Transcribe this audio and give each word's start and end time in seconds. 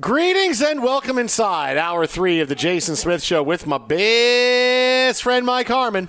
Greetings 0.00 0.62
and 0.62 0.82
welcome 0.82 1.18
inside 1.18 1.76
hour 1.76 2.06
three 2.06 2.40
of 2.40 2.48
the 2.48 2.54
Jason 2.54 2.96
Smith 2.96 3.22
Show 3.22 3.42
with 3.42 3.66
my 3.66 3.76
best 3.76 5.22
friend 5.22 5.44
Mike 5.44 5.68
Harmon. 5.68 6.08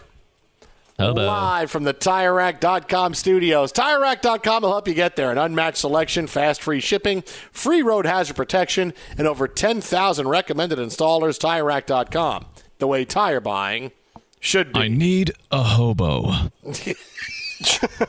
Hello. 0.98 1.26
Live 1.26 1.70
from 1.70 1.84
the 1.84 1.94
TireRack.com 1.94 3.16
studios. 3.16 3.74
TireRack.com 3.74 4.64
will 4.64 4.72
help 4.72 4.88
you 4.88 4.94
get 4.94 5.18
there. 5.18 5.30
An 5.30 5.38
unmatched 5.38 5.80
selection, 5.80 6.28
fast 6.28 6.62
free 6.62 6.80
shipping, 6.80 7.24
free 7.52 7.82
road 7.82 8.06
hazard 8.06 8.38
protection, 8.38 8.94
and 9.18 9.28
over 9.28 9.46
10,000 9.46 10.28
recommended 10.28 10.80
installers. 10.80 11.38
TireRack.com. 11.38 12.46
The 12.78 12.88
way 12.88 13.04
tire 13.04 13.42
buying 13.42 13.92
should 14.40 14.72
be. 14.72 14.80
I 14.80 14.88
need 14.88 15.34
a 15.52 15.64
hobo. 15.64 16.52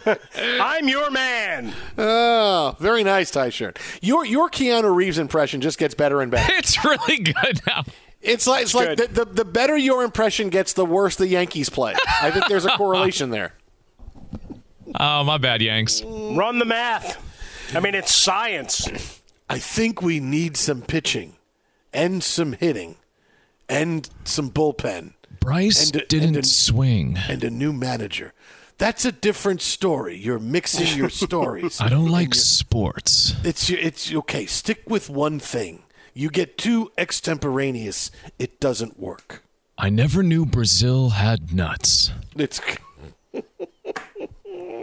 I'm 0.60 0.88
your 0.88 1.10
man. 1.10 1.72
Oh, 1.98 2.76
very 2.80 3.04
nice 3.04 3.30
tie 3.30 3.50
shirt. 3.50 3.78
Your 4.00 4.24
your 4.24 4.48
Keanu 4.50 4.94
Reeves 4.94 5.18
impression 5.18 5.60
just 5.60 5.78
gets 5.78 5.94
better 5.94 6.20
and 6.20 6.30
better. 6.30 6.52
It's 6.54 6.84
really 6.84 7.18
good 7.18 7.60
now. 7.66 7.84
It's 8.20 8.46
like 8.46 8.62
it's 8.62 8.74
like 8.74 8.96
the, 8.98 9.08
the, 9.08 9.24
the 9.24 9.44
better 9.44 9.76
your 9.76 10.04
impression 10.04 10.48
gets, 10.48 10.72
the 10.74 10.86
worse 10.86 11.16
the 11.16 11.26
Yankees 11.26 11.68
play. 11.70 11.94
I 12.22 12.30
think 12.30 12.46
there's 12.48 12.64
a 12.64 12.70
correlation 12.76 13.30
there. 13.30 13.54
Oh, 14.94 15.24
my 15.24 15.38
bad, 15.38 15.62
Yanks. 15.62 16.02
Run 16.04 16.58
the 16.58 16.64
math. 16.64 17.16
I 17.74 17.80
mean, 17.80 17.94
it's 17.94 18.14
science. 18.14 18.86
I 19.48 19.58
think 19.58 20.02
we 20.02 20.20
need 20.20 20.56
some 20.56 20.82
pitching 20.82 21.36
and 21.92 22.22
some 22.22 22.52
hitting 22.52 22.96
and 23.68 24.08
some 24.24 24.50
bullpen 24.50 25.14
Bryce 25.40 25.86
And- 25.90 25.96
and- 25.96 26.08
didn't 26.08 26.36
and- 26.36 26.46
swing. 26.46 27.18
and 27.28 27.42
a 27.42 27.50
new 27.50 27.72
manager. 27.72 28.32
That's 28.82 29.04
a 29.04 29.12
different 29.12 29.62
story. 29.62 30.16
You're 30.16 30.40
mixing 30.40 30.98
your 30.98 31.08
stories. 31.24 31.80
I 31.80 31.88
don't 31.88 32.08
like 32.08 32.34
sports. 32.34 33.36
It's 33.44 33.70
it's 33.70 34.12
okay. 34.12 34.44
Stick 34.46 34.82
with 34.88 35.08
one 35.08 35.38
thing. 35.38 35.84
You 36.14 36.30
get 36.30 36.58
too 36.58 36.90
extemporaneous, 36.98 38.10
it 38.40 38.58
doesn't 38.58 38.98
work. 38.98 39.44
I 39.78 39.88
never 39.88 40.24
knew 40.24 40.44
Brazil 40.44 41.10
had 41.10 41.54
nuts. 41.54 42.10
It's 42.34 42.60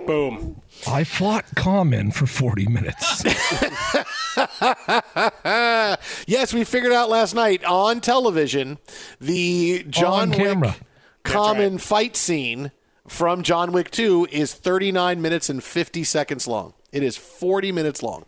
Boom. 0.08 0.62
I 0.88 1.04
fought 1.04 1.44
Common 1.58 2.12
for 2.12 2.26
40 2.26 2.68
minutes. 2.68 3.26
yes, 6.26 6.54
we 6.54 6.64
figured 6.64 6.94
out 6.94 7.10
last 7.10 7.36
night 7.36 7.66
on 7.66 8.00
television 8.00 8.78
the 9.20 9.84
John 9.90 10.30
On 10.30 10.32
camera. 10.32 10.70
Wick 10.70 10.84
common 11.24 11.78
fight 11.78 12.16
scene 12.16 12.72
from 13.10 13.44
John 13.44 13.72
Wick 13.72 13.92
2 13.92 14.28
is 14.32 14.54
39 14.54 15.22
minutes 15.22 15.50
and 15.50 15.64
50 15.64 16.04
seconds 16.04 16.48
long. 16.48 16.74
It 16.92 17.04
is 17.04 17.18
40 17.18 17.72
minutes 17.72 18.02
long. 18.02 18.26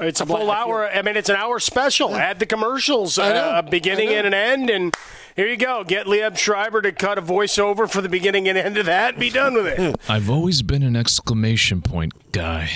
It's 0.00 0.20
a 0.20 0.22
I'm 0.24 0.28
like- 0.28 0.38
full 0.42 0.50
I 0.50 0.54
feel- 0.64 0.64
hour. 0.74 0.88
I 0.90 1.02
mean, 1.02 1.16
it's 1.16 1.28
an 1.28 1.34
hour 1.36 1.58
special. 1.58 2.14
Add 2.14 2.38
the 2.38 2.46
commercials, 2.46 3.18
uh, 3.18 3.52
a 3.64 3.68
beginning 3.68 4.10
and 4.10 4.28
an 4.28 4.34
end, 4.34 4.70
and 4.70 4.96
here 5.34 5.48
you 5.48 5.56
go. 5.56 5.82
Get 5.82 6.06
Liev 6.06 6.36
Schreiber 6.38 6.80
to 6.82 6.92
cut 6.92 7.18
a 7.18 7.22
voiceover 7.22 7.90
for 7.90 8.00
the 8.00 8.08
beginning 8.08 8.48
and 8.48 8.56
end 8.56 8.78
of 8.78 8.86
that. 8.86 9.18
Be 9.18 9.28
done 9.28 9.54
with 9.54 9.66
it. 9.66 9.96
I've 10.08 10.30
always 10.30 10.62
been 10.62 10.84
an 10.84 10.94
exclamation 10.94 11.82
point 11.82 12.12
guy. 12.32 12.70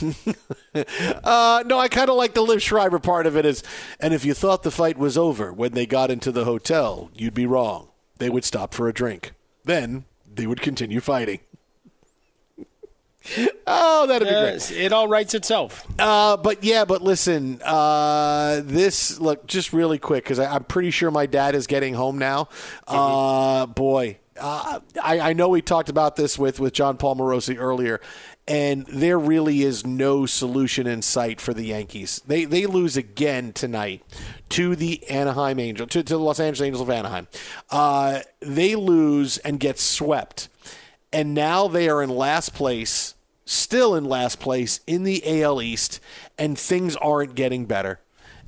Uh, 0.74 1.62
no, 1.66 1.78
I 1.78 1.86
kind 1.86 2.10
of 2.10 2.16
like 2.16 2.34
the 2.34 2.40
Liev 2.44 2.60
Schreiber 2.60 2.98
part 2.98 3.26
of 3.26 3.36
it 3.36 3.46
is, 3.46 3.62
and 4.00 4.12
if 4.12 4.24
you 4.24 4.34
thought 4.34 4.64
the 4.64 4.72
fight 4.72 4.98
was 4.98 5.16
over 5.16 5.52
when 5.52 5.72
they 5.72 5.86
got 5.86 6.10
into 6.10 6.32
the 6.32 6.44
hotel, 6.44 7.10
you'd 7.14 7.32
be 7.34 7.46
wrong. 7.46 7.88
They 8.18 8.28
would 8.28 8.44
stop 8.44 8.74
for 8.74 8.88
a 8.88 8.92
drink. 8.92 9.32
Then 9.64 10.04
they 10.36 10.46
would 10.46 10.60
continue 10.60 11.00
fighting. 11.00 11.40
oh, 13.66 14.06
that'd 14.06 14.28
be 14.28 14.32
great. 14.32 14.52
Yes, 14.52 14.70
it 14.70 14.92
all 14.92 15.08
writes 15.08 15.34
itself. 15.34 15.86
Uh, 15.98 16.36
but 16.36 16.62
yeah, 16.62 16.84
but 16.84 17.02
listen, 17.02 17.60
uh, 17.64 18.60
this 18.64 19.18
look 19.18 19.46
just 19.46 19.72
really 19.72 19.98
quick 19.98 20.24
because 20.24 20.38
I'm 20.38 20.64
pretty 20.64 20.90
sure 20.90 21.10
my 21.10 21.26
dad 21.26 21.54
is 21.54 21.66
getting 21.66 21.94
home 21.94 22.18
now. 22.18 22.48
Uh, 22.86 23.66
boy, 23.66 24.18
uh, 24.38 24.80
I, 25.02 25.20
I 25.20 25.32
know 25.32 25.48
we 25.48 25.62
talked 25.62 25.88
about 25.88 26.16
this 26.16 26.38
with 26.38 26.60
with 26.60 26.74
Jon 26.74 26.96
Paul 26.98 27.16
Morosi 27.16 27.56
earlier, 27.58 28.00
and 28.46 28.86
there 28.86 29.18
really 29.18 29.62
is 29.62 29.86
no 29.86 30.26
solution 30.26 30.86
in 30.86 31.00
sight 31.00 31.40
for 31.40 31.54
the 31.54 31.66
Yankees. 31.66 32.20
They 32.26 32.44
they 32.44 32.66
lose 32.66 32.96
again 32.96 33.52
tonight 33.52 34.02
to 34.50 34.76
the 34.76 35.08
Anaheim 35.08 35.58
Angel 35.58 35.86
to, 35.86 36.02
to 36.02 36.14
the 36.14 36.18
Los 36.18 36.40
Angeles 36.40 36.66
Angels 36.66 36.82
of 36.82 36.90
Anaheim. 36.90 37.26
Uh, 37.70 38.20
they 38.40 38.76
lose 38.76 39.38
and 39.38 39.58
get 39.58 39.78
swept, 39.78 40.48
and 41.12 41.32
now 41.32 41.68
they 41.68 41.88
are 41.88 42.02
in 42.02 42.10
last 42.10 42.54
place, 42.54 43.14
still 43.46 43.94
in 43.94 44.04
last 44.04 44.40
place 44.40 44.80
in 44.86 45.04
the 45.04 45.42
AL 45.42 45.62
East, 45.62 46.00
and 46.38 46.58
things 46.58 46.96
aren't 46.96 47.34
getting 47.34 47.64
better. 47.64 48.00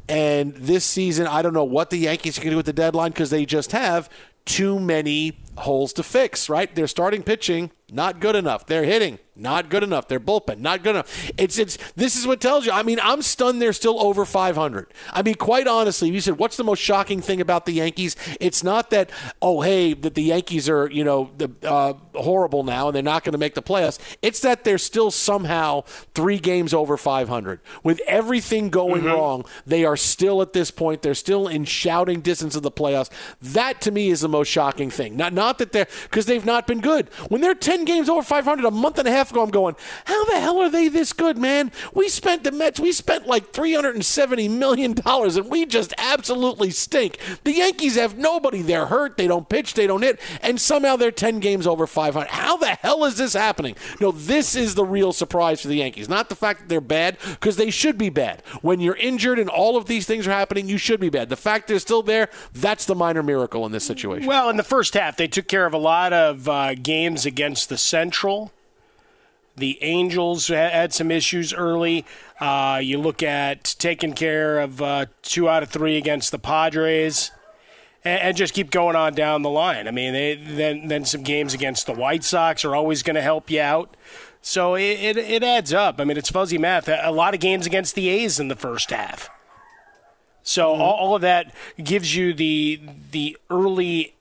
And 0.08 0.54
this 0.54 0.84
season, 0.84 1.26
I 1.26 1.42
don't 1.42 1.54
know 1.54 1.64
what 1.64 1.90
the 1.90 1.99
Yankees 1.99 2.38
are 2.38 2.40
going 2.40 2.50
to 2.50 2.52
do 2.52 2.56
with 2.58 2.66
the 2.66 2.72
deadline 2.72 3.10
because 3.10 3.31
they 3.31 3.44
just 3.44 3.72
have 3.72 4.08
too 4.44 4.78
many 4.78 5.38
holes 5.58 5.93
to 5.94 6.03
fix, 6.03 6.49
right? 6.49 6.75
They're 6.75 6.87
starting 6.87 7.23
pitching 7.23 7.70
not 7.88 8.19
good 8.19 8.35
enough. 8.35 8.67
They're 8.67 8.82
hitting 8.82 9.20
not 9.37 9.69
good 9.69 9.82
enough. 9.85 10.08
Their 10.08 10.19
bullpen 10.19 10.58
not 10.58 10.82
good 10.82 10.91
enough. 10.97 11.31
It's 11.38 11.56
it's 11.58 11.76
this 11.94 12.17
is 12.17 12.26
what 12.26 12.41
tells 12.41 12.67
you. 12.67 12.73
I 12.73 12.82
mean, 12.82 12.99
I'm 13.00 13.23
stunned 13.23 13.62
they're 13.62 13.73
still 13.73 14.00
over 14.03 14.25
500. 14.25 14.93
I 15.12 15.23
mean, 15.23 15.37
quite 15.37 15.69
honestly, 15.69 16.11
you 16.11 16.20
said 16.20 16.38
what's 16.38 16.56
the 16.56 16.64
most 16.64 16.81
shocking 16.81 17.20
thing 17.20 17.41
about 17.41 17.64
the 17.64 17.73
Yankees? 17.73 18.17
It's 18.41 18.64
not 18.64 18.91
that 18.91 19.11
oh 19.41 19.61
hey 19.61 19.94
that 19.94 20.14
the 20.14 20.23
Yankees 20.23 20.69
are 20.69 20.91
you 20.91 21.05
know 21.05 21.31
the, 21.38 21.50
uh, 21.62 21.93
horrible 22.14 22.64
now 22.64 22.88
and 22.88 22.97
they're 22.97 23.02
not 23.05 23.23
going 23.23 23.32
to 23.32 23.38
make 23.38 23.55
the 23.55 23.62
playoffs. 23.62 24.00
It's 24.20 24.41
that 24.41 24.64
they're 24.64 24.79
still 24.79 25.12
somehow 25.12 25.82
three 26.14 26.38
games 26.41 26.75
over 26.75 26.97
500 26.97 27.61
with 27.85 28.00
everything 28.06 28.70
going 28.70 28.97
Mm-hmm. 28.97 29.06
wrong. 29.06 29.44
They 29.67 29.85
are 29.85 29.97
still 29.97 30.41
at 30.43 30.55
this 30.55 30.70
point. 30.70 31.02
They're 31.02 31.14
still 31.14 31.47
in 31.47 31.67
shouting 31.67 32.20
distance 32.20 32.56
of 32.56 32.62
the 32.62 32.73
playoffs. 32.73 33.11
That 33.43 33.81
to 33.82 33.91
me 33.93 34.09
is 34.09 34.23
the 34.23 34.29
most 34.29 34.49
shocking 34.49 34.91
thing. 34.91 35.17
Not 35.17 35.32
not 35.35 35.45
that 35.58 35.72
they're 35.72 35.87
because 36.04 36.26
they've 36.26 36.44
not 36.44 36.66
been 36.66 36.81
good. 36.81 37.08
When 37.28 37.40
they're 37.40 37.54
10 37.54 37.84
games 37.84 38.08
over 38.08 38.22
500 38.22 38.64
a 38.64 38.70
month 38.70 38.98
and 38.98 39.08
a 39.08 39.10
half 39.10 39.31
ago, 39.31 39.43
I'm 39.43 39.50
going, 39.50 39.76
how 40.04 40.25
the 40.26 40.40
hell 40.40 40.60
are 40.60 40.70
they 40.70 40.88
this 40.88 41.12
good, 41.12 41.38
man? 41.38 41.72
We 41.94 42.08
spent 42.08 42.44
the 42.44 42.52
Mets. 42.52 42.81
We 42.81 42.93
spent 42.93 43.26
like 43.26 43.52
370 43.52 44.48
million 44.48 44.93
dollars, 44.94 45.37
and 45.37 45.50
we 45.50 45.66
just 45.66 45.94
absolutely 45.98 46.70
stink. 46.70 47.19
The 47.44 47.52
Yankees 47.52 47.96
have 47.96 48.19
nobody. 48.19 48.62
They're 48.62 48.87
hurt. 48.87 49.16
They 49.16 49.26
don't 49.26 49.48
pitch. 49.48 49.75
They 49.75 49.87
don't 49.87 50.02
hit, 50.02 50.20
and 50.43 50.60
somehow 50.60 50.96
they're 50.96 51.10
10 51.10 51.40
games 51.40 51.66
over 51.66 51.87
500. 51.87 52.28
How 52.28 52.56
the 52.56 52.69
hell 52.69 53.04
is 53.04 53.16
this 53.16 53.34
happening? 53.34 53.76
No, 54.00 54.12
this 54.12 54.54
is 54.56 54.75
the 54.75 54.84
real 54.84 55.12
surprise 55.12 55.62
for 55.62 55.69
the 55.69 55.76
Yankees. 55.76 56.08
Not 56.08 56.28
the 56.28 56.34
fact 56.34 56.60
that 56.60 56.69
they're 56.69 56.81
bad, 56.81 57.19
because 57.25 57.56
they 57.56 57.70
should 57.70 57.99
be 57.99 58.08
bad. 58.08 58.42
When 58.62 58.81
you're 58.81 58.96
injured 58.96 59.38
and 59.38 59.49
all 59.49 59.76
of 59.76 59.87
these 59.87 60.06
things 60.06 60.26
are 60.26 60.32
happening, 60.32 60.69
you 60.69 60.78
should 60.78 61.00
be 61.00 61.08
bad. 61.08 61.28
The 61.28 61.37
fact 61.37 61.69
they're 61.69 61.78
still 61.78 62.02
there, 62.02 62.28
that's 62.52 62.84
the 62.84 62.94
minor 62.94 63.22
miracle 63.22 63.66
in 63.66 63.72
this 63.72 63.84
situation. 63.84 64.26
Well, 64.26 64.49
in 64.50 64.56
the 64.56 64.62
first 64.62 64.94
half, 64.94 65.16
they 65.16 65.28
took 65.37 65.49
care 65.49 65.67
of 65.67 65.75
a 65.75 65.79
lot 65.79 66.15
of 66.15 66.49
uh, 66.49 66.75
games 66.75 67.27
against 67.27 67.69
the 67.69 67.77
Central. 67.77 68.53
The 69.55 69.79
Angels 69.83 70.49
had 70.49 70.94
some 70.94 71.11
issues 71.11 71.53
early. 71.53 72.06
Uh, 72.41 72.81
you 72.83 72.99
look 72.99 73.23
at 73.23 73.77
taking 73.79 74.15
care 74.15 74.59
of 74.61 74.81
uh, 74.81 75.06
two 75.21 75.47
out 75.47 75.62
of 75.62 75.69
three 75.69 75.99
against 75.99 76.31
the 76.31 76.38
Padres, 76.38 77.33
and, 78.03 78.21
and 78.23 78.37
just 78.37 78.55
keep 78.55 78.71
going 78.71 78.97
on 78.97 79.12
down 79.12 79.43
the 79.43 79.50
line. 79.50 79.87
I 79.87 79.91
mean, 79.91 80.15
they, 80.15 80.37
then 80.37 80.88
then 80.88 81.05
some 81.05 81.23
games 81.23 81.53
against 81.53 81.85
the 81.85 81.93
White 81.93 82.25
Sox 82.25 82.65
are 82.65 82.75
always 82.75 83.03
going 83.03 83.17
to 83.17 83.23
help 83.23 83.50
you 83.50 83.61
out. 83.61 83.94
So 84.41 84.75
it, 84.75 84.99
it 85.00 85.19
it 85.19 85.43
adds 85.43 85.75
up. 85.75 86.00
I 86.00 86.05
mean, 86.05 86.17
it's 86.17 86.31
fuzzy 86.31 86.56
math. 86.56 86.88
A 86.88 87.11
lot 87.11 87.35
of 87.35 87.41
games 87.41 87.67
against 87.67 87.94
the 87.94 88.09
A's 88.09 88.41
in 88.41 88.49
the 88.49 88.56
first 88.56 88.88
half. 88.88 89.29
So 90.43 90.73
all, 90.73 90.94
all 90.94 91.15
of 91.15 91.21
that 91.21 91.55
gives 91.77 92.17
you 92.17 92.33
the 92.33 92.81
the 93.11 93.37
early 93.50 94.15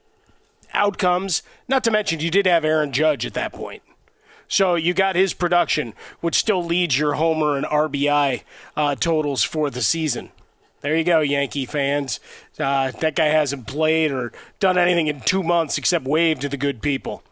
outcomes. 0.75 1.41
Not 1.67 1.83
to 1.85 1.91
mention, 1.91 2.19
you 2.19 2.29
did 2.29 2.45
have 2.45 2.63
Aaron 2.65 2.91
Judge 2.91 3.25
at 3.25 3.33
that 3.33 3.53
point. 3.53 3.81
So 4.47 4.75
you 4.75 4.93
got 4.93 5.15
his 5.15 5.33
production, 5.33 5.93
which 6.21 6.35
still 6.35 6.63
leads 6.63 6.99
your 6.99 7.13
homer 7.13 7.57
and 7.57 7.65
RBI 7.65 8.43
uh, 8.77 8.95
totals 8.95 9.43
for 9.43 9.69
the 9.69 9.81
season. 9.81 10.31
There 10.81 10.95
you 10.95 11.03
go, 11.03 11.21
Yankee 11.21 11.65
fans. 11.65 12.19
Uh, 12.59 12.91
that 12.91 13.15
guy 13.15 13.25
hasn't 13.25 13.65
played 13.65 14.11
or 14.11 14.31
done 14.59 14.77
anything 14.77 15.07
in 15.07 15.21
two 15.21 15.41
months 15.41 15.79
except 15.79 16.05
wave 16.05 16.39
to 16.41 16.49
the 16.49 16.57
good 16.57 16.79
people, 16.81 17.23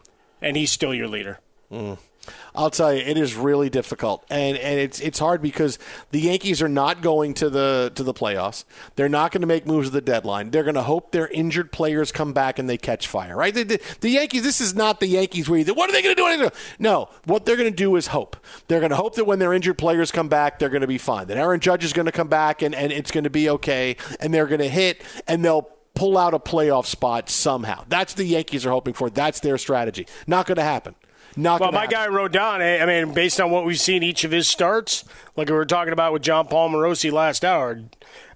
and 0.42 0.56
he's 0.56 0.72
still 0.72 0.92
your 0.92 1.06
leader. 1.06 1.38
I'll 2.54 2.70
tell 2.70 2.92
you, 2.92 3.00
it 3.00 3.16
is 3.16 3.34
really 3.34 3.70
difficult, 3.70 4.24
and 4.30 4.56
and 4.56 4.78
it's 4.78 5.00
it's 5.00 5.18
hard 5.18 5.42
because 5.42 5.78
the 6.10 6.20
Yankees 6.20 6.62
are 6.62 6.68
not 6.68 7.02
going 7.02 7.34
to 7.34 7.50
the 7.50 7.92
to 7.94 8.02
the 8.02 8.14
playoffs. 8.14 8.64
They're 8.96 9.08
not 9.08 9.32
going 9.32 9.40
to 9.40 9.46
make 9.46 9.66
moves 9.66 9.88
at 9.88 9.92
the 9.92 10.00
deadline. 10.00 10.50
They're 10.50 10.62
going 10.62 10.74
to 10.74 10.82
hope 10.82 11.12
their 11.12 11.28
injured 11.28 11.72
players 11.72 12.12
come 12.12 12.32
back 12.32 12.58
and 12.58 12.68
they 12.68 12.78
catch 12.78 13.08
fire. 13.08 13.36
Right? 13.36 13.54
The, 13.54 13.64
the, 13.64 13.80
the 14.00 14.10
Yankees. 14.10 14.42
This 14.42 14.60
is 14.60 14.74
not 14.74 15.00
the 15.00 15.06
Yankees 15.06 15.48
where 15.48 15.58
you 15.58 15.74
what 15.74 15.90
are 15.90 15.92
they 15.92 16.02
going 16.02 16.16
to 16.16 16.38
do? 16.38 16.50
No, 16.78 17.08
what 17.24 17.44
they're 17.44 17.56
going 17.56 17.70
to 17.70 17.76
do 17.76 17.96
is 17.96 18.08
hope. 18.08 18.36
They're 18.68 18.80
going 18.80 18.90
to 18.90 18.96
hope 18.96 19.16
that 19.16 19.24
when 19.24 19.38
their 19.38 19.52
injured 19.52 19.78
players 19.78 20.12
come 20.12 20.28
back, 20.28 20.58
they're 20.58 20.68
going 20.68 20.82
to 20.82 20.86
be 20.86 20.98
fine. 20.98 21.26
That 21.26 21.36
Aaron 21.36 21.60
Judge 21.60 21.84
is 21.84 21.92
going 21.92 22.06
to 22.06 22.12
come 22.12 22.28
back 22.28 22.62
and 22.62 22.74
and 22.74 22.92
it's 22.92 23.10
going 23.10 23.24
to 23.24 23.30
be 23.30 23.48
okay, 23.50 23.96
and 24.20 24.32
they're 24.32 24.46
going 24.46 24.60
to 24.60 24.68
hit 24.68 25.02
and 25.26 25.44
they'll 25.44 25.68
pull 25.94 26.18
out 26.18 26.34
a 26.34 26.38
playoff 26.38 26.86
spot 26.86 27.30
somehow. 27.30 27.84
That's 27.88 28.14
the 28.14 28.24
Yankees 28.24 28.66
are 28.66 28.70
hoping 28.70 28.94
for. 28.94 29.10
That's 29.10 29.40
their 29.40 29.58
strategy. 29.58 30.06
Not 30.26 30.46
going 30.46 30.56
to 30.56 30.62
happen. 30.64 30.94
Not 31.36 31.60
Well, 31.60 31.72
my 31.72 31.80
happen. 31.80 31.92
guy 31.94 32.06
wrote 32.08 32.32
down. 32.32 32.62
eh, 32.62 32.80
I 32.82 32.86
mean, 32.86 33.12
based 33.12 33.40
on 33.40 33.50
what 33.50 33.64
we've 33.64 33.80
seen 33.80 34.02
each 34.02 34.24
of 34.24 34.30
his 34.30 34.48
starts, 34.48 35.04
like 35.36 35.48
we 35.48 35.54
were 35.54 35.64
talking 35.66 35.92
about 35.92 36.12
with 36.12 36.22
Jon 36.22 36.46
Paul 36.46 36.70
Morosi 36.70 37.10
last 37.10 37.44
hour. 37.44 37.80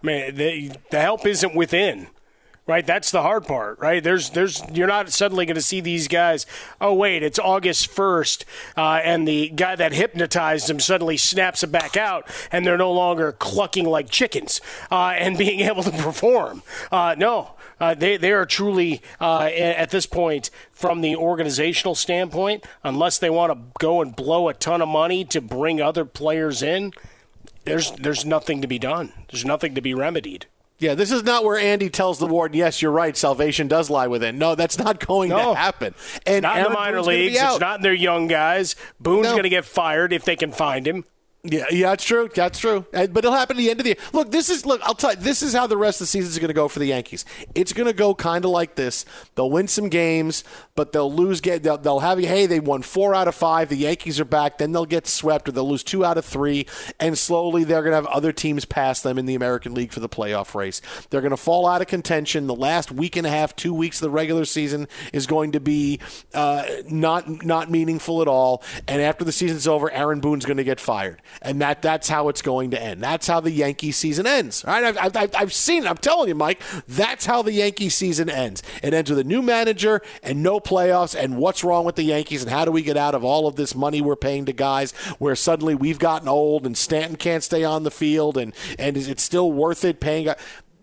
I 0.03 0.07
mean, 0.07 0.35
the, 0.35 0.73
the 0.91 1.01
help 1.01 1.25
isn't 1.27 1.55
within. 1.55 2.09
Right, 2.67 2.87
that's 2.87 3.11
the 3.11 3.23
hard 3.23 3.47
part. 3.47 3.79
Right, 3.79 4.05
there's, 4.05 4.29
there's, 4.29 4.63
you're 4.75 4.87
not 4.87 5.09
suddenly 5.11 5.47
going 5.47 5.55
to 5.55 5.63
see 5.63 5.81
these 5.81 6.07
guys. 6.07 6.45
Oh 6.83 6.93
wait, 6.93 7.23
it's 7.23 7.39
August 7.39 7.87
first, 7.87 8.45
uh, 8.77 9.01
and 9.03 9.27
the 9.27 9.49
guy 9.49 9.75
that 9.75 9.95
hypnotized 9.95 10.67
them 10.69 10.79
suddenly 10.79 11.17
snaps 11.17 11.63
it 11.63 11.73
back 11.73 11.97
out, 11.97 12.29
and 12.53 12.67
they're 12.67 12.77
no 12.77 12.93
longer 12.93 13.33
clucking 13.33 13.87
like 13.87 14.11
chickens 14.11 14.61
uh, 14.91 15.15
and 15.17 15.39
being 15.45 15.61
able 15.61 15.83
to 15.83 15.91
perform. 15.93 16.63
Uh, 16.93 17.15
no, 17.17 17.53
uh, 17.81 17.95
they 17.95 18.17
they 18.17 18.33
are 18.33 18.47
truly 18.47 19.01
uh, 19.21 19.43
at 19.45 19.91
this 19.91 20.07
point 20.07 20.51
from 20.73 21.01
the 21.01 21.15
organizational 21.17 21.95
standpoint, 21.95 22.65
unless 22.85 23.19
they 23.19 23.31
want 23.31 23.53
to 23.53 23.59
go 23.79 24.01
and 24.03 24.15
blow 24.17 24.49
a 24.49 24.55
ton 24.55 24.83
of 24.83 24.89
money 24.89 25.25
to 25.27 25.41
bring 25.41 25.81
other 25.81 26.05
players 26.05 26.63
in, 26.63 26.93
there's 27.65 27.91
there's 27.93 28.25
nothing 28.25 28.61
to 28.63 28.69
be 28.69 28.79
done. 28.79 29.13
There's 29.31 29.45
nothing 29.45 29.75
to 29.75 29.81
be 29.81 29.95
remedied. 29.95 30.47
Yeah, 30.81 30.95
this 30.95 31.11
is 31.11 31.25
not 31.25 31.43
where 31.43 31.59
Andy 31.59 31.91
tells 31.91 32.21
the 32.21 32.27
warden, 32.27 32.57
"Yes, 32.57 32.81
you're 32.81 32.93
right. 32.93 33.17
Salvation 33.17 33.67
does 33.67 33.91
lie 33.91 34.07
within." 34.07 34.39
No, 34.39 34.55
that's 34.55 34.79
not 34.79 35.05
going 35.05 35.31
No. 35.31 35.53
to 35.53 35.59
happen. 35.59 35.95
And 36.25 36.43
Not 36.45 36.59
in 36.59 36.63
the 36.65 36.71
minor 36.71 36.99
Boone's 36.99 37.07
leagues. 37.09 37.39
It's 37.41 37.59
not 37.61 37.79
in 37.81 37.83
their 37.83 37.93
young 37.93 38.29
guys. 38.29 38.77
Boone's 39.01 39.25
No. 39.25 39.33
going 39.33 39.43
to 39.43 39.49
get 39.49 39.65
fired 39.65 40.13
if 40.13 40.25
they 40.25 40.37
can 40.37 40.53
find 40.53 40.87
him. 40.87 41.05
Yeah, 41.45 41.67
yeah, 41.71 41.91
that's 41.91 42.05
true. 42.05 42.29
That's 42.35 42.59
true. 42.59 42.85
But 42.91 43.17
it'll 43.17 43.33
happen 43.33 43.57
at 43.57 43.61
the 43.61 43.71
end 43.71 43.79
of 43.79 43.85
the 43.85 43.91
year. 43.91 43.99
Look, 44.13 44.33
this 44.33 44.51
is 44.51 44.67
look. 44.67 44.81
I'll 44.83 44.95
tell 44.95 45.13
you. 45.13 45.17
This 45.21 45.41
is 45.41 45.55
how 45.55 45.69
the 45.69 45.77
rest 45.77 46.01
of 46.01 46.07
the 46.07 46.09
season 46.09 46.31
is 46.31 46.39
going 46.39 46.49
to 46.49 46.55
go 46.55 46.67
for 46.67 46.81
the 46.81 46.87
Yankees. 46.87 47.25
It's 47.55 47.73
going 47.73 47.87
to 47.87 47.93
go 47.93 48.13
kind 48.15 48.45
of 48.45 48.51
like 48.51 48.75
this. 48.75 49.05
They'll 49.37 49.51
win 49.51 49.69
some 49.69 49.89
games, 49.89 50.43
but 50.75 50.93
they'll 50.93 51.13
lose. 51.13 51.41
Get 51.41 51.63
they'll, 51.63 51.79
they'll 51.79 52.01
have 52.01 52.21
you 52.21 52.27
hey, 52.27 52.47
they 52.47 52.59
won 52.59 52.83
four 52.83 53.15
out 53.15 53.29
of 53.29 53.37
five. 53.37 53.69
The 53.69 53.77
Yankees 53.77 54.19
are 54.19 54.25
back. 54.25 54.59
Then 54.59 54.73
they'll 54.73 54.85
get 54.85 55.07
swept, 55.07 55.49
or 55.49 55.53
they'll 55.53 55.69
lose 55.69 55.85
two 55.85 56.05
out 56.05 56.19
of 56.19 56.25
three, 56.25 56.67
and 56.99 57.17
slowly 57.17 57.63
they're 57.63 57.83
going 57.83 57.93
to 57.93 57.97
have 57.97 58.07
other 58.07 58.33
teams 58.33 58.65
pass 58.65 59.01
them 59.01 59.17
in 59.17 59.27
the 59.27 59.37
American 59.37 59.75
League 59.75 59.93
for 59.93 60.01
the 60.01 60.09
playoff 60.09 60.57
race. 60.57 60.83
They're 61.11 61.21
going 61.21 61.31
to 61.31 61.37
fall 61.37 61.69
out 61.69 61.81
of 61.81 61.87
contention. 61.87 62.49
The 62.49 62.55
last 62.57 62.91
week 62.91 63.15
and 63.15 63.27
a 63.27 63.31
half, 63.31 63.55
two 63.55 63.73
weeks 63.73 63.99
of 63.99 64.07
the 64.07 64.11
regular 64.11 64.45
season 64.45 64.89
is 65.13 65.27
going 65.29 65.53
to 65.53 65.61
be 65.61 66.01
uh, 66.35 66.65
not 66.89 67.45
not 67.45 67.71
meaningful 67.71 68.23
at 68.23 68.29
all. 68.29 68.63
And 68.89 69.01
after 69.01 69.25
the 69.25 69.33
season's 69.33 69.69
over, 69.69 69.89
Aaron 69.93 70.19
Boone's 70.19 70.45
going 70.45 70.57
to 70.57 70.65
get 70.65 70.81
fired, 70.81 71.23
and 71.43 71.61
that 71.61 71.83
that's 71.83 72.09
how 72.09 72.29
it's 72.29 72.43
going 72.43 72.71
to 72.73 72.83
end. 72.83 73.03
That's 73.03 73.27
how 73.27 73.41
the 73.41 73.51
Yankee 73.51 73.93
season 73.93 74.27
ends. 74.27 74.65
All 74.65 74.73
right, 74.73 74.97
I've, 74.97 75.17
I've- 75.17 75.35
I've, 75.37 75.53
seen 75.53 75.85
it. 75.85 75.91
I'm 75.91 75.97
telling 75.97 76.29
you, 76.29 76.35
Mike. 76.35 76.61
That's 76.87 77.27
how 77.27 77.43
the 77.43 77.53
Yankee 77.53 77.89
season 77.89 78.31
ends. 78.31 78.63
It 78.83 78.95
ends 78.95 79.11
with 79.11 79.19
a 79.19 79.25
new 79.25 79.43
manager 79.43 80.01
and 80.23 80.43
no 80.43 80.61
playoffs. 80.61 81.15
And 81.19 81.37
what's 81.39 81.63
wrong 81.65 81.85
with 81.85 81.97
the 81.97 82.03
Yankees? 82.03 82.43
And 82.43 82.51
how 82.51 82.65
do 82.65 82.71
we 82.71 82.83
get 82.83 82.97
out 82.97 83.15
of 83.15 83.25
all 83.25 83.47
of 83.47 83.57
this 83.57 83.75
money 83.75 84.01
we're 84.01 84.17
paying 84.17 84.47
to 84.47 84.53
guys 84.53 84.93
where 85.19 85.35
suddenly 85.37 85.75
we've 85.75 85.99
gotten 85.99 86.29
old 86.29 86.67
and 86.67 86.77
Stanton 86.77 87.17
can't 87.17 87.43
stay 87.43 87.65
on 87.65 87.83
the 87.83 87.91
field 87.91 88.37
and 88.37 88.55
and 88.79 88.97
is 88.97 89.09
it 89.09 89.21
still 89.21 89.53
worth 89.53 89.85
it 89.85 90.01
paying? 90.01 90.29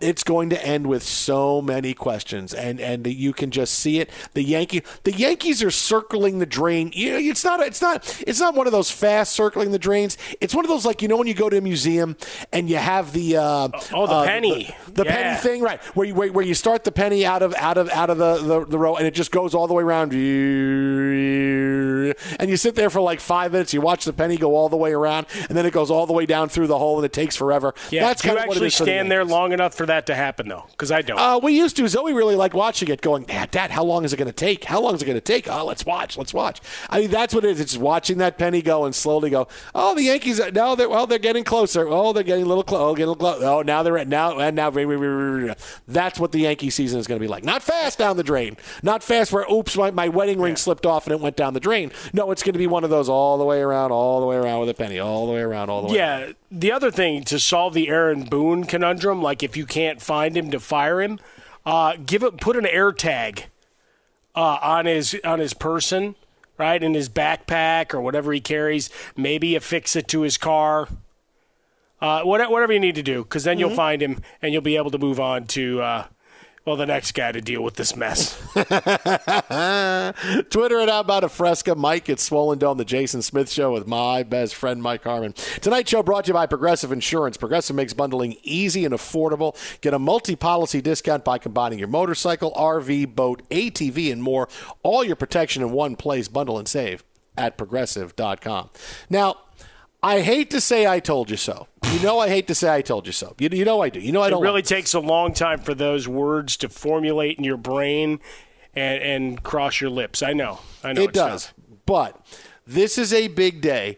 It's 0.05 0.23
going 0.23 0.49
to 0.51 0.65
end 0.65 0.87
with 0.87 1.03
so 1.03 1.61
many 1.61 1.93
questions, 1.93 2.53
and 2.53 2.79
and 2.79 3.05
you 3.07 3.33
can 3.33 3.51
just 3.51 3.73
see 3.73 3.99
it. 3.99 4.09
The 4.33 4.43
Yankee, 4.43 4.83
the 5.03 5.11
Yankees 5.11 5.61
are 5.63 5.71
circling 5.71 6.39
the 6.39 6.45
drain. 6.45 6.91
You 6.93 7.11
know, 7.13 7.17
it's 7.17 7.43
not, 7.43 7.59
it's 7.61 7.81
not, 7.81 8.23
it's 8.27 8.39
not 8.39 8.55
one 8.55 8.67
of 8.67 8.71
those 8.71 8.91
fast 8.91 9.33
circling 9.33 9.71
the 9.71 9.79
drains. 9.79 10.17
It's 10.41 10.53
one 10.55 10.63
of 10.65 10.69
those 10.69 10.85
like 10.85 11.01
you 11.01 11.07
know 11.07 11.17
when 11.17 11.27
you 11.27 11.33
go 11.33 11.49
to 11.49 11.57
a 11.57 11.61
museum 11.61 12.15
and 12.53 12.69
you 12.69 12.77
have 12.77 13.11
the 13.13 13.37
uh, 13.37 13.69
Oh, 13.93 14.07
the 14.07 14.13
uh, 14.13 14.25
penny. 14.25 14.75
the, 14.87 14.91
the 15.03 15.05
Yeah. 15.05 15.15
penny 15.15 15.37
thing, 15.39 15.61
right? 15.61 15.81
Where 15.95 16.05
you 16.07 16.13
where, 16.15 16.31
where 16.31 16.45
you 16.45 16.53
start 16.53 16.83
the 16.83 16.91
penny 16.91 17.25
out 17.25 17.41
of 17.41 17.53
out 17.55 17.77
of 17.77 17.89
out 17.89 18.09
of 18.09 18.17
the, 18.17 18.37
the 18.37 18.65
the 18.65 18.77
row, 18.77 18.95
and 18.95 19.07
it 19.07 19.13
just 19.13 19.31
goes 19.31 19.53
all 19.55 19.67
the 19.67 19.73
way 19.73 19.83
around. 19.83 20.13
And 22.39 22.49
you 22.49 22.57
sit 22.57 22.75
there 22.75 22.89
for 22.89 23.01
like 23.01 23.19
five 23.19 23.51
minutes. 23.51 23.73
You 23.73 23.81
watch 23.81 24.05
the 24.05 24.13
penny 24.13 24.37
go 24.37 24.55
all 24.55 24.69
the 24.69 24.77
way 24.77 24.93
around, 24.93 25.27
and 25.49 25.57
then 25.57 25.65
it 25.65 25.71
goes 25.73 25.89
all 25.89 26.05
the 26.05 26.13
way 26.13 26.25
down 26.25 26.49
through 26.49 26.67
the 26.67 26.77
hole, 26.77 26.97
and 26.97 27.05
it 27.05 27.13
takes 27.13 27.35
forever. 27.35 27.73
Yeah, 27.89 28.01
That's 28.07 28.23
you 28.23 28.29
kind 28.31 28.39
of 28.41 28.47
what 28.47 28.57
it 28.57 28.63
actually 28.63 28.67
is 28.67 28.77
the 28.77 28.83
stand 28.85 29.11
there 29.11 29.23
long 29.25 29.51
enough 29.53 29.73
for 29.73 29.85
that 29.85 29.94
that 29.95 30.05
to 30.07 30.15
happen 30.15 30.47
though? 30.47 30.65
Because 30.71 30.91
I 30.91 31.01
don't. 31.01 31.17
Uh, 31.19 31.39
we 31.41 31.53
used 31.57 31.75
to. 31.77 31.87
Zoe 31.87 32.13
really 32.13 32.35
liked 32.35 32.53
watching 32.53 32.89
it. 32.89 33.01
Going, 33.01 33.23
Dad, 33.23 33.51
Dad, 33.51 33.71
how 33.71 33.83
long 33.83 34.03
is 34.05 34.13
it 34.13 34.17
going 34.17 34.27
to 34.27 34.33
take? 34.33 34.65
How 34.65 34.81
long 34.81 34.95
is 34.95 35.01
it 35.01 35.05
going 35.05 35.17
to 35.17 35.21
take? 35.21 35.47
Oh, 35.49 35.65
let's 35.65 35.85
watch. 35.85 36.17
Let's 36.17 36.33
watch. 36.33 36.59
I 36.89 37.01
mean, 37.01 37.11
that's 37.11 37.33
what 37.33 37.45
it 37.45 37.51
is. 37.51 37.59
It's 37.59 37.77
watching 37.77 38.17
that 38.19 38.37
penny 38.37 38.61
go 38.61 38.85
and 38.85 38.93
slowly 38.93 39.29
go. 39.29 39.47
Oh, 39.73 39.95
the 39.95 40.03
Yankees. 40.03 40.39
are- 40.39 40.51
No, 40.51 40.75
they're 40.75 40.89
well. 40.89 41.07
They're 41.07 41.19
getting 41.19 41.43
closer. 41.43 41.87
Oh, 41.87 42.13
they're 42.13 42.23
getting 42.23 42.45
a 42.45 42.47
little 42.47 42.63
close. 42.63 42.81
Oh, 42.81 42.93
getting 42.95 43.07
a 43.07 43.11
little 43.11 43.33
close. 43.37 43.43
Oh, 43.43 43.61
now 43.61 43.83
they're 43.83 43.97
at 43.97 44.07
now 44.07 44.37
and 44.39 44.55
now. 44.55 44.69
That's 45.87 46.19
what 46.19 46.31
the 46.31 46.39
Yankee 46.39 46.69
season 46.69 46.99
is 46.99 47.07
going 47.07 47.19
to 47.19 47.23
be 47.23 47.27
like. 47.27 47.43
Not 47.43 47.63
fast 47.63 47.97
down 47.97 48.17
the 48.17 48.23
drain. 48.23 48.57
Not 48.83 49.03
fast 49.03 49.31
where 49.31 49.45
oops, 49.51 49.77
my, 49.77 49.91
my 49.91 50.09
wedding 50.09 50.39
ring 50.39 50.55
slipped 50.55 50.85
off 50.85 51.05
and 51.05 51.13
it 51.13 51.19
went 51.21 51.35
down 51.35 51.53
the 51.53 51.59
drain. 51.59 51.91
No, 52.13 52.31
it's 52.31 52.43
going 52.43 52.53
to 52.53 52.59
be 52.59 52.67
one 52.67 52.83
of 52.83 52.89
those 52.89 53.09
all 53.09 53.37
the 53.37 53.45
way 53.45 53.61
around, 53.61 53.91
all 53.91 54.19
the 54.19 54.27
way 54.27 54.35
around 54.35 54.59
with 54.61 54.69
a 54.69 54.73
penny, 54.73 54.99
all 54.99 55.27
the 55.27 55.33
way 55.33 55.41
around, 55.41 55.69
all 55.69 55.81
the 55.81 55.87
way. 55.89 55.95
Yeah, 55.97 56.31
the 56.51 56.71
other 56.71 56.91
thing 56.91 57.23
to 57.25 57.39
solve 57.39 57.73
the 57.73 57.89
Aaron 57.89 58.23
Boone 58.23 58.63
conundrum, 58.65 59.21
like 59.21 59.43
if 59.43 59.55
you 59.57 59.65
can't 59.75 60.01
find 60.01 60.37
him 60.37 60.51
to 60.51 60.59
fire 60.61 61.01
him, 61.01 61.19
uh, 61.65 61.97
give 62.05 62.23
it 62.23 62.39
put 62.39 62.55
an 62.55 62.65
air 62.65 62.93
tag 62.93 63.47
uh, 64.33 64.57
on 64.61 64.85
his 64.85 65.19
on 65.25 65.39
his 65.39 65.53
person, 65.53 66.15
right 66.57 66.81
in 66.81 66.93
his 66.93 67.09
backpack 67.09 67.93
or 67.93 67.99
whatever 67.99 68.31
he 68.31 68.39
carries. 68.39 68.89
Maybe 69.17 69.53
affix 69.53 69.97
it 69.97 70.07
to 70.09 70.21
his 70.21 70.37
car. 70.37 70.87
Uh, 71.99 72.21
whatever 72.21 72.71
you 72.71 72.79
need 72.79 72.95
to 72.95 73.03
do, 73.03 73.23
because 73.23 73.43
then 73.43 73.57
you'll 73.57 73.75
find 73.75 74.01
him 74.01 74.21
and 74.41 74.53
you'll 74.53 74.61
be 74.61 74.77
able 74.77 74.91
to 74.91 74.97
move 74.97 75.19
on 75.19 75.45
to 75.47 75.81
uh, 75.81 76.05
well 76.65 76.75
the 76.75 76.85
next 76.85 77.13
guy 77.13 77.31
to 77.31 77.41
deal 77.41 77.63
with 77.63 77.75
this 77.75 77.95
mess. 77.95 78.41
Twitter 80.49 80.79
it 80.79 80.89
out 80.89 81.05
about 81.05 81.23
a 81.23 81.29
fresca. 81.29 81.75
Mike, 81.75 82.09
it's 82.09 82.23
Swollen 82.23 82.59
Dome, 82.59 82.77
the 82.77 82.85
Jason 82.85 83.21
Smith 83.21 83.51
Show 83.51 83.71
with 83.71 83.87
my 83.87 84.23
best 84.23 84.55
friend, 84.55 84.81
Mike 84.81 85.03
Harmon. 85.03 85.33
Tonight's 85.61 85.91
show 85.91 86.01
brought 86.03 86.25
to 86.25 86.29
you 86.29 86.33
by 86.33 86.47
Progressive 86.47 86.91
Insurance. 86.91 87.37
Progressive 87.37 87.75
makes 87.75 87.93
bundling 87.93 88.35
easy 88.43 88.83
and 88.83 88.93
affordable. 88.93 89.55
Get 89.81 89.93
a 89.93 89.99
multi 89.99 90.35
policy 90.35 90.81
discount 90.81 91.23
by 91.23 91.37
combining 91.37 91.79
your 91.79 91.87
motorcycle, 91.87 92.51
RV, 92.53 93.15
boat, 93.15 93.47
ATV, 93.49 94.11
and 94.11 94.23
more. 94.23 94.49
All 94.83 95.03
your 95.03 95.15
protection 95.15 95.61
in 95.61 95.71
one 95.71 95.95
place. 95.95 96.27
Bundle 96.27 96.57
and 96.57 96.67
save 96.67 97.03
at 97.37 97.57
progressive.com. 97.57 98.69
Now, 99.09 99.35
I 100.05 100.21
hate 100.21 100.51
to 100.51 100.61
say 100.61 100.85
I 100.85 100.99
told 100.99 101.31
you 101.31 101.37
so. 101.37 101.67
You 101.91 101.99
know 101.99 102.19
I 102.19 102.29
hate 102.29 102.45
to 102.47 102.55
say 102.55 102.71
I 102.71 102.83
told 102.83 103.07
you 103.07 103.11
so. 103.11 103.35
You, 103.39 103.49
you 103.51 103.65
know 103.65 103.81
I 103.81 103.89
do. 103.89 103.99
You 103.99 104.11
know 104.11 104.21
I 104.21 104.29
don't 104.29 104.43
It 104.43 104.45
really 104.45 104.57
like 104.57 104.65
takes 104.65 104.93
a 104.93 104.99
long 104.99 105.33
time 105.33 105.59
for 105.59 105.73
those 105.73 106.07
words 106.07 106.57
to 106.57 106.69
formulate 106.69 107.39
in 107.39 107.43
your 107.43 107.57
brain 107.57 108.19
and, 108.75 109.01
and 109.01 109.41
cross 109.41 109.81
your 109.81 109.89
lips. 109.89 110.21
I 110.21 110.33
know. 110.33 110.59
I 110.83 110.93
know 110.93 111.01
it 111.01 111.11
does. 111.11 111.47
tough. 111.47 111.53
But 111.87 112.23
this 112.67 112.99
is 112.99 113.13
a 113.13 113.29
big 113.29 113.61
day 113.61 113.97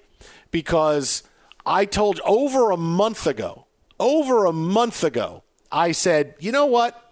because 0.50 1.24
I 1.66 1.84
told 1.84 2.22
over 2.24 2.72
a 2.72 2.78
month 2.78 3.28
ago, 3.28 3.66
over 4.00 4.46
a 4.46 4.54
month 4.54 5.04
ago, 5.04 5.44
I 5.74 5.92
said, 5.92 6.36
you 6.40 6.54
know 6.54 6.68
what? 6.68 7.07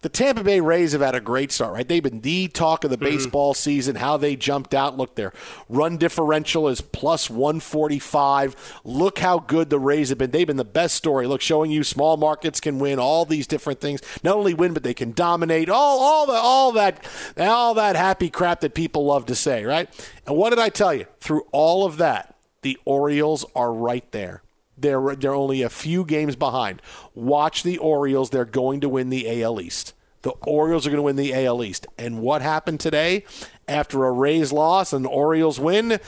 The 0.00 0.08
Tampa 0.08 0.44
Bay 0.44 0.60
Rays 0.60 0.92
have 0.92 1.00
had 1.00 1.16
a 1.16 1.20
great 1.20 1.50
start, 1.50 1.72
right? 1.72 1.88
They've 1.88 2.02
been 2.02 2.20
the 2.20 2.46
talk 2.46 2.84
of 2.84 2.90
the 2.90 2.96
mm-hmm. 2.96 3.04
baseball 3.04 3.52
season, 3.52 3.96
how 3.96 4.16
they 4.16 4.36
jumped 4.36 4.72
out. 4.72 4.96
Look, 4.96 5.16
their 5.16 5.32
run 5.68 5.96
differential 5.96 6.68
is 6.68 6.80
plus 6.80 7.28
145. 7.28 8.80
Look 8.84 9.18
how 9.18 9.40
good 9.40 9.70
the 9.70 9.80
Rays 9.80 10.10
have 10.10 10.18
been. 10.18 10.30
They've 10.30 10.46
been 10.46 10.56
the 10.56 10.64
best 10.64 10.94
story. 10.94 11.26
Look, 11.26 11.40
showing 11.40 11.72
you 11.72 11.82
small 11.82 12.16
markets 12.16 12.60
can 12.60 12.78
win 12.78 13.00
all 13.00 13.24
these 13.24 13.48
different 13.48 13.80
things. 13.80 14.00
Not 14.22 14.36
only 14.36 14.54
win, 14.54 14.72
but 14.72 14.84
they 14.84 14.94
can 14.94 15.10
dominate. 15.10 15.68
All, 15.68 15.98
all, 15.98 16.26
the, 16.26 16.32
all 16.32 16.70
that, 16.72 17.04
all 17.36 17.74
that 17.74 17.96
happy 17.96 18.30
crap 18.30 18.60
that 18.60 18.74
people 18.74 19.04
love 19.04 19.26
to 19.26 19.34
say, 19.34 19.64
right? 19.64 19.88
And 20.28 20.36
what 20.36 20.50
did 20.50 20.60
I 20.60 20.68
tell 20.68 20.94
you? 20.94 21.06
Through 21.18 21.46
all 21.50 21.84
of 21.84 21.96
that, 21.96 22.36
the 22.62 22.78
Orioles 22.84 23.44
are 23.56 23.72
right 23.72 24.08
there. 24.12 24.42
They're, 24.80 25.16
they're 25.16 25.34
only 25.34 25.62
a 25.62 25.68
few 25.68 26.04
games 26.04 26.36
behind. 26.36 26.82
Watch 27.14 27.62
the 27.62 27.78
Orioles. 27.78 28.30
They're 28.30 28.44
going 28.44 28.80
to 28.80 28.88
win 28.88 29.10
the 29.10 29.42
AL 29.42 29.60
East. 29.60 29.94
The 30.22 30.30
Orioles 30.46 30.86
are 30.86 30.90
going 30.90 30.98
to 30.98 31.02
win 31.02 31.16
the 31.16 31.34
AL 31.34 31.62
East. 31.62 31.86
And 31.96 32.20
what 32.20 32.42
happened 32.42 32.80
today 32.80 33.24
after 33.66 34.04
a 34.04 34.10
Rays 34.10 34.52
loss 34.52 34.92
and 34.92 35.06
Orioles 35.06 35.60
win? 35.60 36.00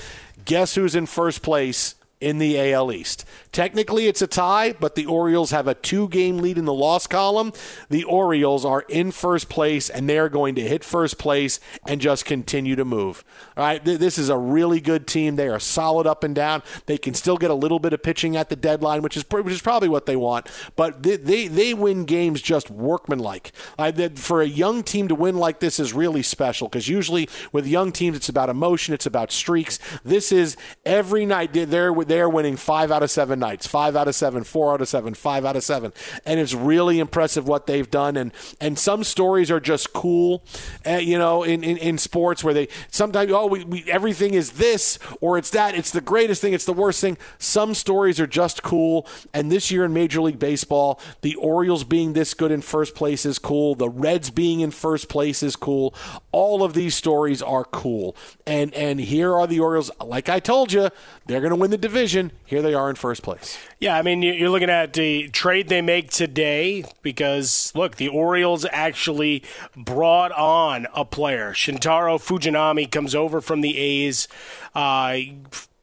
Guess 0.44 0.74
who's 0.74 0.94
in 0.94 1.06
first 1.06 1.42
place 1.42 1.94
in 2.20 2.38
the 2.38 2.72
AL 2.72 2.92
East? 2.92 3.24
Technically, 3.52 4.06
it's 4.06 4.22
a 4.22 4.28
tie, 4.28 4.72
but 4.72 4.94
the 4.94 5.06
Orioles 5.06 5.50
have 5.50 5.66
a 5.66 5.74
two 5.74 6.08
game 6.08 6.38
lead 6.38 6.56
in 6.56 6.66
the 6.66 6.74
loss 6.74 7.06
column. 7.08 7.52
The 7.88 8.04
Orioles 8.04 8.64
are 8.64 8.82
in 8.88 9.10
first 9.10 9.48
place, 9.48 9.90
and 9.90 10.08
they're 10.08 10.28
going 10.28 10.54
to 10.54 10.62
hit 10.62 10.84
first 10.84 11.18
place 11.18 11.58
and 11.86 12.00
just 12.00 12.24
continue 12.24 12.76
to 12.76 12.84
move. 12.84 13.24
All 13.56 13.64
right, 13.64 13.84
th- 13.84 13.98
this 13.98 14.18
is 14.18 14.28
a 14.28 14.38
really 14.38 14.80
good 14.80 15.08
team. 15.08 15.34
They 15.34 15.48
are 15.48 15.58
solid 15.58 16.06
up 16.06 16.22
and 16.22 16.34
down. 16.34 16.62
They 16.86 16.96
can 16.96 17.14
still 17.14 17.36
get 17.36 17.50
a 17.50 17.54
little 17.54 17.80
bit 17.80 17.92
of 17.92 18.02
pitching 18.04 18.36
at 18.36 18.50
the 18.50 18.56
deadline, 18.56 19.02
which 19.02 19.16
is 19.16 19.24
pr- 19.24 19.40
which 19.40 19.54
is 19.54 19.62
probably 19.62 19.88
what 19.88 20.06
they 20.06 20.16
want. 20.16 20.48
But 20.76 21.02
they 21.02 21.16
they, 21.16 21.48
they 21.48 21.74
win 21.74 22.04
games 22.04 22.40
just 22.40 22.70
workmanlike. 22.70 23.50
I, 23.76 23.90
that 23.90 24.18
for 24.18 24.42
a 24.42 24.46
young 24.46 24.84
team 24.84 25.08
to 25.08 25.14
win 25.16 25.36
like 25.36 25.58
this 25.58 25.80
is 25.80 25.92
really 25.92 26.22
special 26.22 26.68
because 26.68 26.88
usually 26.88 27.28
with 27.50 27.66
young 27.66 27.90
teams 27.90 28.16
it's 28.16 28.28
about 28.28 28.48
emotion, 28.48 28.94
it's 28.94 29.06
about 29.06 29.32
streaks. 29.32 29.80
This 30.04 30.30
is 30.30 30.56
every 30.84 31.26
night 31.26 31.52
they're 31.52 31.92
they're 31.94 32.30
winning 32.30 32.56
five 32.56 32.92
out 32.92 33.02
of 33.02 33.10
seven 33.10 33.39
nights, 33.40 33.66
five 33.66 33.96
out 33.96 34.06
of 34.06 34.14
seven, 34.14 34.44
four 34.44 34.72
out 34.72 34.80
of 34.80 34.88
seven, 34.88 35.14
five 35.14 35.44
out 35.44 35.56
of 35.56 35.64
seven, 35.64 35.92
and 36.24 36.38
it's 36.38 36.54
really 36.54 37.00
impressive 37.00 37.48
what 37.48 37.66
they've 37.66 37.90
done. 37.90 38.16
And 38.16 38.32
and 38.60 38.78
some 38.78 39.02
stories 39.02 39.50
are 39.50 39.58
just 39.58 39.92
cool, 39.92 40.44
uh, 40.86 40.92
you 40.92 41.18
know, 41.18 41.42
in, 41.42 41.64
in, 41.64 41.76
in 41.78 41.98
sports 41.98 42.44
where 42.44 42.54
they 42.54 42.68
sometimes 42.90 43.32
oh 43.32 43.46
we, 43.46 43.64
we 43.64 43.84
everything 43.90 44.34
is 44.34 44.52
this 44.52 44.98
or 45.20 45.38
it's 45.38 45.50
that, 45.50 45.74
it's 45.74 45.90
the 45.90 46.00
greatest 46.00 46.40
thing, 46.40 46.52
it's 46.52 46.64
the 46.64 46.72
worst 46.72 47.00
thing. 47.00 47.16
Some 47.38 47.74
stories 47.74 48.20
are 48.20 48.26
just 48.26 48.62
cool, 48.62 49.06
and 49.34 49.50
this 49.50 49.70
year 49.70 49.84
in 49.84 49.92
Major 49.92 50.20
League 50.20 50.38
Baseball, 50.38 51.00
the 51.22 51.34
Orioles 51.36 51.84
being 51.84 52.12
this 52.12 52.34
good 52.34 52.52
in 52.52 52.60
first 52.60 52.94
place 52.94 53.24
is 53.24 53.38
cool. 53.38 53.74
The 53.74 53.88
Reds 53.88 54.30
being 54.30 54.60
in 54.60 54.70
first 54.70 55.08
place 55.08 55.42
is 55.42 55.56
cool. 55.56 55.94
All 56.30 56.62
of 56.62 56.74
these 56.74 56.94
stories 56.94 57.42
are 57.42 57.64
cool, 57.64 58.14
and 58.46 58.72
and 58.74 59.00
here 59.00 59.34
are 59.34 59.46
the 59.46 59.60
Orioles. 59.60 59.90
Like 60.04 60.28
I 60.28 60.40
told 60.40 60.72
you, 60.72 60.90
they're 61.26 61.40
going 61.40 61.50
to 61.50 61.56
win 61.56 61.70
the 61.70 61.78
division. 61.78 62.32
Here 62.44 62.62
they 62.62 62.74
are 62.74 62.90
in 62.90 62.96
first 62.96 63.22
place. 63.22 63.29
Yeah, 63.78 63.96
I 63.96 64.02
mean, 64.02 64.22
you- 64.22 64.32
you're 64.32 64.50
looking 64.50 64.70
at 64.70 64.92
the 64.92 65.28
trade 65.28 65.68
they 65.68 65.82
make 65.82 66.10
today 66.10 66.84
because, 67.02 67.72
look, 67.74 67.96
the 67.96 68.08
Orioles 68.08 68.66
actually 68.70 69.42
brought 69.76 70.32
on 70.32 70.86
a 70.94 71.04
player. 71.04 71.52
Shintaro 71.52 72.18
Fujinami 72.20 72.90
comes 72.90 73.14
over 73.14 73.40
from 73.40 73.60
the 73.60 73.76
A's, 73.78 74.28
uh, 74.74 75.16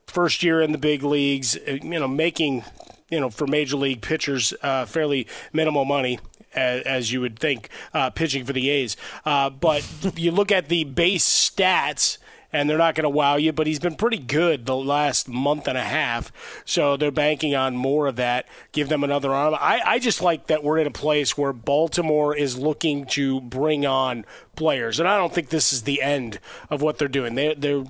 first 0.07 0.41
year 0.43 0.61
in 0.61 0.71
the 0.71 0.77
big 0.77 1.03
leagues, 1.03 1.57
uh, 1.67 1.71
you 1.81 1.99
know, 1.99 2.07
making, 2.07 2.63
you 3.09 3.19
know, 3.19 3.29
for 3.29 3.45
major 3.47 3.77
league 3.77 4.01
pitchers, 4.01 4.53
uh, 4.61 4.85
fairly 4.85 5.27
minimal 5.53 5.85
money. 5.85 6.19
As, 6.55 6.81
as 6.83 7.11
you 7.11 7.21
would 7.21 7.37
think, 7.37 7.69
uh, 7.93 8.09
pitching 8.09 8.43
for 8.43 8.53
the 8.53 8.69
A's. 8.69 8.97
Uh, 9.25 9.49
but 9.49 9.85
you 10.15 10.31
look 10.31 10.51
at 10.51 10.69
the 10.69 10.85
base 10.85 11.23
stats, 11.27 12.17
and 12.51 12.69
they're 12.69 12.77
not 12.77 12.95
going 12.95 13.03
to 13.03 13.09
wow 13.09 13.35
you, 13.35 13.51
but 13.51 13.67
he's 13.67 13.79
been 13.79 13.95
pretty 13.95 14.17
good 14.17 14.65
the 14.65 14.75
last 14.75 15.27
month 15.27 15.67
and 15.67 15.77
a 15.77 15.83
half. 15.83 16.31
So 16.65 16.97
they're 16.97 17.11
banking 17.11 17.55
on 17.55 17.75
more 17.75 18.07
of 18.07 18.15
that. 18.15 18.47
Give 18.71 18.89
them 18.89 19.03
another 19.03 19.33
arm. 19.33 19.55
I, 19.55 19.81
I 19.85 19.99
just 19.99 20.21
like 20.21 20.47
that 20.47 20.63
we're 20.63 20.77
in 20.77 20.87
a 20.87 20.91
place 20.91 21.37
where 21.37 21.53
Baltimore 21.53 22.35
is 22.35 22.57
looking 22.57 23.05
to 23.07 23.41
bring 23.41 23.85
on 23.85 24.25
players, 24.55 24.99
and 24.99 25.07
I 25.07 25.17
don't 25.17 25.33
think 25.33 25.49
this 25.49 25.73
is 25.73 25.83
the 25.83 26.01
end 26.01 26.39
of 26.69 26.81
what 26.81 26.97
they're 26.97 27.07
doing. 27.07 27.35
They, 27.35 27.53
their 27.53 27.83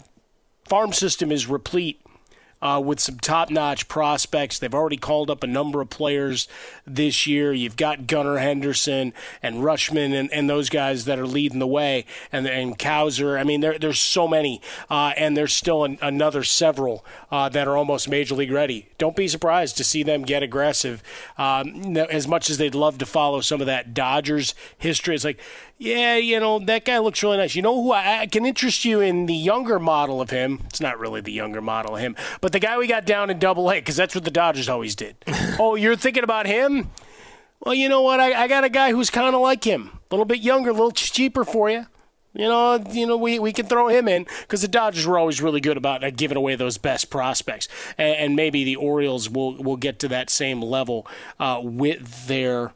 farm 0.65 0.93
system 0.93 1.31
is 1.31 1.47
replete. 1.47 2.01
Uh, 2.59 2.81
with 2.83 2.99
some 2.99 3.17
top-notch 3.19 3.87
prospects, 3.87 4.57
they've 4.57 4.73
already 4.73 4.97
called 4.97 5.29
up 5.29 5.43
a 5.43 5.47
number 5.47 5.79
of 5.79 5.89
players 5.89 6.47
this 6.87 7.27
year. 7.27 7.53
You've 7.53 7.75
got 7.75 8.07
Gunnar 8.07 8.37
Henderson 8.37 9.13
and 9.43 9.57
Rutschman 9.57 10.19
and, 10.19 10.31
and 10.33 10.49
those 10.49 10.69
guys 10.69 11.05
that 11.05 11.19
are 11.19 11.27
leading 11.27 11.59
the 11.59 11.67
way, 11.67 12.05
and 12.31 12.47
and 12.47 12.77
Cowser. 12.77 13.39
I 13.39 13.43
mean, 13.43 13.61
there, 13.61 13.77
there's 13.77 13.99
so 13.99 14.27
many, 14.27 14.61
uh, 14.89 15.13
and 15.15 15.37
there's 15.37 15.53
still 15.53 15.83
an, 15.83 15.99
another 16.01 16.43
several 16.43 17.05
uh, 17.31 17.47
that 17.49 17.67
are 17.67 17.77
almost 17.77 18.09
major 18.09 18.33
league 18.33 18.51
ready. 18.51 18.87
Don't 18.97 19.15
be 19.15 19.27
surprised 19.27 19.77
to 19.77 19.83
see 19.83 20.01
them 20.01 20.23
get 20.23 20.41
aggressive. 20.41 21.03
Um, 21.37 21.95
as 21.97 22.27
much 22.27 22.49
as 22.49 22.57
they'd 22.57 22.73
love 22.73 22.97
to 22.97 23.05
follow 23.05 23.41
some 23.41 23.61
of 23.61 23.67
that 23.67 23.93
Dodgers 23.93 24.55
history, 24.77 25.13
it's 25.13 25.23
like, 25.23 25.39
yeah, 25.77 26.15
you 26.15 26.39
know, 26.39 26.59
that 26.59 26.85
guy 26.85 26.97
looks 26.97 27.21
really 27.21 27.37
nice. 27.37 27.55
You 27.55 27.61
know 27.61 27.81
who 27.81 27.91
I, 27.91 28.21
I 28.21 28.25
can 28.27 28.45
interest 28.45 28.83
you 28.83 28.99
in 28.99 29.27
the 29.27 29.33
younger 29.33 29.79
model 29.79 30.21
of 30.21 30.31
him? 30.31 30.61
It's 30.65 30.81
not 30.81 30.99
really 30.99 31.21
the 31.21 31.31
younger 31.31 31.61
model 31.61 31.95
of 31.95 32.01
him, 32.01 32.15
but 32.41 32.51
the 32.51 32.59
guy 32.59 32.77
we 32.77 32.87
got 32.87 33.05
down 33.05 33.29
in 33.29 33.37
Double 33.37 33.69
A, 33.69 33.75
because 33.75 33.95
that's 33.95 34.15
what 34.15 34.23
the 34.23 34.31
Dodgers 34.31 34.69
always 34.69 34.95
did. 34.95 35.15
oh, 35.59 35.75
you're 35.75 35.95
thinking 35.95 36.23
about 36.23 36.47
him? 36.47 36.89
Well, 37.59 37.75
you 37.75 37.89
know 37.89 38.01
what? 38.01 38.19
I, 38.19 38.43
I 38.43 38.47
got 38.47 38.63
a 38.63 38.69
guy 38.69 38.91
who's 38.91 39.09
kind 39.09 39.35
of 39.35 39.41
like 39.41 39.63
him, 39.63 39.91
a 39.93 40.15
little 40.15 40.25
bit 40.25 40.39
younger, 40.39 40.71
a 40.71 40.73
little 40.73 40.91
cheaper 40.91 41.43
for 41.43 41.69
you. 41.69 41.85
You 42.33 42.47
know, 42.47 42.75
you 42.91 43.07
know, 43.07 43.17
we, 43.17 43.39
we 43.39 43.51
can 43.51 43.65
throw 43.65 43.87
him 43.87 44.07
in 44.07 44.27
because 44.41 44.61
the 44.61 44.67
Dodgers 44.67 45.07
were 45.07 45.17
always 45.17 45.41
really 45.41 45.59
good 45.59 45.75
about 45.75 46.03
uh, 46.03 46.11
giving 46.11 46.37
away 46.37 46.55
those 46.55 46.77
best 46.77 47.09
prospects, 47.09 47.67
and, 47.97 48.15
and 48.15 48.35
maybe 48.35 48.63
the 48.63 48.75
Orioles 48.75 49.27
will 49.27 49.55
will 49.55 49.75
get 49.75 49.97
to 49.99 50.07
that 50.09 50.29
same 50.29 50.61
level 50.61 51.07
uh, 51.39 51.59
with 51.63 52.27
their 52.27 52.73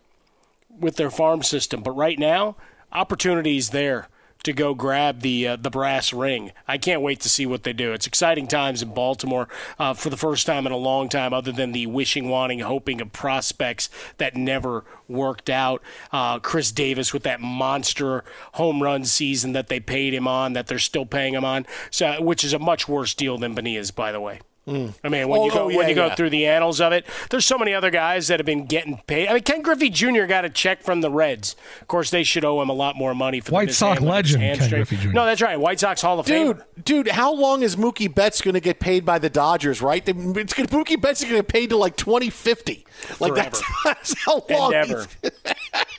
with 0.79 0.95
their 0.95 1.11
farm 1.11 1.43
system. 1.43 1.83
But 1.83 1.91
right 1.91 2.17
now, 2.17 2.55
opportunities 2.91 3.69
there 3.69 4.07
to 4.43 4.53
go 4.53 4.73
grab 4.73 5.21
the 5.21 5.47
uh, 5.47 5.55
the 5.55 5.69
brass 5.69 6.13
ring. 6.13 6.51
I 6.67 6.77
can't 6.77 7.01
wait 7.01 7.19
to 7.21 7.29
see 7.29 7.45
what 7.45 7.63
they 7.63 7.73
do. 7.73 7.93
It's 7.93 8.07
exciting 8.07 8.47
times 8.47 8.81
in 8.81 8.93
Baltimore 8.93 9.47
uh, 9.77 9.93
for 9.93 10.09
the 10.09 10.17
first 10.17 10.45
time 10.45 10.65
in 10.65 10.71
a 10.71 10.77
long 10.77 11.09
time, 11.09 11.33
other 11.33 11.51
than 11.51 11.71
the 11.71 11.85
wishing, 11.85 12.29
wanting, 12.29 12.59
hoping 12.59 13.01
of 13.01 13.13
prospects 13.13 13.89
that 14.17 14.35
never 14.35 14.83
worked 15.07 15.49
out. 15.49 15.81
Uh, 16.11 16.39
Chris 16.39 16.71
Davis 16.71 17.13
with 17.13 17.23
that 17.23 17.41
monster 17.41 18.23
home 18.53 18.81
run 18.81 19.05
season 19.05 19.53
that 19.53 19.67
they 19.67 19.79
paid 19.79 20.13
him 20.13 20.27
on, 20.27 20.53
that 20.53 20.67
they're 20.67 20.79
still 20.79 21.05
paying 21.05 21.33
him 21.33 21.45
on, 21.45 21.65
so 21.89 22.21
which 22.21 22.43
is 22.43 22.53
a 22.53 22.59
much 22.59 22.87
worse 22.87 23.13
deal 23.13 23.37
than 23.37 23.53
Bonilla's, 23.53 23.91
by 23.91 24.11
the 24.11 24.19
way. 24.19 24.39
Mm. 24.67 24.93
I 25.03 25.09
mean, 25.09 25.27
when 25.27 25.39
Oh, 25.41 25.45
you 25.45 25.51
go 25.51 25.59
oh, 25.63 25.65
when 25.67 25.75
yeah, 25.79 25.87
you 25.87 25.95
go 25.95 26.05
yeah. 26.05 26.15
through 26.15 26.29
the 26.29 26.45
annals 26.45 26.79
of 26.79 26.93
it, 26.93 27.05
there's 27.31 27.45
so 27.45 27.57
many 27.57 27.73
other 27.73 27.89
guys 27.89 28.27
that 28.27 28.39
have 28.39 28.45
been 28.45 28.65
getting 28.67 29.01
paid. 29.07 29.27
I 29.27 29.33
mean, 29.33 29.41
Ken 29.43 29.63
Griffey 29.63 29.89
Jr. 29.89 30.25
got 30.25 30.45
a 30.45 30.49
check 30.49 30.83
from 30.83 31.01
the 31.01 31.09
Reds. 31.09 31.55
Of 31.81 31.87
course, 31.87 32.11
they 32.11 32.23
should 32.23 32.45
owe 32.45 32.61
him 32.61 32.69
a 32.69 32.73
lot 32.73 32.95
more 32.95 33.15
money 33.15 33.39
for 33.39 33.53
White 33.53 33.69
the 33.69 33.73
Sox 33.73 33.99
mishandling 33.99 34.19
of 34.19 34.25
his 34.25 34.33
legend, 34.35 34.41
Ken 34.41 34.59
hamstring. 34.59 34.79
Griffey 34.81 34.97
Jr.. 34.97 35.13
No, 35.13 35.25
that's 35.25 35.41
right. 35.41 35.59
White 35.59 35.79
Sox 35.79 36.01
Hall 36.03 36.19
of 36.19 36.27
Fame. 36.27 36.53
Dude, 36.77 36.85
dude, 36.85 37.07
how 37.07 37.33
long 37.33 37.63
is 37.63 37.75
Mookie 37.75 38.13
Betts 38.13 38.39
going 38.41 38.53
to 38.53 38.59
get 38.59 38.79
paid 38.79 39.03
by 39.03 39.17
the 39.17 39.29
Dodgers? 39.31 39.81
Right, 39.81 40.05
They- 40.05 40.11
it's 40.11 40.53
gonna, 40.53 40.69
Mookie 40.69 41.01
Betts 41.01 41.21
is 41.21 41.29
going 41.29 41.41
to 41.41 41.43
get 41.47 41.51
paid 41.51 41.69
to 41.71 41.77
like 41.77 41.97
twenty 41.97 42.29
fifty. 42.29 42.85
Like 43.19 43.33
that's, 43.33 43.63
that's 43.83 44.15
how 44.23 44.45
long. 44.47 44.75
And 44.75 44.87
he's- 44.89 45.07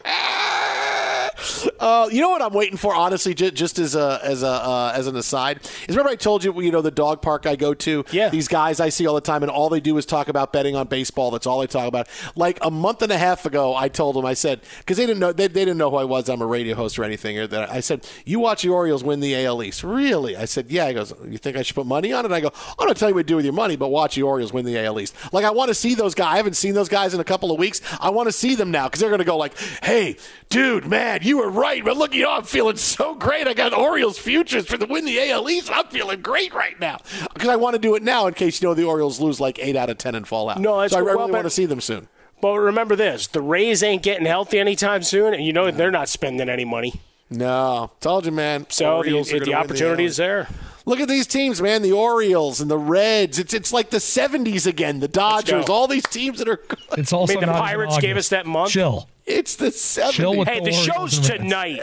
ever. 0.05 1.72
Uh, 1.83 2.09
you 2.13 2.21
know 2.21 2.31
what 2.31 2.41
I'm 2.41 2.53
waiting 2.53 2.77
for, 2.77 2.95
honestly, 2.95 3.35
just, 3.35 3.55
just 3.55 3.79
as 3.81 3.97
a 3.97 4.21
as 4.23 4.45
a 4.45 4.47
uh, 4.47 4.93
as 4.95 5.09
an 5.09 5.17
aside, 5.17 5.59
is 5.89 5.97
remember 5.97 6.11
I 6.11 6.15
told 6.15 6.45
you, 6.45 6.63
you 6.63 6.71
know, 6.71 6.81
the 6.81 6.93
dog 6.93 7.23
park 7.23 7.45
I 7.45 7.57
go 7.57 7.75
to. 7.75 8.05
Yeah. 8.13 8.29
These 8.29 8.47
guys 8.47 8.79
I 8.79 8.89
see 8.89 9.05
all 9.05 9.17
the 9.17 9.21
time, 9.21 9.43
and 9.43 9.51
all 9.51 9.69
they 9.69 9.81
do 9.81 9.99
is 9.99 10.07
talk 10.07 10.29
about 10.29 10.53
betting 10.53 10.77
on 10.77 10.87
baseball. 10.87 11.33
That's 11.33 11.45
all 11.45 11.59
they 11.59 11.67
talk 11.67 11.89
about. 11.89 12.07
Like 12.37 12.59
a 12.63 12.71
month 12.71 13.03
and 13.03 13.11
a 13.11 13.19
half 13.19 13.47
ago, 13.47 13.75
I 13.75 13.89
told 13.89 14.15
them, 14.15 14.25
I 14.25 14.35
said, 14.35 14.61
because 14.79 14.97
they 14.97 15.07
didn't 15.07 15.19
know 15.19 15.33
they, 15.33 15.49
they 15.49 15.65
didn't 15.65 15.79
know 15.79 15.91
who 15.91 15.97
I 15.97 16.05
was. 16.05 16.29
I'm 16.29 16.41
a 16.41 16.47
radio 16.47 16.77
host 16.77 17.01
or 17.01 17.03
anything. 17.05 17.37
Or 17.37 17.49
that 17.49 17.69
I 17.69 17.81
said, 17.81 18.07
you 18.25 18.39
watch 18.39 18.63
the 18.63 18.69
Orioles 18.69 19.03
win 19.03 19.19
the 19.19 19.35
AL 19.45 19.61
East. 19.65 19.83
Really? 19.83 20.37
I 20.37 20.45
said, 20.45 20.71
yeah. 20.71 20.87
He 20.87 20.95
goes, 20.95 21.13
you 21.27 21.39
think 21.39 21.57
I 21.57 21.63
should 21.63 21.75
put 21.75 21.87
money 21.87 22.13
on 22.13 22.25
it? 22.25 22.31
I 22.31 22.39
go, 22.39 22.53
I'm 22.79 22.87
not 22.87 22.97
telling 22.97 23.13
you 23.13 23.17
what 23.17 23.23
to 23.23 23.27
do 23.27 23.37
with 23.37 23.45
your 23.45 23.55
money, 23.55 23.75
but 23.75 23.89
watch 23.89 24.15
the 24.15 24.23
Orioles 24.23 24.53
win 24.53 24.65
the 24.65 24.79
AL 24.79 25.01
East. 25.01 25.17
Like 25.33 25.45
I 25.45 25.51
want 25.51 25.69
to 25.71 25.75
see 25.75 25.97
those 25.97 26.15
guys. 26.15 26.33
I 26.35 26.37
haven't 26.37 26.55
seen 26.55 26.75
those 26.75 26.89
guys 26.89 27.13
in 27.13 27.19
a 27.19 27.25
couple 27.25 27.51
of 27.51 27.59
weeks. 27.59 27.81
I 28.01 28.11
want 28.11 28.29
to 28.29 28.33
see 28.33 28.55
them 28.55 28.71
now 28.71 28.85
because 28.85 29.01
they're 29.01 29.11
going 29.11 29.19
to 29.19 29.25
go 29.25 29.37
like, 29.37 29.59
hey, 29.83 30.17
dude, 30.49 30.87
man, 30.87 31.21
you 31.23 31.39
were 31.39 31.51
right. 31.51 31.72
But 31.81 31.97
look, 31.97 32.15
you 32.15 32.25
know, 32.25 32.33
I'm 32.33 32.43
feeling 32.45 32.77
so 32.77 33.15
great. 33.15 33.47
I 33.49 33.55
got 33.55 33.73
Orioles 33.73 34.19
futures 34.19 34.67
for 34.67 34.77
the 34.77 34.87
win 34.87 35.05
the 35.05 35.31
AL 35.31 35.49
East. 35.49 35.71
I'm 35.73 35.87
feeling 35.87 36.21
great 36.21 36.53
right 36.53 36.79
now 36.79 36.99
because 37.33 37.49
I 37.49 37.57
want 37.57 37.75
to 37.75 37.79
do 37.79 37.95
it 37.95 38.03
now 38.03 38.27
in 38.27 38.35
case 38.35 38.61
you 38.61 38.69
know 38.69 38.75
the 38.75 38.85
Orioles 38.85 39.21
lose 39.21 39.41
like 39.41 39.59
eight 39.59 39.77
out 39.77 39.89
of 39.91 39.99
ten 39.99 40.15
and 40.15 40.27
fall 40.27 40.51
out. 40.51 40.61
No, 40.61 40.81
that's 40.81 40.93
so 40.93 40.99
I 40.99 41.03
well, 41.03 41.15
really 41.15 41.29
but- 41.29 41.37
want 41.39 41.47
to 41.47 41.51
see 41.51 41.67
them 41.67 41.81
soon. 41.81 42.09
But 42.41 42.59
remember 42.59 42.97
this: 42.97 43.29
the 43.29 43.41
Rays 43.41 43.85
ain't 43.85 44.03
getting 44.03 44.27
healthy 44.27 44.59
anytime 44.59 45.05
soon, 45.05 45.33
and 45.33 45.45
you 45.45 45.53
know 45.53 45.71
they're 45.71 45.93
not 45.93 46.09
spending 46.09 46.49
any 46.49 46.65
money. 46.65 47.01
No, 47.31 47.93
told 48.01 48.27
you, 48.27 48.33
man. 48.33 48.67
So 48.69 48.85
the, 48.85 48.91
Orioles 48.91 49.33
are 49.33 49.39
the 49.39 49.47
gonna 49.47 49.57
opportunity 49.59 50.03
AL 50.03 50.09
is 50.09 50.17
there. 50.17 50.49
Look 50.85 50.99
at 50.99 51.07
these 51.09 51.29
teams, 51.29 51.63
man. 51.63 51.83
The 51.83 51.93
Orioles 51.93 52.61
and 52.61 52.69
the 52.69 52.77
Reds. 52.77 53.39
It's 53.39 53.55
it's 53.55 53.73
like 53.73 53.91
the 53.91 53.99
'70s 53.99 54.67
again. 54.67 54.99
The 54.99 55.07
Dodgers. 55.09 55.69
All 55.69 55.87
these 55.87 56.03
teams 56.03 56.41
that 56.41 56.49
are. 56.49 56.57
Good. 56.57 56.79
It's 56.99 57.13
also 57.13 57.33
I 57.33 57.37
mean, 57.37 57.41
the 57.41 57.53
not 57.53 57.63
Pirates 57.63 57.99
gave 57.99 58.17
us 58.17 58.29
that 58.31 58.45
month. 58.45 58.73
Chill. 58.73 59.09
It's 59.25 59.57
the 59.57 59.67
'70s. 59.67 60.13
Chill 60.13 60.37
with 60.37 60.49
Hey, 60.49 60.61
the 60.61 60.67
the 60.67 60.73
show's 60.73 61.19
tonight. 61.19 61.81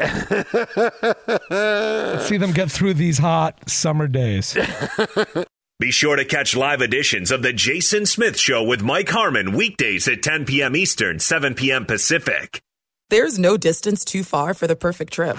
Let's 1.49 2.25
see 2.27 2.37
them 2.37 2.51
get 2.51 2.69
through 2.71 2.95
these 2.95 3.17
hot 3.17 3.69
summer 3.69 4.07
days. 4.07 4.57
Be 5.79 5.91
sure 5.91 6.17
to 6.17 6.25
catch 6.25 6.55
live 6.57 6.81
editions 6.81 7.31
of 7.31 7.41
The 7.41 7.53
Jason 7.53 8.05
Smith 8.05 8.37
Show 8.37 8.63
with 8.63 8.81
Mike 8.81 9.07
Harmon 9.07 9.53
weekdays 9.53 10.09
at 10.09 10.21
10 10.21 10.45
p.m. 10.45 10.75
Eastern, 10.75 11.19
7 11.19 11.55
p.m. 11.55 11.85
Pacific. 11.85 12.59
There's 13.09 13.39
no 13.39 13.55
distance 13.55 14.03
too 14.03 14.23
far 14.25 14.53
for 14.53 14.67
the 14.67 14.75
perfect 14.75 15.13
trip. 15.13 15.37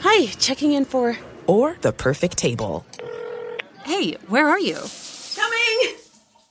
Hi, 0.00 0.26
checking 0.38 0.72
in 0.72 0.84
for. 0.84 1.16
Or 1.46 1.76
the 1.80 1.92
perfect 1.92 2.36
table. 2.36 2.84
Hey, 3.84 4.12
where 4.28 4.46
are 4.46 4.60
you? 4.60 4.76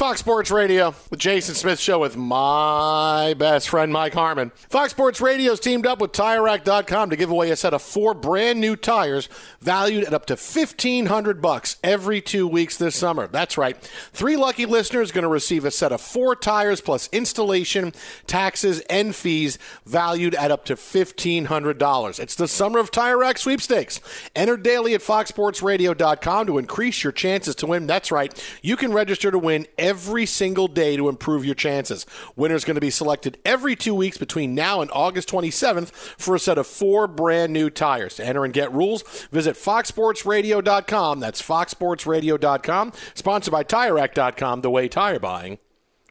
Fox 0.00 0.18
Sports 0.18 0.50
Radio, 0.50 0.94
the 1.10 1.16
Jason 1.18 1.54
Smith 1.54 1.78
Show 1.78 1.98
with 1.98 2.16
my 2.16 3.34
best 3.36 3.68
friend 3.68 3.92
Mike 3.92 4.14
Harmon. 4.14 4.50
Fox 4.70 4.92
Sports 4.92 5.20
Radio's 5.20 5.60
teamed 5.60 5.86
up 5.86 6.00
with 6.00 6.12
TireRack.com 6.12 7.10
to 7.10 7.16
give 7.16 7.28
away 7.30 7.50
a 7.50 7.56
set 7.56 7.74
of 7.74 7.82
four 7.82 8.14
brand 8.14 8.62
new 8.62 8.76
tires 8.76 9.28
valued 9.60 10.04
at 10.04 10.14
up 10.14 10.24
to 10.24 10.38
fifteen 10.38 11.04
hundred 11.04 11.42
bucks 11.42 11.76
every 11.84 12.22
two 12.22 12.48
weeks 12.48 12.78
this 12.78 12.96
summer. 12.96 13.26
That's 13.26 13.58
right. 13.58 13.76
Three 14.14 14.38
lucky 14.38 14.64
listeners 14.64 15.12
going 15.12 15.24
to 15.24 15.28
receive 15.28 15.66
a 15.66 15.70
set 15.70 15.92
of 15.92 16.00
four 16.00 16.34
tires 16.34 16.80
plus 16.80 17.10
installation, 17.12 17.92
taxes, 18.26 18.80
and 18.88 19.14
fees 19.14 19.58
valued 19.84 20.34
at 20.34 20.50
up 20.50 20.64
to 20.64 20.76
fifteen 20.76 21.44
hundred 21.44 21.76
dollars. 21.76 22.18
It's 22.18 22.36
the 22.36 22.48
Summer 22.48 22.78
of 22.78 22.90
Tire 22.90 23.18
Rack 23.18 23.36
sweepstakes. 23.36 24.00
Enter 24.34 24.56
daily 24.56 24.94
at 24.94 25.02
FoxSportsRadio.com 25.02 26.46
to 26.46 26.56
increase 26.56 27.04
your 27.04 27.12
chances 27.12 27.54
to 27.56 27.66
win. 27.66 27.86
That's 27.86 28.10
right. 28.10 28.32
You 28.62 28.78
can 28.78 28.94
register 28.94 29.30
to 29.30 29.38
win 29.38 29.66
every 29.76 29.89
every 29.90 30.24
single 30.24 30.68
day 30.68 30.96
to 30.96 31.08
improve 31.08 31.44
your 31.44 31.56
chances. 31.56 32.06
Winners 32.36 32.64
going 32.64 32.76
to 32.76 32.80
be 32.80 32.90
selected 32.90 33.38
every 33.44 33.74
two 33.74 33.92
weeks 33.92 34.16
between 34.16 34.54
now 34.54 34.80
and 34.80 34.88
August 34.92 35.28
27th 35.28 35.90
for 35.90 36.36
a 36.36 36.38
set 36.38 36.58
of 36.58 36.68
four 36.68 37.08
brand 37.08 37.52
new 37.52 37.68
tires. 37.68 38.14
To 38.16 38.24
enter 38.24 38.44
and 38.44 38.54
get 38.54 38.72
rules, 38.72 39.02
visit 39.32 39.56
foxsportsradio.com. 39.56 41.18
That's 41.18 41.42
foxsportsradio.com. 41.42 42.92
Sponsored 43.14 43.52
by 43.52 43.64
TireRack.com, 43.64 44.60
the 44.60 44.70
way 44.70 44.86
tire 44.86 45.18
buying 45.18 45.58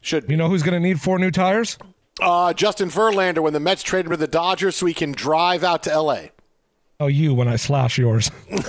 should 0.02 0.28
be. 0.28 0.34
You 0.34 0.38
know 0.38 0.50
who's 0.50 0.64
going 0.64 0.82
to 0.82 0.86
need 0.86 1.00
four 1.00 1.18
new 1.18 1.32
tires? 1.32 1.78
Uh, 2.22 2.54
Justin 2.54 2.90
Verlander 2.90 3.40
when 3.40 3.54
the 3.54 3.62
Mets 3.62 3.82
traded 3.82 4.08
him 4.08 4.12
to 4.12 4.18
the 4.18 4.28
Dodgers 4.28 4.76
so 4.76 4.88
he 4.88 4.94
can 4.94 5.14
drive 5.14 5.64
out 5.64 5.84
to 5.84 5.92
L.A. 5.92 6.32
Oh, 7.00 7.08
you 7.08 7.34
when 7.34 7.48
I 7.48 7.56
slash 7.56 7.98
yours. 7.98 8.28
Whoa, 8.50 8.60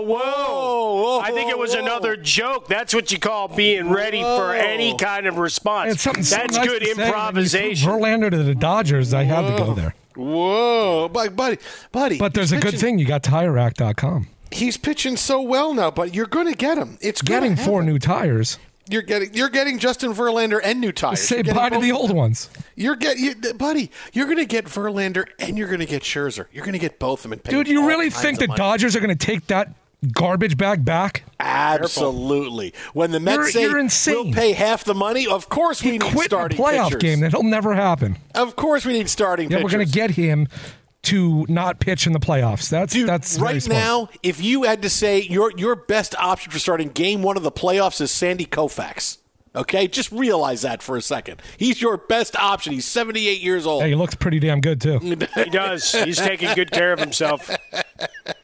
whoa, 0.00 0.06
I 0.06 0.49
think 1.40 1.50
it 1.50 1.58
was 1.58 1.74
another 1.74 2.16
joke. 2.16 2.68
That's 2.68 2.94
what 2.94 3.10
you 3.10 3.18
call 3.18 3.48
being 3.48 3.90
ready 3.90 4.22
for 4.22 4.54
any 4.54 4.96
kind 4.96 5.26
of 5.26 5.38
response. 5.38 5.94
It's 5.94 6.02
something 6.02 6.22
so 6.22 6.36
That's 6.36 6.56
nice 6.56 6.66
good 6.66 6.80
to 6.80 6.86
say, 6.86 6.90
and 6.92 7.00
then 7.00 7.06
you 7.06 7.12
threw 7.12 7.14
improvisation. 7.14 7.90
Verlander 7.90 8.30
to 8.30 8.42
the 8.42 8.54
Dodgers. 8.54 9.14
I 9.14 9.24
had 9.24 9.42
to 9.42 9.62
go 9.62 9.74
there. 9.74 9.94
Whoa, 10.16 11.08
buddy, 11.08 11.30
buddy, 11.30 11.58
buddy. 11.92 12.18
But 12.18 12.34
there's 12.34 12.52
a 12.52 12.56
he's 12.56 12.64
good 12.64 12.78
thing. 12.78 12.98
You 12.98 13.06
got 13.06 13.22
TireRack.com. 13.22 14.28
He's 14.50 14.76
pitching 14.76 15.16
so 15.16 15.40
well 15.40 15.72
now, 15.72 15.90
but 15.90 16.14
you're 16.14 16.26
going 16.26 16.48
to 16.48 16.56
get 16.56 16.76
him. 16.76 16.98
It's 17.00 17.22
gonna 17.22 17.48
Getting 17.48 17.56
four 17.56 17.82
new 17.82 17.98
tires. 17.98 18.58
You're 18.88 19.02
getting 19.02 19.32
you're 19.34 19.48
getting 19.50 19.78
Justin 19.78 20.12
Verlander 20.12 20.60
and 20.64 20.80
new 20.80 20.90
tires. 20.90 21.20
Say 21.20 21.42
You're 21.44 21.54
bye 21.54 21.68
to 21.68 21.78
the 21.78 21.92
old 21.92 22.10
ones. 22.10 22.50
You're 22.74 22.96
get 22.96 23.18
you, 23.18 23.36
buddy. 23.54 23.92
You're 24.12 24.24
going 24.24 24.38
to 24.38 24.46
get 24.46 24.64
Verlander 24.64 25.26
and 25.38 25.56
you're 25.56 25.68
going 25.68 25.78
to 25.78 25.86
get 25.86 26.02
Scherzer. 26.02 26.46
You're 26.50 26.64
going 26.64 26.72
to 26.72 26.80
get 26.80 26.98
both 26.98 27.20
of 27.20 27.22
them. 27.22 27.32
And 27.34 27.44
pay 27.44 27.52
Dude, 27.52 27.68
you 27.68 27.86
really 27.86 28.10
think 28.10 28.40
the 28.40 28.48
money. 28.48 28.58
Dodgers 28.58 28.96
are 28.96 29.00
going 29.00 29.16
to 29.16 29.26
take 29.26 29.46
that 29.46 29.72
garbage 30.12 30.56
bag 30.56 30.84
back? 30.84 31.24
Absolutely. 31.38 32.72
When 32.92 33.10
the 33.10 33.20
Mets 33.20 33.36
You're- 33.38 33.50
say 33.52 33.62
you're 33.62 33.78
insane. 33.78 34.14
we'll 34.14 34.32
pay 34.34 34.52
half 34.52 34.84
the 34.84 34.94
money, 34.94 35.26
of 35.26 35.48
course 35.48 35.82
we 35.82 35.92
need 35.92 36.02
Quit 36.02 36.26
a 36.26 36.28
starting 36.28 36.58
playoff 36.58 36.84
pitchers. 36.86 37.00
game. 37.02 37.20
That'll 37.20 37.42
never 37.42 37.74
happen. 37.74 38.16
Of 38.34 38.56
course 38.56 38.84
we 38.84 38.92
need 38.94 39.08
starting 39.10 39.50
Yeah, 39.50 39.58
pitchers. 39.58 39.64
we're 39.72 39.78
going 39.78 39.86
to 39.86 39.92
get 39.92 40.10
him 40.12 40.48
to 41.02 41.46
not 41.48 41.80
pitch 41.80 42.06
in 42.06 42.12
the 42.12 42.20
playoffs. 42.20 42.68
That's 42.68 42.92
Dude, 42.92 43.08
that's 43.08 43.38
right 43.38 43.62
smart. 43.62 43.80
now, 43.80 44.08
if 44.22 44.42
you 44.42 44.64
had 44.64 44.82
to 44.82 44.90
say 44.90 45.20
your 45.22 45.50
your 45.56 45.74
best 45.74 46.14
option 46.16 46.52
for 46.52 46.58
starting 46.58 46.88
game 46.88 47.22
one 47.22 47.36
of 47.38 47.42
the 47.42 47.52
playoffs 47.52 48.00
is 48.00 48.10
Sandy 48.10 48.44
Koufax. 48.46 49.16
Okay, 49.56 49.88
just 49.88 50.12
realize 50.12 50.62
that 50.62 50.80
for 50.82 50.96
a 50.96 51.02
second. 51.02 51.42
He's 51.56 51.80
your 51.82 51.96
best 51.96 52.36
option. 52.36 52.72
He's 52.72 52.84
78 52.84 53.40
years 53.40 53.66
old. 53.66 53.82
Hey, 53.82 53.88
he 53.88 53.94
looks 53.96 54.14
pretty 54.14 54.38
damn 54.38 54.60
good 54.60 54.80
too. 54.80 54.98
He 55.00 55.16
does. 55.16 55.90
He's 55.92 56.18
taking 56.18 56.54
good 56.54 56.70
care 56.70 56.92
of 56.92 57.00
himself. 57.00 57.50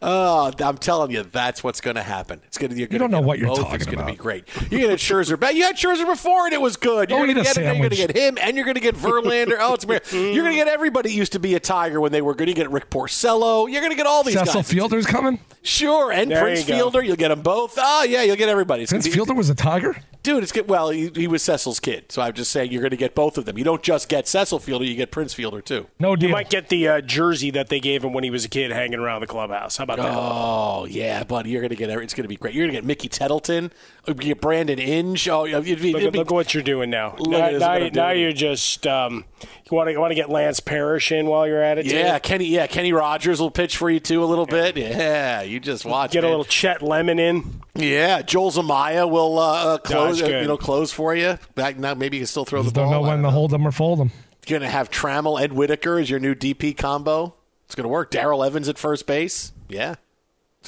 Oh, 0.00 0.52
I'm 0.58 0.78
telling 0.78 1.10
you, 1.10 1.22
that's 1.22 1.62
what's 1.62 1.80
going 1.80 1.96
to 1.96 2.02
happen. 2.02 2.40
It's 2.46 2.58
going 2.58 2.70
to. 2.70 2.76
You're 2.76 2.82
You 2.90 2.98
gonna 2.98 3.10
don't 3.10 3.10
know 3.10 3.26
what 3.26 3.38
you're 3.38 3.48
both. 3.48 3.58
talking 3.58 3.74
It's 3.76 3.84
going 3.86 3.98
to 3.98 4.04
be 4.06 4.14
great. 4.16 4.44
You're 4.70 4.80
going 4.80 4.82
to 4.82 4.88
get 4.88 4.98
Scherzer 4.98 5.38
back. 5.38 5.54
You 5.54 5.64
had 5.64 5.76
Scherzer 5.76 6.06
before, 6.06 6.46
and 6.46 6.54
it 6.54 6.60
was 6.60 6.76
good. 6.76 7.10
You're 7.10 7.18
going 7.26 7.34
to 7.34 7.42
get 7.42 7.56
him. 7.56 7.64
You're 7.64 7.76
going 7.76 7.90
to 7.90 7.96
get 7.96 8.16
him, 8.16 8.38
and 8.40 8.56
you're 8.56 8.64
going 8.64 8.74
to 8.74 8.80
get 8.80 8.94
Verlander. 8.94 9.56
oh, 9.60 9.74
it's 9.74 9.84
amazing. 9.84 10.02
You're 10.34 10.44
going 10.44 10.52
to 10.56 10.64
get 10.64 10.68
everybody 10.68 11.10
who 11.10 11.16
used 11.16 11.32
to 11.32 11.38
be 11.38 11.54
a 11.54 11.60
Tiger 11.60 12.00
when 12.00 12.12
they 12.12 12.22
were 12.22 12.34
good. 12.34 12.48
You 12.48 12.54
get 12.54 12.70
Rick 12.70 12.90
Porcello. 12.90 13.70
You're 13.70 13.80
going 13.80 13.92
to 13.92 13.96
get 13.96 14.06
all 14.06 14.22
these 14.22 14.34
Cecil 14.38 14.54
guys. 14.62 14.70
Fielder's 14.70 15.06
coming. 15.06 15.38
Sure, 15.62 16.10
and 16.10 16.30
There 16.30 16.42
Prince 16.42 16.68
you. 16.68 16.74
Fielder. 16.74 17.02
You'll 17.02 17.16
get 17.16 17.28
them 17.28 17.42
both. 17.42 17.74
Oh 17.78 18.02
yeah, 18.04 18.22
you'll 18.22 18.36
get 18.36 18.48
everybody. 18.48 18.82
It's 18.82 18.90
Prince 18.92 19.04
be- 19.06 19.12
Fielder 19.12 19.34
was 19.34 19.48
a 19.50 19.54
Tiger. 19.54 19.96
Dude, 20.22 20.42
it's 20.44 20.52
good. 20.52 20.68
Well, 20.68 20.90
he, 20.90 21.10
he 21.14 21.26
was 21.26 21.42
Cecil's 21.42 21.80
kid, 21.80 22.10
so 22.12 22.22
I'm 22.22 22.32
just 22.32 22.52
saying 22.52 22.70
you're 22.70 22.80
going 22.80 22.90
to 22.92 22.96
get 22.96 23.14
both 23.14 23.38
of 23.38 23.44
them. 23.44 23.58
You 23.58 23.64
don't 23.64 23.82
just 23.82 24.08
get 24.08 24.28
Cecil 24.28 24.60
Fielder, 24.60 24.84
you 24.84 24.94
get 24.94 25.10
Prince 25.10 25.34
Fielder 25.34 25.60
too. 25.60 25.88
No 25.98 26.14
dude. 26.16 26.28
You 26.30 26.34
might 26.34 26.48
get 26.50 26.68
the 26.68 26.86
uh, 26.88 27.00
jersey 27.00 27.50
that 27.50 27.68
they 27.68 27.80
gave 27.80 28.04
him 28.04 28.12
when 28.12 28.22
he 28.24 28.30
was 28.30 28.44
a 28.44 28.48
kid 28.48 28.70
hanging 28.70 29.00
around 29.00 29.20
the 29.20 29.26
clubhouse. 29.46 29.76
How 29.76 29.84
about 29.84 29.98
that? 29.98 30.12
Oh 30.14 30.86
yeah, 30.88 31.24
buddy, 31.24 31.50
you're 31.50 31.60
going 31.60 31.70
to 31.70 31.76
get. 31.76 31.90
every- 31.90 32.04
It's 32.04 32.14
going 32.14 32.24
to 32.24 32.28
be 32.28 32.36
great. 32.36 32.54
You're 32.54 32.64
going 32.66 32.74
to 32.74 32.80
get 32.80 32.84
Mickey 32.86 33.08
Tettleton. 33.08 33.70
You 34.06 34.14
get 34.14 34.40
Brandon 34.40 34.78
Inge. 34.78 35.28
Oh, 35.28 35.46
it'd 35.46 35.64
be, 35.80 35.92
Look, 35.92 36.00
it'd 36.02 36.06
at- 36.08 36.12
be- 36.12 36.18
look 36.18 36.30
what 36.30 36.54
you're 36.54 36.62
doing 36.62 36.90
now. 36.90 37.14
Look 37.18 37.28
now, 37.30 37.50
now, 37.50 37.80
what 37.80 37.94
now 37.94 38.10
you're 38.10 38.32
just 38.32 38.86
um, 38.86 39.24
you 39.70 39.76
want 39.76 39.90
to 39.90 39.96
want 39.98 40.10
to 40.10 40.14
get 40.14 40.28
Lance 40.30 40.60
Parrish 40.60 41.12
in 41.12 41.26
while 41.26 41.46
you're 41.46 41.62
at 41.62 41.78
it. 41.78 41.88
too? 41.88 41.96
yeah, 41.96 42.18
Kenny. 42.18 42.46
Yeah, 42.46 42.66
Kenny 42.66 42.92
Rogers 42.92 43.40
will 43.40 43.50
pitch 43.50 43.76
for 43.76 43.90
you 43.90 44.00
too 44.00 44.22
a 44.22 44.26
little 44.26 44.46
bit. 44.46 44.76
Yeah, 44.76 45.42
you 45.42 45.60
just 45.60 45.84
watch. 45.84 46.12
Get 46.12 46.24
a 46.24 46.28
little 46.28 46.44
Chet 46.44 46.82
Lemon 46.82 47.18
in. 47.18 47.60
Yeah, 47.74 48.22
Joel 48.22 48.50
Zumaya 48.50 49.10
will 49.10 49.38
uh, 49.38 49.74
uh, 49.74 49.78
close. 49.78 50.18
that's 50.20 50.30
uh, 50.30 50.36
you 50.38 50.46
know, 50.48 50.56
close 50.56 50.92
for 50.92 51.14
you. 51.14 51.38
Back 51.54 51.78
now, 51.78 51.94
maybe 51.94 52.18
you 52.18 52.22
can 52.22 52.26
still 52.26 52.44
throw 52.44 52.62
Just 52.62 52.74
the 52.74 52.80
don't 52.80 52.90
ball. 52.90 53.02
know 53.02 53.08
when 53.08 53.22
to 53.22 53.30
hold 53.30 53.50
them 53.50 53.66
or 53.66 53.72
fold 53.72 53.98
them. 53.98 54.10
You're 54.46 54.58
going 54.58 54.68
to 54.68 54.76
have 54.76 54.90
Trammell, 54.90 55.40
Ed 55.40 55.52
Whitaker 55.52 55.98
as 55.98 56.10
your 56.10 56.18
new 56.18 56.34
DP 56.34 56.76
combo. 56.76 57.34
It's 57.72 57.74
going 57.74 57.84
to 57.84 57.88
work. 57.88 58.10
Darrell 58.10 58.44
Evans 58.44 58.68
at 58.68 58.76
first 58.76 59.06
base. 59.06 59.54
Yeah. 59.66 59.94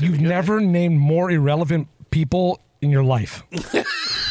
You've 0.00 0.22
never 0.22 0.58
named 0.58 0.98
more 0.98 1.30
irrelevant 1.30 1.88
people 2.08 2.62
in 2.80 2.88
your 2.88 3.04
life, 3.04 3.42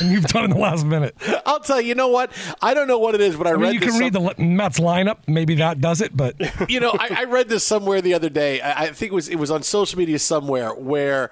and 0.02 0.12
you've 0.12 0.26
done 0.26 0.46
in 0.46 0.50
the 0.50 0.58
last 0.58 0.84
minute. 0.84 1.16
I'll 1.46 1.60
tell 1.60 1.80
you, 1.80 1.90
you 1.90 1.96
know 1.96 2.08
what? 2.08 2.32
I 2.64 2.74
don't 2.74 2.88
know 2.88 2.98
what 2.98 3.14
it 3.14 3.22
is, 3.22 3.36
but 3.36 3.46
I, 3.46 3.52
I 3.52 3.54
mean, 3.54 3.62
read 3.62 3.74
you 3.76 3.80
can 3.80 4.00
read 4.00 4.14
the 4.14 4.28
some- 4.28 4.46
li- 4.48 4.56
Mets 4.56 4.80
lineup. 4.80 5.20
Maybe 5.28 5.54
that 5.56 5.82
does 5.82 6.02
it, 6.02 6.18
but 6.18 6.36
you 6.68 6.80
know, 6.80 6.96
I, 7.00 7.10
I 7.20 7.24
read 7.26 7.48
this 7.48 7.64
somewhere 7.64 8.02
the 8.02 8.16
other 8.16 8.30
day. 8.30 8.60
I, 8.60 8.86
I 8.86 8.88
think 8.88 9.12
it 9.12 9.16
was 9.16 9.30
it 9.30 9.36
was 9.36 9.52
on 9.52 9.62
social 9.62 10.00
media 10.00 10.18
somewhere 10.18 10.74
where 10.74 11.30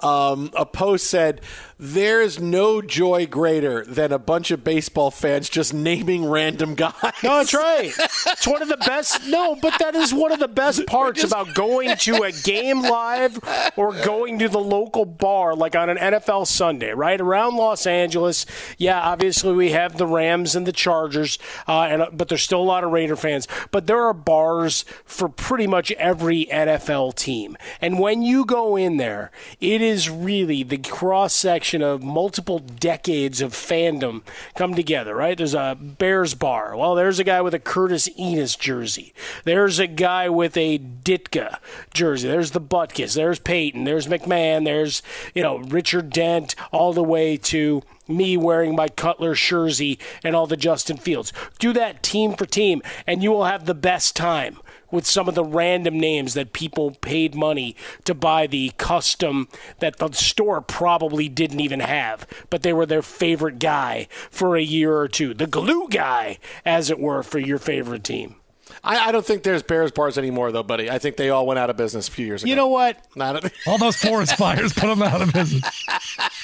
um, 0.00 0.50
a 0.56 0.66
post 0.66 1.06
said, 1.06 1.40
"There's 1.82 2.38
no 2.38 2.82
joy 2.82 3.26
greater 3.26 3.86
than 3.86 4.12
a 4.12 4.18
bunch 4.18 4.50
of 4.50 4.62
baseball 4.62 5.10
fans 5.10 5.48
just 5.48 5.72
naming 5.72 6.26
random 6.28 6.74
guys." 6.74 6.92
No, 7.22 7.38
that's 7.38 7.54
right. 7.54 7.90
It's 8.26 8.46
one 8.46 8.60
of 8.60 8.68
the 8.68 8.76
best. 8.76 9.26
No, 9.26 9.56
but 9.56 9.78
that 9.78 9.94
is 9.94 10.12
one 10.12 10.30
of 10.30 10.40
the 10.40 10.48
best 10.48 10.86
parts 10.86 11.24
about 11.24 11.54
going 11.54 11.96
to 11.96 12.22
a 12.22 12.32
game 12.32 12.82
live 12.82 13.38
or 13.76 13.92
going 14.04 14.38
to 14.40 14.48
the 14.50 14.60
local 14.60 15.06
bar, 15.06 15.54
like 15.54 15.74
on 15.74 15.88
an 15.88 15.96
NFL 15.96 16.46
Sunday, 16.46 16.92
right 16.92 17.18
around 17.18 17.56
Los 17.56 17.86
Angeles. 17.86 18.44
Yeah, 18.76 19.00
obviously 19.00 19.54
we 19.54 19.70
have 19.70 19.96
the 19.96 20.06
Rams 20.06 20.54
and 20.54 20.66
the 20.66 20.72
Chargers, 20.72 21.38
uh, 21.66 21.82
and 21.82 22.16
but 22.16 22.28
there's 22.28 22.42
still 22.42 22.60
a 22.60 22.62
lot 22.62 22.84
of 22.84 22.90
Raider 22.90 23.16
fans. 23.16 23.48
But 23.70 23.86
there 23.86 24.02
are 24.02 24.12
bars 24.12 24.84
for 25.06 25.30
pretty 25.30 25.66
much 25.66 25.92
every 25.92 26.44
NFL 26.52 27.14
team, 27.14 27.56
and 27.80 27.98
when 27.98 28.20
you 28.20 28.44
go 28.44 28.76
in 28.76 28.98
there, 28.98 29.30
it 29.60 29.80
is 29.80 30.10
really 30.10 30.62
the 30.62 30.76
cross 30.76 31.32
section 31.32 31.69
of 31.74 32.02
multiple 32.02 32.58
decades 32.58 33.40
of 33.40 33.52
fandom 33.52 34.22
come 34.56 34.74
together. 34.74 35.14
Right? 35.14 35.36
There's 35.36 35.54
a 35.54 35.76
Bears 35.80 36.34
bar. 36.34 36.76
Well, 36.76 36.94
there's 36.94 37.18
a 37.18 37.24
guy 37.24 37.40
with 37.40 37.54
a 37.54 37.58
Curtis 37.58 38.08
Enis 38.18 38.58
jersey. 38.58 39.12
There's 39.44 39.78
a 39.78 39.86
guy 39.86 40.28
with 40.28 40.56
a 40.56 40.78
Ditka 40.78 41.58
jersey. 41.94 42.28
There's 42.28 42.50
the 42.50 42.60
Butkus. 42.60 43.14
There's 43.14 43.38
Peyton. 43.38 43.84
There's 43.84 44.06
McMahon. 44.06 44.64
There's 44.64 45.02
you 45.34 45.42
know 45.42 45.58
Richard 45.58 46.10
Dent, 46.10 46.54
all 46.72 46.92
the 46.92 47.02
way 47.02 47.36
to 47.36 47.82
me 48.08 48.36
wearing 48.36 48.74
my 48.74 48.88
Cutler 48.88 49.34
jersey 49.34 49.98
and 50.24 50.34
all 50.34 50.46
the 50.46 50.56
Justin 50.56 50.96
Fields. 50.96 51.32
Do 51.58 51.72
that 51.72 52.02
team 52.02 52.34
for 52.34 52.46
team, 52.46 52.82
and 53.06 53.22
you 53.22 53.30
will 53.30 53.44
have 53.44 53.66
the 53.66 53.74
best 53.74 54.16
time 54.16 54.58
with 54.90 55.06
some 55.06 55.28
of 55.28 55.34
the 55.34 55.44
random 55.44 55.98
names 55.98 56.34
that 56.34 56.52
people 56.52 56.92
paid 57.00 57.34
money 57.34 57.76
to 58.04 58.14
buy 58.14 58.46
the 58.46 58.72
custom 58.76 59.48
that 59.78 59.98
the 59.98 60.12
store 60.12 60.60
probably 60.60 61.28
didn't 61.28 61.60
even 61.60 61.80
have, 61.80 62.26
but 62.50 62.62
they 62.62 62.72
were 62.72 62.86
their 62.86 63.02
favorite 63.02 63.58
guy 63.58 64.06
for 64.30 64.56
a 64.56 64.62
year 64.62 64.96
or 64.96 65.08
two. 65.08 65.34
The 65.34 65.46
glue 65.46 65.88
guy, 65.88 66.38
as 66.64 66.90
it 66.90 66.98
were, 66.98 67.22
for 67.22 67.38
your 67.38 67.58
favorite 67.58 68.04
team. 68.04 68.36
I, 68.84 69.08
I 69.08 69.12
don't 69.12 69.26
think 69.26 69.42
there's 69.42 69.62
Bears 69.62 69.90
bars 69.90 70.16
anymore, 70.16 70.52
though, 70.52 70.62
buddy. 70.62 70.88
I 70.90 70.98
think 70.98 71.16
they 71.16 71.28
all 71.30 71.44
went 71.46 71.58
out 71.58 71.70
of 71.70 71.76
business 71.76 72.08
a 72.08 72.10
few 72.12 72.24
years 72.26 72.42
ago. 72.42 72.50
You 72.50 72.56
know 72.56 72.68
what? 72.68 73.04
Not 73.16 73.44
a- 73.44 73.50
all 73.66 73.78
those 73.78 73.96
forest 73.96 74.36
fires 74.36 74.72
put 74.72 74.86
them 74.86 75.02
out 75.02 75.20
of 75.20 75.32
business. 75.32 75.86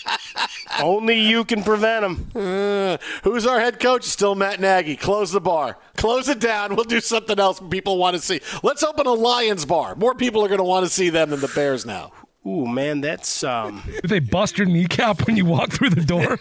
Only 0.80 1.20
you 1.20 1.44
can 1.44 1.62
prevent 1.62 2.02
them. 2.02 2.30
Uh, 2.34 2.96
who's 3.22 3.46
our 3.46 3.60
head 3.60 3.80
coach? 3.80 4.04
Still 4.04 4.34
Matt 4.34 4.60
Nagy. 4.60 4.96
Close 4.96 5.32
the 5.32 5.40
bar. 5.40 5.78
Close 5.96 6.28
it 6.28 6.40
down. 6.40 6.76
We'll 6.76 6.84
do 6.84 7.00
something 7.00 7.38
else 7.38 7.60
people 7.70 7.98
want 7.98 8.16
to 8.16 8.22
see. 8.22 8.40
Let's 8.62 8.82
open 8.82 9.06
a 9.06 9.12
Lions 9.12 9.64
bar. 9.64 9.94
More 9.94 10.14
people 10.14 10.44
are 10.44 10.48
going 10.48 10.58
to 10.58 10.64
want 10.64 10.84
to 10.84 10.90
see 10.90 11.10
them 11.10 11.30
than 11.30 11.40
the 11.40 11.48
Bears 11.48 11.86
now. 11.86 12.12
Ooh, 12.46 12.64
man, 12.64 13.00
that's 13.00 13.42
um. 13.42 13.82
Did 14.02 14.08
they 14.08 14.20
bust 14.20 14.56
your 14.56 14.68
kneecap 14.68 15.26
when 15.26 15.36
you 15.36 15.44
walk 15.44 15.70
through 15.70 15.90
the 15.90 16.04
door? 16.04 16.38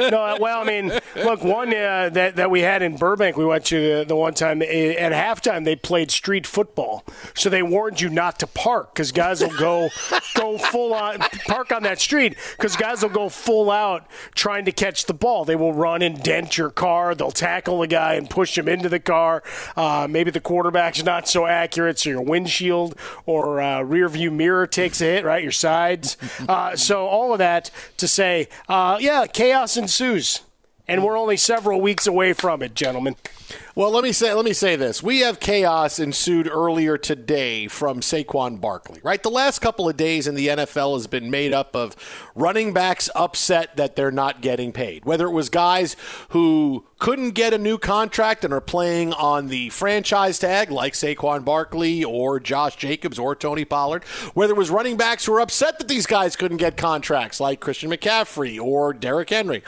no, 0.10 0.36
well, 0.40 0.60
I 0.60 0.64
mean, 0.64 0.92
look, 1.14 1.44
one 1.44 1.68
uh, 1.68 2.10
that 2.12 2.34
that 2.36 2.50
we 2.50 2.60
had 2.60 2.82
in 2.82 2.96
Burbank, 2.96 3.36
we 3.36 3.44
went 3.44 3.64
to 3.66 3.98
the, 3.98 4.04
the 4.04 4.16
one 4.16 4.34
time 4.34 4.62
eh, 4.62 4.94
at 4.94 5.12
halftime 5.12 5.64
they 5.64 5.76
played 5.76 6.10
street 6.10 6.44
football, 6.44 7.04
so 7.34 7.48
they 7.48 7.62
warned 7.62 8.00
you 8.00 8.08
not 8.08 8.40
to 8.40 8.48
park 8.48 8.94
because 8.94 9.12
guys 9.12 9.42
will 9.42 9.56
go 9.56 9.90
go 10.34 10.58
full 10.58 10.92
on 10.92 11.20
park 11.46 11.70
on 11.70 11.84
that 11.84 12.00
street 12.00 12.36
because 12.56 12.74
guys 12.74 13.02
will 13.02 13.10
go 13.10 13.28
full 13.28 13.70
out 13.70 14.08
trying 14.34 14.64
to 14.64 14.72
catch 14.72 15.06
the 15.06 15.14
ball. 15.14 15.44
They 15.44 15.56
will 15.56 15.72
run 15.72 16.02
and 16.02 16.20
dent 16.20 16.58
your 16.58 16.70
car. 16.70 17.14
They'll 17.14 17.30
tackle 17.30 17.78
the 17.78 17.86
guy 17.86 18.14
and 18.14 18.28
push 18.28 18.58
him 18.58 18.66
into 18.66 18.88
the 18.88 18.98
car. 18.98 19.44
Uh, 19.76 20.08
maybe 20.10 20.32
the 20.32 20.40
quarterback's 20.40 21.04
not 21.04 21.28
so 21.28 21.46
accurate, 21.46 22.00
so 22.00 22.10
your 22.10 22.22
windshield 22.22 22.96
or 23.24 23.60
uh, 23.60 23.82
rear 23.82 24.08
view 24.08 24.32
mirror 24.32 24.66
takes 24.66 25.00
a 25.00 25.04
hit, 25.04 25.24
right? 25.24 25.43
Your 25.44 25.52
sides. 25.52 26.16
Uh, 26.48 26.74
so 26.74 27.06
all 27.06 27.32
of 27.32 27.38
that 27.38 27.70
to 27.98 28.08
say, 28.08 28.48
uh, 28.68 28.96
yeah, 29.00 29.26
chaos 29.26 29.76
ensues. 29.76 30.40
And 30.86 31.02
we're 31.02 31.18
only 31.18 31.38
several 31.38 31.80
weeks 31.80 32.06
away 32.06 32.34
from 32.34 32.62
it, 32.62 32.74
gentlemen. 32.74 33.16
Well, 33.74 33.90
let 33.90 34.04
me 34.04 34.12
say 34.12 34.32
let 34.34 34.44
me 34.44 34.52
say 34.52 34.76
this. 34.76 35.02
We 35.02 35.20
have 35.20 35.40
chaos 35.40 35.98
ensued 35.98 36.46
earlier 36.46 36.98
today 36.98 37.68
from 37.68 38.00
Saquon 38.00 38.60
Barkley. 38.60 39.00
Right? 39.02 39.22
The 39.22 39.30
last 39.30 39.60
couple 39.60 39.88
of 39.88 39.96
days 39.96 40.26
in 40.26 40.34
the 40.34 40.48
NFL 40.48 40.94
has 40.94 41.06
been 41.06 41.30
made 41.30 41.52
up 41.52 41.74
of 41.74 41.96
running 42.34 42.72
backs 42.72 43.08
upset 43.14 43.76
that 43.76 43.96
they're 43.96 44.12
not 44.12 44.42
getting 44.42 44.72
paid. 44.72 45.04
Whether 45.04 45.26
it 45.26 45.32
was 45.32 45.48
guys 45.48 45.96
who 46.28 46.86
couldn't 46.98 47.30
get 47.30 47.52
a 47.52 47.58
new 47.58 47.78
contract 47.78 48.44
and 48.44 48.54
are 48.54 48.60
playing 48.60 49.12
on 49.14 49.48
the 49.48 49.70
franchise 49.70 50.38
tag 50.38 50.70
like 50.70 50.92
Saquon 50.92 51.44
Barkley 51.44 52.04
or 52.04 52.38
Josh 52.38 52.76
Jacobs 52.76 53.18
or 53.18 53.34
Tony 53.34 53.64
Pollard, 53.64 54.04
whether 54.34 54.52
it 54.52 54.58
was 54.58 54.70
running 54.70 54.96
backs 54.96 55.24
who 55.24 55.32
were 55.32 55.40
upset 55.40 55.78
that 55.78 55.88
these 55.88 56.06
guys 56.06 56.36
couldn't 56.36 56.58
get 56.58 56.76
contracts 56.76 57.40
like 57.40 57.60
Christian 57.60 57.90
McCaffrey 57.90 58.60
or 58.60 58.92
Derrick 58.92 59.30
Henry. 59.30 59.62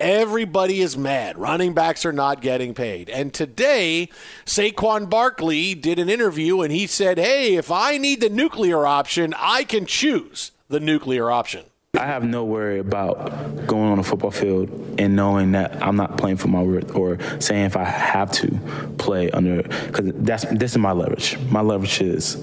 Everybody 0.00 0.80
is 0.80 0.96
mad. 0.96 1.36
Running 1.36 1.74
backs 1.74 2.06
are 2.06 2.12
not 2.12 2.40
getting 2.40 2.72
paid. 2.72 3.10
And 3.10 3.34
today, 3.34 4.08
Saquon 4.46 5.10
Barkley 5.10 5.74
did 5.74 5.98
an 5.98 6.08
interview 6.08 6.62
and 6.62 6.72
he 6.72 6.86
said, 6.86 7.18
Hey, 7.18 7.56
if 7.56 7.70
I 7.70 7.98
need 7.98 8.22
the 8.22 8.30
nuclear 8.30 8.86
option, 8.86 9.34
I 9.36 9.64
can 9.64 9.84
choose 9.84 10.52
the 10.68 10.80
nuclear 10.80 11.30
option. 11.30 11.64
I 11.98 12.06
have 12.06 12.24
no 12.24 12.44
worry 12.44 12.78
about 12.78 13.66
going 13.66 13.90
on 13.90 13.98
a 13.98 14.02
football 14.02 14.30
field 14.30 14.70
and 14.98 15.16
knowing 15.16 15.52
that 15.52 15.82
I'm 15.82 15.96
not 15.96 16.16
playing 16.16 16.38
for 16.38 16.48
my 16.48 16.62
worth 16.62 16.94
or 16.94 17.18
saying 17.40 17.64
if 17.64 17.76
I 17.76 17.84
have 17.84 18.30
to 18.32 18.48
play 18.96 19.30
under 19.32 19.62
because 19.64 20.12
that's 20.14 20.44
this 20.46 20.70
is 20.70 20.78
my 20.78 20.92
leverage. 20.92 21.36
My 21.50 21.60
leverage 21.60 22.00
is 22.00 22.36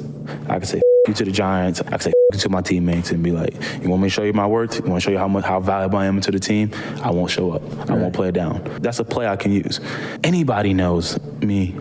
I 0.48 0.60
can 0.60 0.66
say 0.66 0.82
you 1.08 1.14
to 1.14 1.26
the 1.26 1.32
Giants. 1.32 1.82
I 1.82 1.90
can 1.90 2.00
say 2.02 2.14
to 2.34 2.50
my 2.50 2.62
teammates 2.62 3.12
and 3.12 3.24
be 3.24 3.32
like, 3.32 3.54
you 3.82 3.90
want 3.90 4.02
me 4.02 4.08
to 4.08 4.14
show 4.14 4.24
you 4.24 4.34
my 4.34 4.46
worth? 4.46 4.76
You 4.76 4.82
want 4.82 5.02
to 5.02 5.06
show 5.06 5.12
you 5.12 5.18
how 5.18 5.30
much 5.30 5.46
how 5.46 5.62
valuable 5.62 5.98
I 5.98 6.08
am 6.08 6.20
to 6.20 6.30
the 6.30 6.42
team? 6.42 6.72
I 7.02 7.10
won't 7.10 7.32
show 7.32 7.52
up. 7.52 7.90
I 7.90 7.94
won't 7.94 8.14
play 8.14 8.28
it 8.28 8.34
down. 8.34 8.62
That's 8.82 9.00
a 9.00 9.06
play 9.06 9.26
I 9.26 9.38
can 9.38 9.54
use. 9.54 9.80
Anybody 10.26 10.74
knows 10.74 11.18
me 11.40 11.74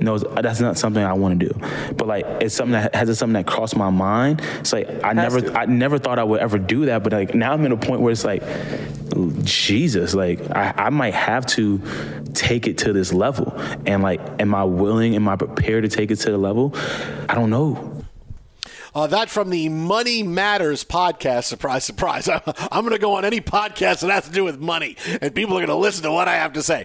knows 0.00 0.24
uh, 0.24 0.40
that's 0.40 0.60
not 0.60 0.78
something 0.78 1.02
I 1.02 1.12
want 1.12 1.38
to 1.38 1.46
do. 1.46 1.94
But 1.94 2.08
like 2.08 2.24
it's 2.40 2.54
something 2.54 2.72
that 2.72 2.94
has 2.94 3.18
something 3.18 3.34
that 3.34 3.46
crossed 3.46 3.76
my 3.76 3.90
mind. 3.90 4.40
It's 4.60 4.72
like 4.72 4.88
I 5.04 5.12
never 5.12 5.42
to. 5.42 5.58
I 5.58 5.66
never 5.66 5.98
thought 5.98 6.18
I 6.18 6.24
would 6.24 6.40
ever 6.40 6.58
do 6.58 6.86
that. 6.86 7.04
But 7.04 7.12
like 7.12 7.34
now 7.34 7.52
I'm 7.52 7.66
in 7.66 7.72
a 7.72 7.76
point 7.76 8.00
where 8.00 8.12
it's 8.12 8.24
like 8.24 8.42
Jesus, 9.42 10.14
like 10.14 10.40
I, 10.52 10.72
I 10.74 10.88
might 10.88 11.12
have 11.12 11.44
to 11.48 11.82
take 12.32 12.66
it 12.66 12.78
to 12.78 12.94
this 12.94 13.12
level. 13.12 13.52
And 13.84 14.02
like, 14.02 14.20
am 14.40 14.54
I 14.54 14.64
willing? 14.64 15.16
Am 15.16 15.28
I 15.28 15.36
prepared 15.36 15.82
to 15.82 15.90
take 15.90 16.10
it 16.10 16.16
to 16.16 16.30
the 16.30 16.38
level? 16.38 16.74
I 17.28 17.34
don't 17.34 17.50
know. 17.50 17.91
Uh, 18.94 19.06
that 19.06 19.30
from 19.30 19.48
the 19.48 19.68
Money 19.70 20.22
Matters 20.22 20.84
podcast. 20.84 21.44
Surprise, 21.44 21.84
surprise. 21.84 22.28
I'm 22.28 22.82
going 22.82 22.90
to 22.92 22.98
go 22.98 23.14
on 23.16 23.24
any 23.24 23.40
podcast 23.40 24.00
that 24.00 24.10
has 24.10 24.26
to 24.26 24.32
do 24.32 24.44
with 24.44 24.60
money, 24.60 24.96
and 25.20 25.34
people 25.34 25.56
are 25.56 25.60
going 25.60 25.68
to 25.68 25.74
listen 25.76 26.02
to 26.04 26.12
what 26.12 26.28
I 26.28 26.34
have 26.34 26.52
to 26.54 26.62
say. 26.62 26.84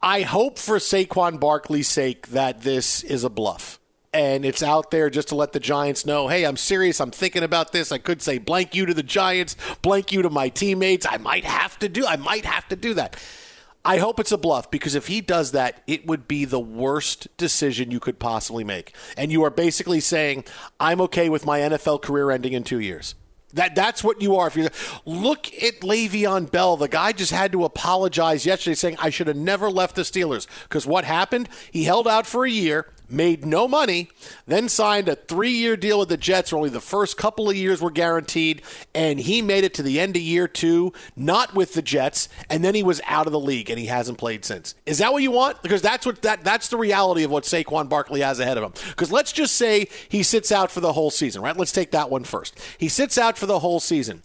I 0.00 0.20
hope 0.20 0.58
for 0.58 0.76
Saquon 0.76 1.40
Barkley's 1.40 1.88
sake 1.88 2.28
that 2.28 2.60
this 2.60 3.02
is 3.02 3.24
a 3.24 3.30
bluff. 3.30 3.80
And 4.12 4.44
it's 4.44 4.62
out 4.62 4.92
there 4.92 5.10
just 5.10 5.28
to 5.28 5.34
let 5.34 5.52
the 5.52 5.58
Giants 5.58 6.06
know, 6.06 6.28
hey, 6.28 6.44
I'm 6.44 6.56
serious. 6.56 7.00
I'm 7.00 7.10
thinking 7.10 7.42
about 7.42 7.72
this. 7.72 7.90
I 7.90 7.98
could 7.98 8.22
say 8.22 8.38
blank 8.38 8.72
you 8.74 8.86
to 8.86 8.94
the 8.94 9.02
Giants, 9.02 9.56
blank 9.82 10.12
you 10.12 10.22
to 10.22 10.30
my 10.30 10.50
teammates. 10.50 11.04
I 11.04 11.16
might 11.16 11.44
have 11.44 11.76
to 11.80 11.88
do. 11.88 12.06
I 12.06 12.14
might 12.14 12.44
have 12.44 12.68
to 12.68 12.76
do 12.76 12.94
that. 12.94 13.20
I 13.84 13.98
hope 13.98 14.18
it's 14.18 14.32
a 14.32 14.38
bluff 14.38 14.70
because 14.70 14.94
if 14.94 15.08
he 15.08 15.20
does 15.20 15.52
that, 15.52 15.82
it 15.86 16.06
would 16.06 16.26
be 16.26 16.46
the 16.46 16.60
worst 16.60 17.28
decision 17.36 17.90
you 17.90 18.00
could 18.00 18.18
possibly 18.18 18.64
make. 18.64 18.94
And 19.16 19.30
you 19.30 19.44
are 19.44 19.50
basically 19.50 20.00
saying, 20.00 20.44
I'm 20.80 21.00
okay 21.02 21.28
with 21.28 21.44
my 21.44 21.60
NFL 21.60 22.00
career 22.00 22.30
ending 22.30 22.54
in 22.54 22.64
two 22.64 22.80
years. 22.80 23.14
That 23.52 23.74
that's 23.76 24.02
what 24.02 24.20
you 24.20 24.36
are. 24.36 24.48
If 24.48 24.56
you 24.56 24.68
look 25.04 25.46
at 25.62 25.80
Le'Veon 25.80 26.50
Bell, 26.50 26.76
the 26.76 26.88
guy 26.88 27.12
just 27.12 27.30
had 27.30 27.52
to 27.52 27.64
apologize 27.64 28.44
yesterday, 28.44 28.74
saying 28.74 28.96
I 28.98 29.10
should 29.10 29.28
have 29.28 29.36
never 29.36 29.70
left 29.70 29.94
the 29.94 30.02
Steelers 30.02 30.48
because 30.64 30.86
what 30.86 31.04
happened? 31.04 31.48
He 31.70 31.84
held 31.84 32.08
out 32.08 32.26
for 32.26 32.44
a 32.44 32.50
year 32.50 32.86
made 33.08 33.44
no 33.44 33.68
money, 33.68 34.08
then 34.46 34.68
signed 34.68 35.08
a 35.08 35.16
three 35.16 35.50
year 35.50 35.76
deal 35.76 35.98
with 35.98 36.08
the 36.08 36.16
Jets 36.16 36.52
where 36.52 36.58
only 36.58 36.70
the 36.70 36.80
first 36.80 37.16
couple 37.16 37.48
of 37.48 37.56
years 37.56 37.80
were 37.80 37.90
guaranteed, 37.90 38.62
and 38.94 39.20
he 39.20 39.42
made 39.42 39.64
it 39.64 39.74
to 39.74 39.82
the 39.82 40.00
end 40.00 40.16
of 40.16 40.22
year 40.22 40.48
two, 40.48 40.92
not 41.16 41.54
with 41.54 41.74
the 41.74 41.82
Jets, 41.82 42.28
and 42.48 42.64
then 42.64 42.74
he 42.74 42.82
was 42.82 43.00
out 43.06 43.26
of 43.26 43.32
the 43.32 43.40
league 43.40 43.70
and 43.70 43.78
he 43.78 43.86
hasn't 43.86 44.18
played 44.18 44.44
since. 44.44 44.74
Is 44.86 44.98
that 44.98 45.12
what 45.12 45.22
you 45.22 45.30
want? 45.30 45.62
Because 45.62 45.82
that's 45.82 46.06
what 46.06 46.22
that 46.22 46.44
that's 46.44 46.68
the 46.68 46.76
reality 46.76 47.24
of 47.24 47.30
what 47.30 47.44
Saquon 47.44 47.88
Barkley 47.88 48.20
has 48.20 48.40
ahead 48.40 48.58
of 48.58 48.64
him. 48.64 48.72
Because 48.90 49.12
let's 49.12 49.32
just 49.32 49.56
say 49.56 49.88
he 50.08 50.22
sits 50.22 50.50
out 50.52 50.70
for 50.70 50.80
the 50.80 50.92
whole 50.92 51.10
season, 51.10 51.42
right? 51.42 51.56
Let's 51.56 51.72
take 51.72 51.90
that 51.92 52.10
one 52.10 52.24
first. 52.24 52.58
He 52.78 52.88
sits 52.88 53.18
out 53.18 53.38
for 53.38 53.46
the 53.46 53.58
whole 53.58 53.80
season. 53.80 54.22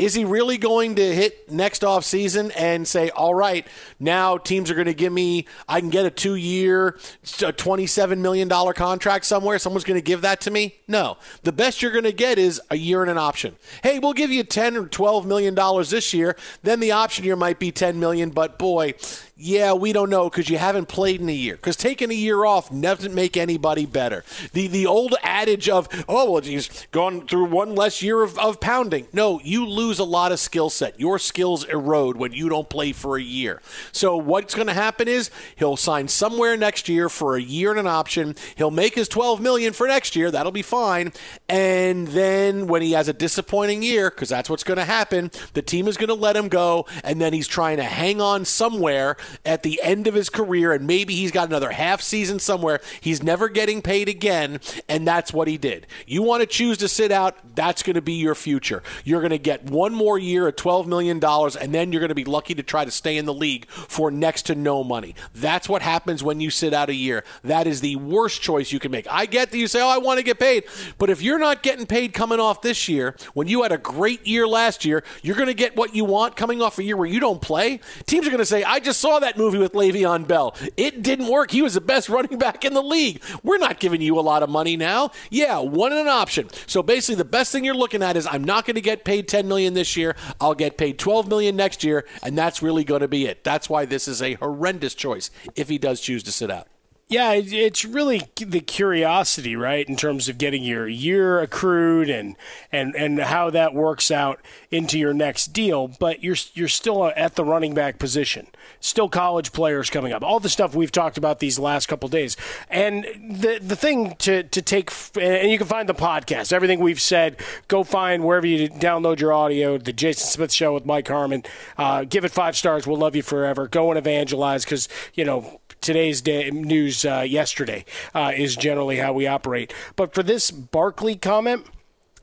Is 0.00 0.14
he 0.14 0.24
really 0.24 0.56
going 0.56 0.94
to 0.94 1.14
hit 1.14 1.50
next 1.50 1.84
off 1.84 2.06
season 2.06 2.50
and 2.52 2.88
say, 2.88 3.10
all 3.10 3.34
right, 3.34 3.66
now 3.98 4.38
teams 4.38 4.70
are 4.70 4.74
going 4.74 4.86
to 4.86 4.94
give 4.94 5.12
me, 5.12 5.46
I 5.68 5.80
can 5.80 5.90
get 5.90 6.06
a 6.06 6.10
two 6.10 6.36
year, 6.36 6.98
$27 7.22 8.16
million 8.16 8.48
contract 8.48 9.26
somewhere? 9.26 9.58
Someone's 9.58 9.84
going 9.84 9.98
to 9.98 10.02
give 10.02 10.22
that 10.22 10.40
to 10.42 10.50
me? 10.50 10.76
No. 10.88 11.18
The 11.42 11.52
best 11.52 11.82
you're 11.82 11.92
going 11.92 12.04
to 12.04 12.12
get 12.12 12.38
is 12.38 12.62
a 12.70 12.78
year 12.78 13.02
and 13.02 13.10
an 13.10 13.18
option. 13.18 13.56
Hey, 13.82 13.98
we'll 13.98 14.14
give 14.14 14.30
you 14.30 14.42
10 14.42 14.74
or 14.78 14.86
$12 14.86 15.26
million 15.26 15.54
this 15.90 16.14
year. 16.14 16.34
Then 16.62 16.80
the 16.80 16.92
option 16.92 17.26
year 17.26 17.36
might 17.36 17.58
be 17.58 17.70
10 17.70 18.00
million, 18.00 18.30
but 18.30 18.58
boy, 18.58 18.94
yeah, 19.42 19.72
we 19.72 19.92
don't 19.94 20.10
know 20.10 20.28
because 20.28 20.50
you 20.50 20.58
haven't 20.58 20.88
played 20.88 21.20
in 21.20 21.28
a 21.28 21.32
year. 21.32 21.56
Because 21.56 21.76
taking 21.76 22.10
a 22.10 22.14
year 22.14 22.44
off 22.44 22.68
doesn't 22.70 23.14
make 23.14 23.36
anybody 23.36 23.86
better. 23.86 24.22
The 24.52 24.66
the 24.66 24.86
old 24.86 25.14
adage 25.22 25.68
of, 25.68 25.88
oh, 26.08 26.32
well, 26.32 26.42
he's 26.42 26.86
gone 26.92 27.26
through 27.26 27.46
one 27.46 27.74
less 27.74 28.02
year 28.02 28.22
of, 28.22 28.38
of 28.38 28.60
pounding. 28.60 29.08
No, 29.14 29.40
you 29.42 29.66
lose 29.66 29.98
a 29.98 30.04
lot 30.04 30.30
of 30.30 30.38
skill 30.38 30.68
set. 30.68 31.00
Your 31.00 31.18
skills 31.18 31.64
erode 31.64 32.18
when 32.18 32.32
you 32.32 32.50
don't 32.50 32.68
play 32.68 32.92
for 32.92 33.16
a 33.16 33.22
year. 33.22 33.62
So 33.92 34.16
what's 34.16 34.54
going 34.54 34.66
to 34.66 34.74
happen 34.74 35.08
is 35.08 35.30
he'll 35.56 35.78
sign 35.78 36.08
somewhere 36.08 36.56
next 36.56 36.88
year 36.88 37.08
for 37.08 37.36
a 37.36 37.42
year 37.42 37.70
and 37.70 37.80
an 37.80 37.86
option. 37.86 38.36
He'll 38.56 38.70
make 38.70 38.94
his 38.94 39.08
12 39.08 39.40
million 39.40 39.72
for 39.72 39.86
next 39.86 40.14
year. 40.14 40.30
That'll 40.30 40.52
be 40.52 40.62
fine. 40.62 41.12
And 41.48 42.08
then 42.08 42.66
when 42.66 42.82
he 42.82 42.92
has 42.92 43.08
a 43.08 43.14
disappointing 43.14 43.82
year, 43.82 44.10
because 44.10 44.28
that's 44.28 44.50
what's 44.50 44.64
going 44.64 44.78
to 44.78 44.84
happen, 44.84 45.30
the 45.54 45.62
team 45.62 45.88
is 45.88 45.96
going 45.96 46.08
to 46.08 46.14
let 46.14 46.36
him 46.36 46.48
go, 46.48 46.86
and 47.02 47.20
then 47.20 47.32
he's 47.32 47.48
trying 47.48 47.78
to 47.78 47.84
hang 47.84 48.20
on 48.20 48.44
somewhere 48.44 49.16
at 49.44 49.62
the 49.62 49.80
end 49.82 50.06
of 50.06 50.14
his 50.14 50.28
career, 50.28 50.72
and 50.72 50.86
maybe 50.86 51.14
he's 51.14 51.30
got 51.30 51.48
another 51.48 51.70
half 51.70 52.00
season 52.00 52.38
somewhere. 52.38 52.80
He's 53.00 53.22
never 53.22 53.48
getting 53.48 53.82
paid 53.82 54.08
again, 54.08 54.60
and 54.88 55.06
that's 55.06 55.32
what 55.32 55.48
he 55.48 55.58
did. 55.58 55.86
You 56.06 56.22
want 56.22 56.42
to 56.42 56.46
choose 56.46 56.78
to 56.78 56.88
sit 56.88 57.12
out, 57.12 57.36
that's 57.54 57.82
going 57.82 57.94
to 57.94 58.02
be 58.02 58.14
your 58.14 58.34
future. 58.34 58.82
You're 59.04 59.20
going 59.20 59.30
to 59.30 59.38
get 59.38 59.64
one 59.64 59.94
more 59.94 60.18
year 60.18 60.48
at 60.48 60.56
$12 60.56 60.86
million, 60.86 61.22
and 61.22 61.74
then 61.74 61.92
you're 61.92 62.00
going 62.00 62.08
to 62.08 62.14
be 62.14 62.24
lucky 62.24 62.54
to 62.54 62.62
try 62.62 62.84
to 62.84 62.90
stay 62.90 63.16
in 63.16 63.24
the 63.24 63.34
league 63.34 63.68
for 63.68 64.10
next 64.10 64.42
to 64.42 64.54
no 64.54 64.82
money. 64.84 65.14
That's 65.34 65.68
what 65.68 65.82
happens 65.82 66.22
when 66.22 66.40
you 66.40 66.50
sit 66.50 66.72
out 66.72 66.88
a 66.88 66.94
year. 66.94 67.24
That 67.42 67.66
is 67.66 67.80
the 67.80 67.96
worst 67.96 68.42
choice 68.42 68.72
you 68.72 68.78
can 68.78 68.90
make. 68.90 69.06
I 69.10 69.26
get 69.26 69.50
that 69.50 69.58
you 69.58 69.66
say, 69.66 69.80
oh, 69.80 69.88
I 69.88 69.98
want 69.98 70.18
to 70.18 70.24
get 70.24 70.38
paid, 70.38 70.64
but 70.98 71.10
if 71.10 71.22
you're 71.22 71.38
not 71.38 71.62
getting 71.62 71.86
paid 71.86 72.12
coming 72.12 72.40
off 72.40 72.62
this 72.62 72.88
year, 72.88 73.16
when 73.34 73.48
you 73.48 73.62
had 73.62 73.72
a 73.72 73.78
great 73.78 74.26
year 74.26 74.46
last 74.46 74.84
year, 74.84 75.04
you're 75.22 75.36
going 75.36 75.48
to 75.48 75.54
get 75.54 75.76
what 75.76 75.94
you 75.94 76.04
want 76.04 76.36
coming 76.36 76.60
off 76.60 76.78
a 76.78 76.82
year 76.82 76.96
where 76.96 77.06
you 77.06 77.20
don't 77.20 77.40
play. 77.40 77.80
Teams 78.06 78.26
are 78.26 78.30
going 78.30 78.38
to 78.38 78.46
say, 78.46 78.62
I 78.62 78.80
just 78.80 79.00
saw 79.00 79.19
that 79.20 79.36
movie 79.36 79.58
with 79.58 79.72
Le'Veon 79.72 80.26
Bell. 80.26 80.54
It 80.76 81.02
didn't 81.02 81.28
work. 81.28 81.50
He 81.50 81.62
was 81.62 81.74
the 81.74 81.80
best 81.80 82.08
running 82.08 82.38
back 82.38 82.64
in 82.64 82.74
the 82.74 82.82
league. 82.82 83.22
We're 83.42 83.58
not 83.58 83.80
giving 83.80 84.00
you 84.00 84.18
a 84.18 84.20
lot 84.20 84.42
of 84.42 84.50
money 84.50 84.76
now. 84.76 85.10
Yeah, 85.30 85.58
one 85.58 85.92
and 85.92 86.00
an 86.00 86.08
option. 86.08 86.48
So 86.66 86.82
basically, 86.82 87.16
the 87.16 87.24
best 87.24 87.52
thing 87.52 87.64
you're 87.64 87.74
looking 87.74 88.02
at 88.02 88.16
is 88.16 88.26
I'm 88.26 88.44
not 88.44 88.64
going 88.66 88.76
to 88.76 88.80
get 88.80 89.04
paid 89.04 89.28
10 89.28 89.48
million 89.48 89.74
this 89.74 89.96
year. 89.96 90.16
I'll 90.40 90.54
get 90.54 90.78
paid 90.78 90.98
12 90.98 91.28
million 91.28 91.56
next 91.56 91.84
year, 91.84 92.06
and 92.22 92.36
that's 92.36 92.62
really 92.62 92.84
going 92.84 93.00
to 93.00 93.08
be 93.08 93.26
it. 93.26 93.44
That's 93.44 93.68
why 93.68 93.84
this 93.84 94.08
is 94.08 94.22
a 94.22 94.34
horrendous 94.34 94.94
choice 94.94 95.30
if 95.54 95.68
he 95.68 95.78
does 95.78 96.00
choose 96.00 96.22
to 96.24 96.32
sit 96.32 96.50
out. 96.50 96.68
Yeah, 97.10 97.32
it's 97.34 97.84
really 97.84 98.22
the 98.36 98.60
curiosity, 98.60 99.56
right, 99.56 99.84
in 99.88 99.96
terms 99.96 100.28
of 100.28 100.38
getting 100.38 100.62
your 100.62 100.86
year 100.86 101.40
accrued 101.40 102.08
and 102.08 102.36
and 102.70 102.94
and 102.94 103.18
how 103.18 103.50
that 103.50 103.74
works 103.74 104.12
out 104.12 104.38
into 104.70 104.96
your 104.96 105.12
next 105.12 105.48
deal. 105.48 105.88
But 105.88 106.22
you're 106.22 106.36
you're 106.54 106.68
still 106.68 107.12
at 107.16 107.34
the 107.34 107.44
running 107.44 107.74
back 107.74 107.98
position, 107.98 108.46
still 108.78 109.08
college 109.08 109.50
players 109.50 109.90
coming 109.90 110.12
up, 110.12 110.22
all 110.22 110.38
the 110.38 110.48
stuff 110.48 110.76
we've 110.76 110.92
talked 110.92 111.18
about 111.18 111.40
these 111.40 111.58
last 111.58 111.86
couple 111.86 112.08
days. 112.08 112.36
And 112.68 113.04
the 113.28 113.58
the 113.60 113.74
thing 113.74 114.14
to 114.20 114.44
to 114.44 114.62
take, 114.62 114.92
and 115.20 115.50
you 115.50 115.58
can 115.58 115.66
find 115.66 115.88
the 115.88 115.94
podcast, 115.94 116.52
everything 116.52 116.78
we've 116.78 117.00
said. 117.02 117.38
Go 117.66 117.82
find 117.82 118.22
wherever 118.22 118.46
you 118.46 118.68
download 118.68 119.18
your 119.18 119.32
audio, 119.32 119.78
the 119.78 119.92
Jason 119.92 120.28
Smith 120.28 120.52
Show 120.52 120.74
with 120.74 120.86
Mike 120.86 121.08
Harmon. 121.08 121.42
Uh, 121.76 122.04
give 122.04 122.24
it 122.24 122.30
five 122.30 122.56
stars. 122.56 122.86
We'll 122.86 122.98
love 122.98 123.16
you 123.16 123.22
forever. 123.24 123.66
Go 123.66 123.90
and 123.90 123.98
evangelize 123.98 124.64
because 124.64 124.88
you 125.14 125.24
know 125.24 125.60
today's 125.80 126.20
day, 126.20 126.50
news 126.50 127.04
uh, 127.04 127.24
yesterday 127.26 127.84
uh, 128.14 128.32
is 128.34 128.56
generally 128.56 128.98
how 128.98 129.12
we 129.12 129.26
operate. 129.26 129.72
But 129.96 130.14
for 130.14 130.22
this 130.22 130.50
Barkley 130.50 131.16
comment, 131.16 131.66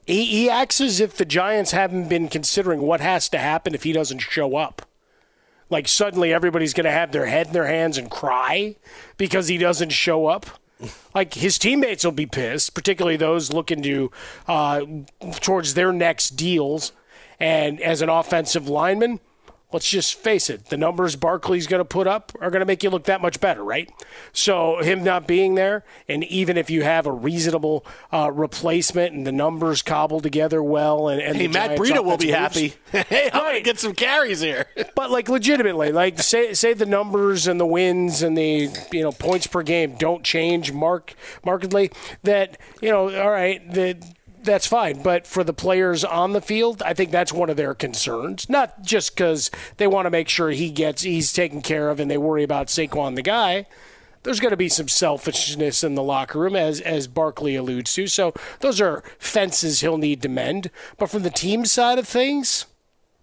he, 0.06 0.26
he 0.26 0.50
acts 0.50 0.80
as 0.80 1.00
if 1.00 1.18
the 1.18 1.26
Giants 1.26 1.72
haven't 1.72 2.08
been 2.08 2.28
considering 2.28 2.82
what 2.82 3.02
has 3.02 3.30
to 3.30 3.38
happen 3.38 3.76
if 3.76 3.84
he 3.84 3.92
doesn't 3.92 4.20
show 4.20 4.56
up. 4.56 4.84
Like 5.70 5.88
suddenly 5.88 6.34
everybody's 6.34 6.74
going 6.74 6.86
to 6.86 6.92
have 6.92 7.12
their 7.12 7.26
head 7.26 7.48
in 7.48 7.54
their 7.54 7.68
hands 7.68 7.98
and 7.98 8.10
cry 8.10 8.78
because 9.18 9.50
he 9.50 9.58
doesn't 9.58 9.90
show 9.90 10.28
up. 10.28 10.46
Like 11.14 11.34
his 11.34 11.58
teammates 11.58 12.06
will 12.06 12.12
be 12.12 12.26
pissed, 12.26 12.74
particularly 12.74 13.18
those 13.18 13.52
looking 13.52 13.82
to 13.82 14.12
uh, 14.48 14.86
towards 15.42 15.74
their 15.74 15.92
next 15.92 16.32
deals. 16.32 16.92
And 17.40 17.82
as 17.82 18.02
an 18.02 18.10
offensive 18.10 18.70
lineman, 18.70 19.20
let's 19.74 19.90
just 19.90 20.16
face 20.16 20.50
it, 20.50 20.66
the 20.68 20.78
numbers 20.78 21.16
Barkley's 21.16 21.68
going 21.68 21.80
to 21.82 21.86
put 21.86 22.08
up 22.08 22.32
are 22.40 22.50
going 22.50 22.62
to 22.62 22.66
make 22.66 22.84
you 22.84 22.90
look 22.90 23.04
that 23.06 23.22
much 23.22 23.40
better, 23.42 23.64
right? 23.64 23.90
So 24.32 24.78
him 24.82 25.04
not 25.04 25.28
being 25.28 25.56
there, 25.56 25.84
and 26.08 26.24
even 26.24 26.58
if 26.58 26.70
you 26.70 26.84
have 26.84 27.06
a 27.06 27.12
reasonable 27.12 27.86
uh, 28.14 28.32
replacement 28.32 29.14
and 29.14 29.28
the 29.28 29.32
numbers 29.32 29.82
cobbled 29.82 30.24
together 30.24 30.64
well, 30.64 31.10
and, 31.10 31.22
and 31.22 31.36
Hey, 31.36 31.48
the 31.48 31.54
Matt 31.54 31.78
Breida 31.78 32.04
will 32.04 32.18
be 32.18 32.32
offensive 32.32 32.74
happy. 32.74 32.74
moves- 32.94 33.08
hey, 33.10 33.30
I'm 33.34 33.44
gonna 33.44 33.62
get 33.62 33.80
some 33.80 33.94
carries 33.94 34.40
here. 34.42 34.66
but 34.96 35.12
like 35.12 35.28
legitimately, 35.30 35.92
like 35.92 36.20
say 36.20 36.54
say 36.54 36.74
the 36.74 36.86
numbers 36.86 37.48
and 37.48 37.60
the 37.60 37.66
wins 37.66 38.22
and 38.22 38.38
the 38.38 38.70
you 38.92 39.04
know 39.04 39.12
points 39.12 39.48
per 39.48 39.64
game 39.64 39.96
don't 39.96 40.24
change 40.24 40.72
mark 40.72 41.14
markedly. 41.46 41.92
That 42.24 42.58
you 42.82 42.90
know, 42.90 43.14
all 43.22 43.30
right, 43.30 43.62
that 43.74 43.98
that's 44.48 44.66
fine. 44.66 45.04
But 45.04 45.28
for 45.28 45.44
the 45.44 45.54
players 45.54 46.04
on 46.04 46.34
the 46.34 46.42
field, 46.42 46.82
I 46.82 46.96
think 46.96 47.12
that's 47.12 47.32
one 47.32 47.50
of 47.52 47.58
their 47.58 47.76
concerns. 47.76 48.50
Not 48.50 48.82
just 48.82 49.16
because 49.16 49.52
they 49.78 49.86
want 49.86 50.08
to 50.08 50.10
make 50.10 50.30
sure 50.30 50.50
he 50.50 50.72
gets 50.72 51.04
he's 51.04 51.32
taken 51.32 51.62
care 51.62 51.90
of 51.90 52.00
and 52.00 52.10
they 52.10 52.18
worry 52.18 52.44
about 52.44 52.68
Saquon 52.68 53.16
the 53.16 53.22
guy. 53.22 53.68
There's 54.24 54.40
going 54.40 54.52
to 54.52 54.58
be 54.58 54.70
some 54.70 54.88
selfishness 54.88 55.84
in 55.84 55.96
the 55.96 56.04
locker 56.04 56.40
room, 56.40 56.56
as 56.56 56.82
as 56.82 57.08
Barkley 57.08 57.56
alludes 57.56 57.94
to. 57.94 58.08
So 58.08 58.34
those 58.62 58.82
are 58.82 59.04
fences 59.20 59.82
he'll 59.82 59.98
need 59.98 60.22
to 60.24 60.30
mend. 60.30 60.72
But 60.98 61.12
from 61.12 61.24
the 61.24 61.30
team 61.30 61.66
side 61.66 62.00
of 62.00 62.08
things, 62.08 62.66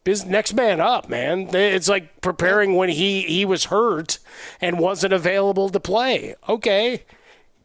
next 0.06 0.54
man 0.54 0.80
up, 0.80 1.08
man. 1.08 1.54
It's 1.54 1.88
like 1.88 2.20
preparing 2.20 2.76
when 2.76 2.90
he 2.90 3.22
he 3.22 3.44
was 3.44 3.66
hurt 3.66 4.18
and 4.60 4.78
wasn't 4.78 5.12
available 5.12 5.68
to 5.70 5.80
play. 5.80 6.36
Okay. 6.48 7.04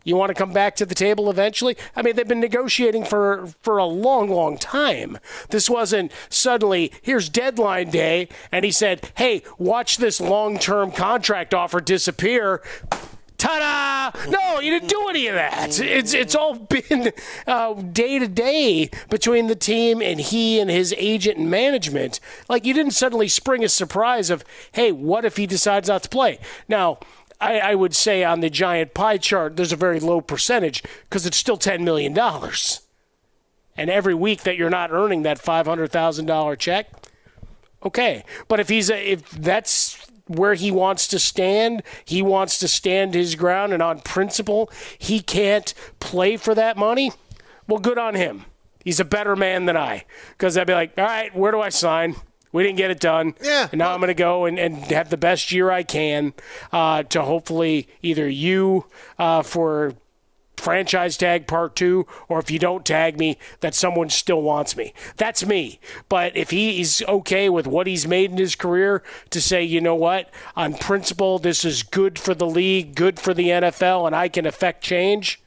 You 0.10 0.16
want 0.16 0.30
to 0.30 0.34
come 0.34 0.52
back 0.52 0.76
to 0.78 0.86
the 0.88 0.96
table 0.96 1.30
eventually? 1.30 1.78
I 1.96 2.02
mean, 2.02 2.16
they've 2.16 2.28
been 2.28 2.40
negotiating 2.40 3.06
for 3.06 3.48
for 3.62 3.78
a 3.78 3.86
long, 3.86 4.28
long 4.30 4.58
time. 4.58 5.20
This 5.50 5.70
wasn't 5.70 6.12
suddenly 6.30 6.92
here's 7.04 7.30
deadline 7.30 7.92
day 7.92 8.28
and 8.52 8.66
he 8.66 8.72
said, 8.72 9.12
"Hey, 9.16 9.44
watch 9.60 9.98
this 9.98 10.20
long-term 10.20 10.92
contract 10.94 11.54
offer 11.54 11.80
disappear." 11.80 12.64
Ta-da! 13.38 14.12
No, 14.30 14.60
you 14.60 14.70
didn't 14.70 14.90
do 14.90 15.08
any 15.10 15.28
of 15.28 15.36
that. 15.36 15.80
It's 15.80 16.14
it's 16.14 16.36
all 16.36 16.56
been 16.56 17.14
day 17.94 18.20
to 18.20 18.28
day 18.28 18.90
between 19.10 19.48
the 19.48 19.56
team 19.56 20.02
and 20.02 20.20
he 20.20 20.60
and 20.60 20.70
his 20.72 20.94
agent 20.98 21.38
and 21.38 21.50
management. 21.50 22.20
Like 22.50 22.66
you 22.66 22.74
didn't 22.74 22.92
suddenly 22.92 23.28
spring 23.28 23.64
a 23.64 23.70
surprise 23.70 24.30
of, 24.30 24.44
hey, 24.72 24.92
what 24.92 25.24
if 25.24 25.38
he 25.38 25.46
decides 25.46 25.88
not 25.88 26.04
to 26.04 26.10
play? 26.10 26.40
Now, 26.68 27.00
I, 27.40 27.60
I 27.60 27.76
would 27.76 27.96
say 27.96 28.24
on 28.24 28.42
the 28.42 28.50
giant 28.50 28.94
pie 28.94 29.18
chart, 29.18 29.56
there's 29.56 29.72
a 29.72 29.78
very 29.78 30.00
low 30.00 30.22
percentage 30.22 30.84
because 31.04 31.26
it's 31.26 31.38
still 31.38 31.58
ten 31.58 31.84
million 31.84 32.14
dollars, 32.14 32.82
and 33.78 33.90
every 33.90 34.14
week 34.14 34.44
that 34.44 34.58
you're 34.58 34.70
not 34.70 34.92
earning 34.92 35.24
that 35.24 35.40
five 35.40 35.66
hundred 35.66 35.92
thousand 35.92 36.26
dollar 36.26 36.56
check, 36.56 36.90
okay. 37.84 38.24
But 38.48 38.60
if 38.60 38.70
he's 38.70 38.90
a, 38.90 39.12
if 39.12 39.30
that's 39.32 40.06
where 40.28 40.54
he 40.54 40.70
wants 40.70 41.08
to 41.08 41.18
stand, 41.18 41.82
he 42.06 42.22
wants 42.22 42.60
to 42.60 42.68
stand 42.68 43.14
his 43.14 43.36
ground, 43.36 43.74
and 43.74 43.82
on 43.82 44.02
principle, 44.02 44.70
he 44.98 45.22
can't 45.22 45.74
play 46.00 46.38
for 46.38 46.54
that 46.54 46.78
money. 46.78 47.12
Well, 47.68 47.80
good 47.80 47.98
on 47.98 48.16
him. 48.16 48.46
He's 48.84 49.00
a 49.00 49.06
better 49.06 49.36
man 49.36 49.66
than 49.66 49.78
I 49.78 50.06
because 50.32 50.58
I'd 50.58 50.68
be 50.68 50.74
like, 50.74 50.98
all 50.98 51.04
right, 51.04 51.36
where 51.36 51.52
do 51.52 51.62
I 51.62 51.70
sign? 51.70 52.16
We 52.52 52.64
didn't 52.64 52.78
get 52.78 52.92
it 52.92 53.00
done. 53.00 53.36
Yeah. 53.44 53.68
And 53.72 53.80
now 53.80 53.94
I'm 53.94 54.00
going 54.00 54.08
to 54.08 54.14
go 54.14 54.46
and, 54.46 54.58
and 54.58 54.76
have 54.92 55.10
the 55.10 55.18
best 55.18 55.52
year 55.52 55.70
I 55.70 55.84
can 55.84 56.34
uh, 56.72 57.04
to 57.04 57.22
hopefully 57.22 57.88
either 58.02 58.28
you 58.28 58.86
uh, 59.18 59.44
for 59.44 59.94
franchise 60.60 61.18
tag 61.18 61.48
part 61.48 61.76
two, 61.76 62.06
or 62.28 62.40
if 62.40 62.52
you 62.52 62.60
don't 62.60 62.86
tag 62.86 63.18
me, 63.18 63.38
that 63.62 63.74
someone 63.74 64.10
still 64.10 64.42
wants 64.42 64.76
me. 64.76 64.94
That's 65.18 65.46
me. 65.46 65.80
But 66.10 66.36
if 66.36 66.52
he 66.52 66.82
is 66.82 67.04
okay 67.08 67.50
with 67.50 67.66
what 67.66 67.88
he's 67.88 68.08
made 68.08 68.32
in 68.32 68.38
his 68.38 68.56
career 68.56 69.04
to 69.30 69.42
say, 69.42 69.64
you 69.64 69.82
know 69.82 69.96
what, 69.96 70.30
on 70.56 70.74
principle, 70.74 71.40
this 71.40 71.66
is 71.66 71.84
good 71.84 72.20
for 72.20 72.36
the 72.36 72.48
league, 72.48 72.96
good 72.96 73.20
for 73.20 73.34
the 73.34 73.48
NFL, 73.48 74.06
and 74.06 74.16
I 74.16 74.28
can 74.28 74.46
affect 74.46 74.84
change. 74.84 75.42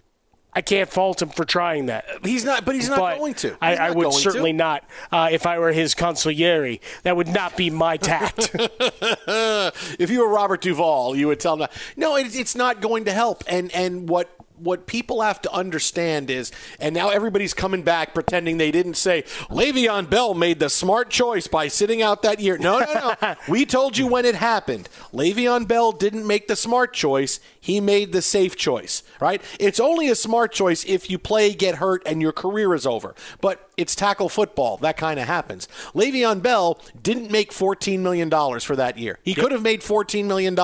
I 0.54 0.60
can't 0.60 0.90
fault 0.90 1.22
him 1.22 1.30
for 1.30 1.44
trying 1.44 1.86
that. 1.86 2.04
He's 2.22 2.44
not, 2.44 2.64
but 2.64 2.74
he's 2.74 2.88
not 2.88 2.98
But 2.98 3.18
going 3.18 3.34
to. 3.34 3.48
He's 3.48 3.56
I, 3.62 3.74
I 3.76 3.90
would 3.90 4.02
going 4.02 4.14
to. 4.16 4.20
certainly 4.20 4.52
not. 4.52 4.84
Uh, 5.10 5.28
if 5.32 5.46
I 5.46 5.58
were 5.58 5.72
his 5.72 5.94
consigliere, 5.94 6.80
that 7.04 7.16
would 7.16 7.28
not 7.28 7.56
be 7.56 7.70
my 7.70 7.96
tact. 7.96 8.50
if 8.54 10.10
you 10.10 10.20
were 10.20 10.28
Robert 10.28 10.60
Duvall, 10.60 11.16
you 11.16 11.28
would 11.28 11.40
tell 11.40 11.54
him, 11.54 11.60
that. 11.60 11.72
no, 11.96 12.16
it, 12.16 12.36
it's 12.36 12.54
not 12.54 12.82
going 12.82 13.06
to 13.06 13.12
help. 13.12 13.44
And 13.48 13.72
and 13.72 14.08
what 14.08 14.28
what 14.62 14.86
people 14.86 15.22
have 15.22 15.40
to 15.42 15.52
understand 15.52 16.30
is, 16.30 16.52
and 16.78 16.94
now 16.94 17.10
everybody's 17.10 17.54
coming 17.54 17.82
back 17.82 18.14
pretending 18.14 18.58
they 18.58 18.70
didn't 18.70 18.94
say 18.94 19.22
Le'Veon 19.50 20.08
Bell 20.08 20.34
made 20.34 20.60
the 20.60 20.70
smart 20.70 21.10
choice 21.10 21.46
by 21.46 21.68
sitting 21.68 22.02
out 22.02 22.22
that 22.22 22.40
year. 22.40 22.58
No, 22.58 22.78
no, 22.78 23.14
no. 23.20 23.34
we 23.48 23.66
told 23.66 23.96
you 23.98 24.06
when 24.06 24.24
it 24.24 24.34
happened. 24.34 24.88
Le'Veon 25.12 25.66
Bell 25.66 25.92
didn't 25.92 26.26
make 26.26 26.48
the 26.48 26.56
smart 26.56 26.92
choice. 26.92 27.40
He 27.60 27.80
made 27.80 28.12
the 28.12 28.22
safe 28.22 28.56
choice, 28.56 29.02
right? 29.20 29.42
It's 29.60 29.80
only 29.80 30.08
a 30.08 30.14
smart 30.14 30.52
choice 30.52 30.84
if 30.84 31.10
you 31.10 31.18
play, 31.18 31.54
get 31.54 31.76
hurt, 31.76 32.02
and 32.06 32.20
your 32.20 32.32
career 32.32 32.74
is 32.74 32.86
over. 32.86 33.14
But 33.40 33.68
it's 33.76 33.94
tackle 33.94 34.28
football. 34.28 34.76
That 34.78 34.96
kind 34.96 35.18
of 35.18 35.26
happens. 35.26 35.66
Le'Veon 35.94 36.42
Bell 36.42 36.78
didn't 37.02 37.30
make 37.30 37.52
$14 37.52 38.00
million 38.00 38.30
for 38.60 38.76
that 38.76 38.98
year. 38.98 39.18
He 39.22 39.34
could 39.34 39.50
have 39.50 39.62
made 39.62 39.80
$14 39.80 40.26
million. 40.26 40.58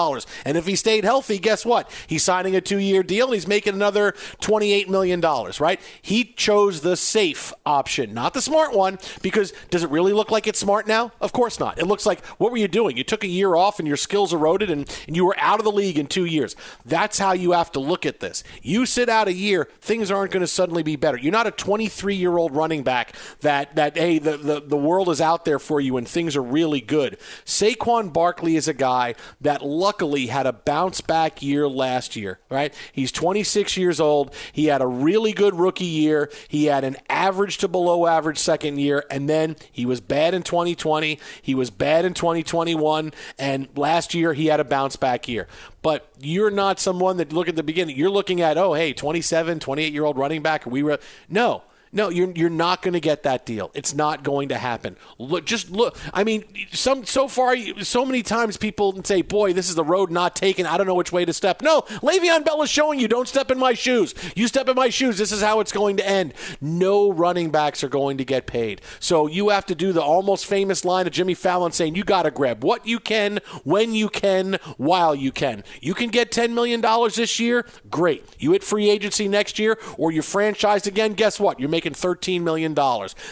And 0.45 0.57
if 0.59 0.67
he 0.67 0.77
stayed 0.77 1.05
healthy, 1.05 1.39
guess 1.39 1.65
what? 1.65 1.91
He's 2.07 2.23
signing 2.23 2.55
a 2.55 2.61
two 2.61 2.79
year 2.79 3.03
deal 3.03 3.27
and 3.27 3.35
he's 3.35 3.47
making 3.47 3.75
another 3.75 4.13
$28 4.43 4.89
million, 4.89 5.21
right? 5.59 5.81
He 6.03 6.25
chose 6.25 6.83
the 6.83 6.97
safe 6.97 7.53
option, 7.65 8.13
not 8.13 8.35
the 8.35 8.43
smart 8.43 8.75
one, 8.75 8.99
because 9.23 9.53
does 9.71 9.83
it 9.83 9.91
really 9.91 10.13
look 10.13 10.31
like 10.31 10.47
it's 10.47 10.59
smart 10.59 10.87
now? 10.87 11.13
Of 11.21 11.33
course 11.33 11.59
not. 11.59 11.79
It 11.79 11.87
looks 11.87 12.05
like, 12.05 12.25
what 12.37 12.51
were 12.51 12.59
you 12.59 12.69
doing? 12.69 12.97
You 12.97 13.05
took 13.05 13.25
a 13.25 13.29
year 13.29 13.55
off 13.57 13.79
and 13.79 13.89
your 13.89 13.97
skills 13.97 14.35
eroded 14.35 14.71
and, 14.71 14.89
and 15.07 15.17
you 15.17 15.25
were 15.25 15.37
out 15.39 15.61
of 15.61 15.65
the 15.65 15.73
league 15.73 15.99
in 15.99 16.07
two 16.07 16.27
years. 16.27 16.57
That's 16.85 17.19
how 17.19 17.33
you 17.33 17.53
have 17.53 17.73
to 17.73 17.81
look 17.81 18.05
at 18.05 18.21
this. 18.21 18.45
You 18.63 18.85
sit 18.85 19.09
out 19.09 19.29
a 19.29 19.33
year, 19.33 19.69
things 19.81 20.11
aren't 20.11 20.33
going 20.33 20.43
to 20.43 20.47
suddenly 20.47 20.83
be 20.83 20.97
better. 20.97 21.17
You're 21.17 21.33
not 21.33 21.47
a 21.47 21.53
23 21.53 22.15
year 22.15 22.37
old 22.37 22.55
running 22.55 22.83
back 22.83 22.98
that, 23.41 23.75
that 23.77 23.97
hey, 23.97 24.19
the, 24.19 24.37
the, 24.37 24.61
the 24.61 24.77
world 24.77 25.09
is 25.09 25.21
out 25.21 25.45
there 25.45 25.59
for 25.59 25.81
you 25.81 25.97
and 25.97 26.09
things 26.09 26.37
are 26.37 26.43
really 26.43 26.81
good. 26.81 27.19
Saquon 27.45 28.13
Barkley 28.13 28.57
is 28.57 28.69
a 28.69 28.75
guy 28.75 29.15
that 29.41 29.63
luckily 29.63 30.27
had 30.27 30.47
a 30.47 30.53
bounce 30.53 31.01
back 31.01 31.43
year 31.43 31.69
last 31.69 32.17
year, 32.17 32.39
right? 32.51 32.75
He's 32.93 33.13
26 33.13 33.77
years 33.77 34.01
old. 34.01 34.35
He 34.53 34.67
had 34.67 34.83
a 34.83 34.87
really 34.87 35.33
good 35.33 35.55
rookie 35.55 35.85
year. 35.85 36.31
He 36.49 36.67
had 36.67 36.85
an 36.85 36.97
average 37.09 37.59
to 37.59 37.69
below 37.69 38.07
average 38.07 38.39
second 38.39 38.79
year, 38.79 39.05
and 39.11 39.29
then 39.29 39.57
he 39.73 39.87
was 39.87 40.01
bad 40.01 40.35
in 40.35 40.43
2020. 40.43 41.19
He 41.43 41.55
was 41.55 41.71
bad 41.71 42.05
in 42.05 42.15
2021, 42.15 43.13
and 43.39 43.69
last 43.77 44.15
year 44.15 44.33
he 44.33 44.47
had 44.47 44.61
a 44.61 44.65
bounce 44.65 44.97
back 44.97 45.29
year. 45.29 45.47
But 45.83 46.11
you're 46.19 46.51
not 46.51 46.81
someone 46.81 47.19
that 47.19 47.33
look 47.33 47.49
at 47.49 47.57
the 47.57 47.63
beginning. 47.63 47.97
You're 47.97 48.11
looking 48.11 48.41
at, 48.41 48.59
oh, 48.59 48.75
hey, 48.75 48.93
27, 48.93 49.61
28 49.61 49.93
year 49.93 50.05
old 50.05 50.19
running 50.19 50.43
back. 50.43 50.67
We 50.67 50.83
re-? 50.83 50.99
no. 51.29 51.63
No, 51.93 52.09
you're 52.11 52.31
you're 52.33 52.51
not 52.51 52.83
going 52.83 52.95
to 52.95 53.01
get 53.01 53.23
that 53.23 53.47
deal. 53.47 53.71
It's 53.75 53.95
not 53.95 54.23
going 54.23 54.49
to 54.51 54.59
happen. 54.59 54.97
Look, 55.19 55.47
just 55.47 55.71
look. 55.71 55.97
I 56.13 56.25
mean, 56.25 56.45
some 56.73 57.05
so 57.05 57.29
far, 57.29 57.57
so 57.83 58.05
many 58.05 58.23
times 58.23 58.57
people 58.57 59.03
say, 59.05 59.23
"Boy, 59.23 59.53
this 59.53 59.69
is 59.69 59.75
the 59.75 59.85
road 59.85 60.11
not 60.11 60.37
taken. 60.37 60.67
I 60.67 60.77
don't 60.77 60.87
know 60.87 60.95
which 60.95 61.13
way 61.13 61.25
to 61.25 61.33
step." 61.33 61.63
No, 61.63 61.83
Le'Veon 62.03 62.45
Bell 62.45 62.63
is 62.63 62.71
showing 62.71 63.01
you, 63.01 63.09
"Don't 63.09 63.29
step 63.29 63.51
in 63.51 63.59
my 63.59 63.73
shoes. 63.73 64.15
You 64.37 64.49
step 64.49 64.69
in 64.69 64.77
my 64.77 64.91
shoes. 64.91 65.19
This 65.19 65.33
is 65.33 65.43
how 65.43 65.61
it's 65.61 65.73
going 65.73 65.97
to 65.97 66.09
end." 66.09 66.35
No 66.61 67.11
running 67.11 67.51
backs 67.51 67.83
are 67.83 67.89
going 67.89 68.19
to 68.19 68.25
get 68.25 68.47
paid. 68.47 68.83
So 69.01 69.27
you 69.27 69.49
have 69.49 69.67
to 69.67 69.75
do 69.75 69.93
the 69.93 70.03
almost 70.03 70.47
famous 70.47 70.85
line 70.85 71.07
of 71.07 71.13
Jimmy 71.13 71.35
Fallon 71.35 71.73
saying, 71.73 71.95
"You 71.95 72.05
got 72.05 72.23
to 72.23 72.31
grab 72.31 72.63
what 72.63 72.87
you 72.87 73.01
can, 73.01 73.41
when 73.65 73.95
you 73.95 74.09
can, 74.09 74.59
while 74.77 75.15
you 75.15 75.33
can." 75.33 75.65
You 75.81 75.95
can 75.95 76.11
get 76.11 76.31
ten 76.31 76.55
million 76.55 76.81
dollars 76.81 77.15
this 77.15 77.41
year. 77.41 77.67
Great. 77.91 78.25
You 78.39 78.53
hit 78.53 78.63
free 78.63 78.91
agency 78.91 79.29
next 79.29 79.59
year, 79.59 79.79
or 79.97 80.13
you're 80.13 80.23
franchised 80.23 80.87
again. 80.87 81.15
Guess 81.15 81.41
what? 81.41 81.59
You're 81.59 81.69
making 81.79 81.93
$13 81.93 82.43
million. 82.43 82.77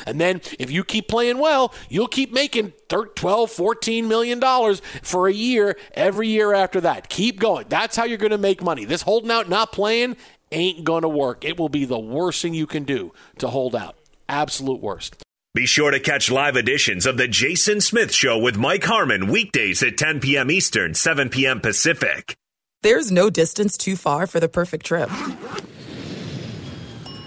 And 0.06 0.20
then 0.20 0.40
if 0.60 0.70
you 0.70 0.84
keep 0.84 1.08
playing 1.08 1.38
well, 1.38 1.74
you'll 1.88 2.06
keep 2.06 2.32
making 2.32 2.72
12, 2.88 3.50
14 3.50 4.06
million 4.06 4.38
dollars 4.38 4.80
for 5.02 5.26
a 5.26 5.32
year 5.32 5.76
every 5.94 6.28
year 6.28 6.54
after 6.54 6.80
that. 6.82 7.08
Keep 7.08 7.40
going. 7.40 7.66
That's 7.68 7.96
how 7.96 8.04
you're 8.04 8.18
going 8.18 8.30
to 8.30 8.38
make 8.38 8.62
money. 8.62 8.84
This 8.84 9.02
holding 9.02 9.32
out, 9.32 9.48
not 9.48 9.72
playing, 9.72 10.16
ain't 10.52 10.84
going 10.84 11.02
to 11.02 11.08
work. 11.08 11.44
It 11.44 11.58
will 11.58 11.68
be 11.68 11.84
the 11.84 11.98
worst 11.98 12.42
thing 12.42 12.54
you 12.54 12.68
can 12.68 12.84
do 12.84 13.12
to 13.38 13.48
hold 13.48 13.74
out. 13.74 13.96
Absolute 14.28 14.80
worst. 14.80 15.16
Be 15.54 15.66
sure 15.66 15.90
to 15.90 15.98
catch 15.98 16.30
live 16.30 16.56
editions 16.56 17.06
of 17.06 17.16
The 17.16 17.26
Jason 17.26 17.80
Smith 17.80 18.12
Show 18.12 18.38
with 18.38 18.56
Mike 18.56 18.84
Harmon 18.84 19.26
weekdays 19.26 19.82
at 19.82 19.98
10 19.98 20.20
p.m. 20.20 20.50
Eastern, 20.52 20.94
7 20.94 21.30
p.m. 21.30 21.60
Pacific. 21.60 22.36
There's 22.82 23.10
no 23.10 23.30
distance 23.30 23.76
too 23.76 23.96
far 23.96 24.28
for 24.28 24.38
the 24.38 24.48
perfect 24.48 24.86
trip. 24.86 25.10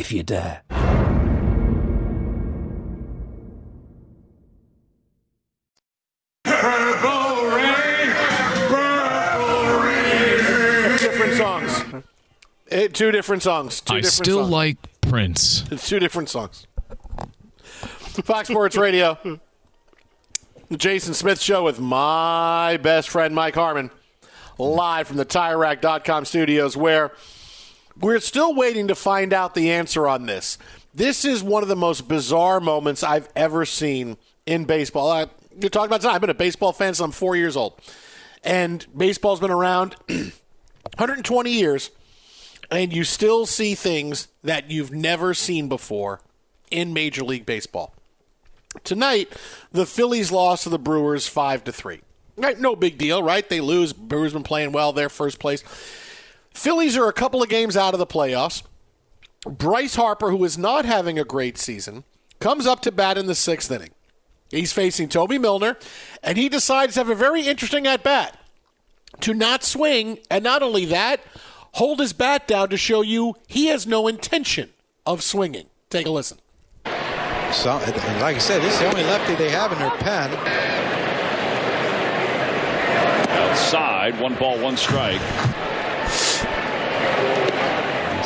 if 0.00 0.10
you 0.10 0.22
dare. 0.22 0.62
different 10.98 11.34
songs. 11.34 12.04
Eh, 12.70 12.88
two 12.88 13.10
different 13.10 13.42
songs. 13.42 13.80
Two 13.80 13.94
I 13.94 13.96
different 14.00 14.04
still 14.24 14.38
songs. 14.38 14.50
like 14.50 14.76
Prince. 15.02 15.64
It's 15.70 15.88
two 15.88 15.98
different 15.98 16.30
songs. 16.30 16.66
Fox 18.24 18.48
Sports 18.48 18.76
Radio. 18.76 19.18
The 20.70 20.76
Jason 20.76 21.14
Smith 21.14 21.40
Show 21.40 21.64
with 21.64 21.78
my 21.80 22.78
best 22.78 23.10
friend 23.10 23.34
Mike 23.34 23.54
Harmon, 23.56 23.90
live 24.56 25.08
from 25.08 25.16
the 25.16 25.26
TireRack.com 25.26 26.24
studios, 26.24 26.76
where 26.76 27.10
we're 28.00 28.20
still 28.20 28.54
waiting 28.54 28.88
to 28.88 28.94
find 28.94 29.32
out 29.32 29.54
the 29.54 29.70
answer 29.70 30.08
on 30.08 30.26
this. 30.26 30.58
This 30.94 31.24
is 31.24 31.42
one 31.42 31.62
of 31.62 31.68
the 31.68 31.76
most 31.76 32.08
bizarre 32.08 32.60
moments 32.60 33.02
I've 33.02 33.28
ever 33.36 33.64
seen 33.64 34.16
in 34.46 34.64
baseball. 34.64 35.10
I, 35.10 35.26
you're 35.58 35.70
talking 35.70 35.86
about 35.86 36.00
tonight. 36.00 36.14
I've 36.14 36.20
been 36.20 36.30
a 36.30 36.34
baseball 36.34 36.72
fan 36.72 36.94
since 36.94 37.00
I'm 37.00 37.12
four 37.12 37.36
years 37.36 37.56
old, 37.56 37.80
and 38.42 38.84
baseball's 38.96 39.40
been 39.40 39.50
around 39.50 39.94
120 40.08 41.50
years, 41.50 41.90
and 42.70 42.92
you 42.92 43.04
still 43.04 43.46
see 43.46 43.74
things 43.74 44.28
that 44.42 44.70
you've 44.70 44.90
never 44.90 45.34
seen 45.34 45.68
before 45.68 46.20
in 46.70 46.92
Major 46.92 47.22
League 47.22 47.46
Baseball. 47.46 47.94
Tonight, 48.84 49.32
the 49.72 49.86
Phillies 49.86 50.32
lost 50.32 50.62
to 50.64 50.68
the 50.68 50.78
Brewers 50.78 51.26
five 51.26 51.64
to 51.64 51.72
three. 51.72 52.00
Right, 52.36 52.58
no 52.58 52.74
big 52.74 52.96
deal, 52.96 53.22
right? 53.22 53.46
They 53.46 53.60
lose. 53.60 53.92
Brewers 53.92 54.32
been 54.32 54.44
playing 54.44 54.72
well. 54.72 54.92
They're 54.92 55.08
first 55.08 55.38
place. 55.38 55.62
Phillies 56.54 56.96
are 56.96 57.08
a 57.08 57.12
couple 57.12 57.42
of 57.42 57.48
games 57.48 57.76
out 57.76 57.94
of 57.94 57.98
the 57.98 58.06
playoffs. 58.06 58.62
Bryce 59.46 59.94
Harper, 59.94 60.30
who 60.30 60.44
is 60.44 60.58
not 60.58 60.84
having 60.84 61.18
a 61.18 61.24
great 61.24 61.56
season, 61.56 62.04
comes 62.40 62.66
up 62.66 62.80
to 62.82 62.92
bat 62.92 63.16
in 63.16 63.26
the 63.26 63.34
sixth 63.34 63.70
inning. 63.70 63.90
He's 64.50 64.72
facing 64.72 65.08
Hoby 65.08 65.40
Milner, 65.40 65.76
and 66.22 66.36
he 66.36 66.48
decides 66.48 66.94
to 66.94 67.00
have 67.00 67.08
a 67.08 67.14
very 67.14 67.42
interesting 67.42 67.86
at 67.86 68.02
bat 68.02 68.36
to 69.20 69.34
not 69.34 69.62
swing, 69.62 70.18
and 70.30 70.42
not 70.42 70.62
only 70.62 70.84
that, 70.86 71.20
hold 71.74 72.00
his 72.00 72.12
bat 72.12 72.46
down 72.48 72.68
to 72.70 72.76
show 72.76 73.02
you 73.02 73.36
he 73.46 73.66
has 73.66 73.86
no 73.86 74.08
intention 74.08 74.70
of 75.06 75.22
swinging. 75.22 75.66
Take 75.88 76.06
a 76.06 76.10
listen. 76.10 76.38
So, 77.52 77.72
and 77.72 78.20
like 78.20 78.36
I 78.36 78.38
said, 78.38 78.62
this 78.62 78.74
is 78.74 78.80
the 78.80 78.86
only 78.86 79.02
lefty 79.04 79.34
they 79.34 79.50
have 79.50 79.72
in 79.72 79.78
their 79.78 79.90
pen. 79.90 80.30
Outside, 83.28 84.20
one 84.20 84.34
ball, 84.36 84.58
one 84.60 84.76
strike. 84.76 85.20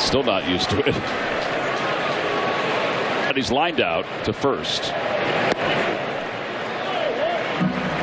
Still 0.04 0.22
not 0.22 0.48
used 0.48 0.70
to 0.70 0.78
it. 0.88 0.94
And 3.26 3.36
he's 3.36 3.50
lined 3.50 3.80
out 3.80 4.04
to 4.24 4.32
first. 4.32 4.82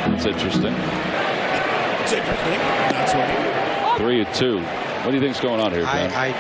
That's 0.10 0.26
interesting. 0.26 0.74
It's 0.74 2.12
interesting. 2.14 2.60
That's 2.92 3.14
right. 3.14 3.98
Three 3.98 4.22
and 4.22 4.34
two. 4.36 4.60
What 4.62 5.12
do 5.12 5.14
you 5.16 5.22
think's 5.22 5.40
going 5.40 5.62
on 5.62 5.72
here, 5.72 5.86
I, 5.86 6.08
John? 6.08 6.12
I, 6.12 6.34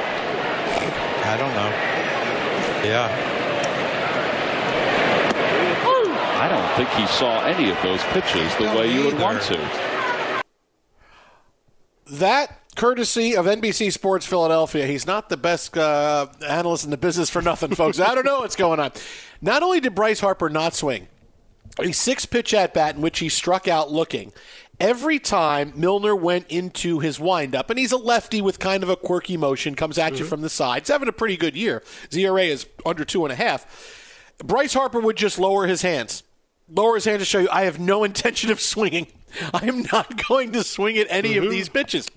I 1.33 1.37
don't 1.37 1.53
know. 1.53 1.69
Yeah. 2.89 3.07
I 6.41 6.47
don't 6.49 6.75
think 6.75 6.89
he 6.99 7.05
saw 7.07 7.43
any 7.45 7.69
of 7.69 7.79
those 7.83 8.01
pitches 8.05 8.53
the 8.55 8.63
No, 8.65 8.75
way 8.77 8.91
you 8.91 9.03
would 9.05 9.13
neither. 9.13 9.23
want 9.23 9.41
to. 9.43 9.57
That 12.15 12.60
courtesy 12.75 13.35
of 13.35 13.45
NBC 13.45 13.91
Sports 13.91 14.25
Philadelphia. 14.25 14.85
He's 14.85 15.05
not 15.05 15.29
the 15.29 15.37
best 15.37 15.77
uh, 15.77 16.27
analyst 16.47 16.85
in 16.85 16.91
the 16.91 16.97
business 16.97 17.29
for 17.29 17.41
nothing, 17.41 17.75
folks. 17.75 17.99
I 17.99 18.15
don't 18.15 18.25
know 18.25 18.39
what's 18.39 18.55
going 18.55 18.79
on. 18.79 18.91
Not 19.41 19.63
only 19.63 19.79
did 19.79 19.95
Bryce 19.95 20.19
Harper 20.19 20.49
not 20.49 20.73
swing, 20.73 21.07
a 21.79 21.91
six 21.91 22.25
pitch 22.25 22.53
at 22.53 22.73
bat 22.73 22.95
in 22.95 23.01
which 23.01 23.19
he 23.19 23.29
struck 23.29 23.67
out 23.67 23.91
looking. 23.91 24.31
Every 24.79 25.19
time 25.19 25.73
Milner 25.75 26.15
went 26.15 26.47
into 26.47 26.99
his 26.99 27.19
windup, 27.19 27.69
and 27.69 27.77
he's 27.77 27.91
a 27.91 27.97
lefty 27.97 28.41
with 28.41 28.57
kind 28.57 28.81
of 28.81 28.89
a 28.89 28.95
quirky 28.95 29.37
motion, 29.37 29.75
comes 29.75 29.99
at 29.99 30.17
you 30.17 30.25
from 30.25 30.41
the 30.41 30.49
side. 30.49 30.81
He's 30.81 30.89
having 30.89 31.07
a 31.07 31.13
pretty 31.13 31.37
good 31.37 31.55
year. 31.55 31.83
ERA 32.11 32.43
is 32.43 32.65
under 32.83 33.05
two 33.05 33.23
and 33.23 33.31
a 33.31 33.35
half. 33.35 34.33
Bryce 34.43 34.73
Harper 34.73 34.99
would 34.99 35.17
just 35.17 35.37
lower 35.37 35.67
his 35.67 35.83
hands. 35.83 36.23
Lower 36.67 36.95
his 36.95 37.05
hand 37.05 37.19
to 37.19 37.25
show 37.25 37.39
you, 37.39 37.49
I 37.51 37.65
have 37.65 37.79
no 37.79 38.03
intention 38.03 38.49
of 38.49 38.59
swinging. 38.59 39.05
I 39.53 39.67
am 39.67 39.83
not 39.91 40.25
going 40.27 40.51
to 40.53 40.63
swing 40.63 40.97
at 40.97 41.07
any 41.09 41.37
of 41.37 41.49
these 41.49 41.69
pitches. 41.69 42.07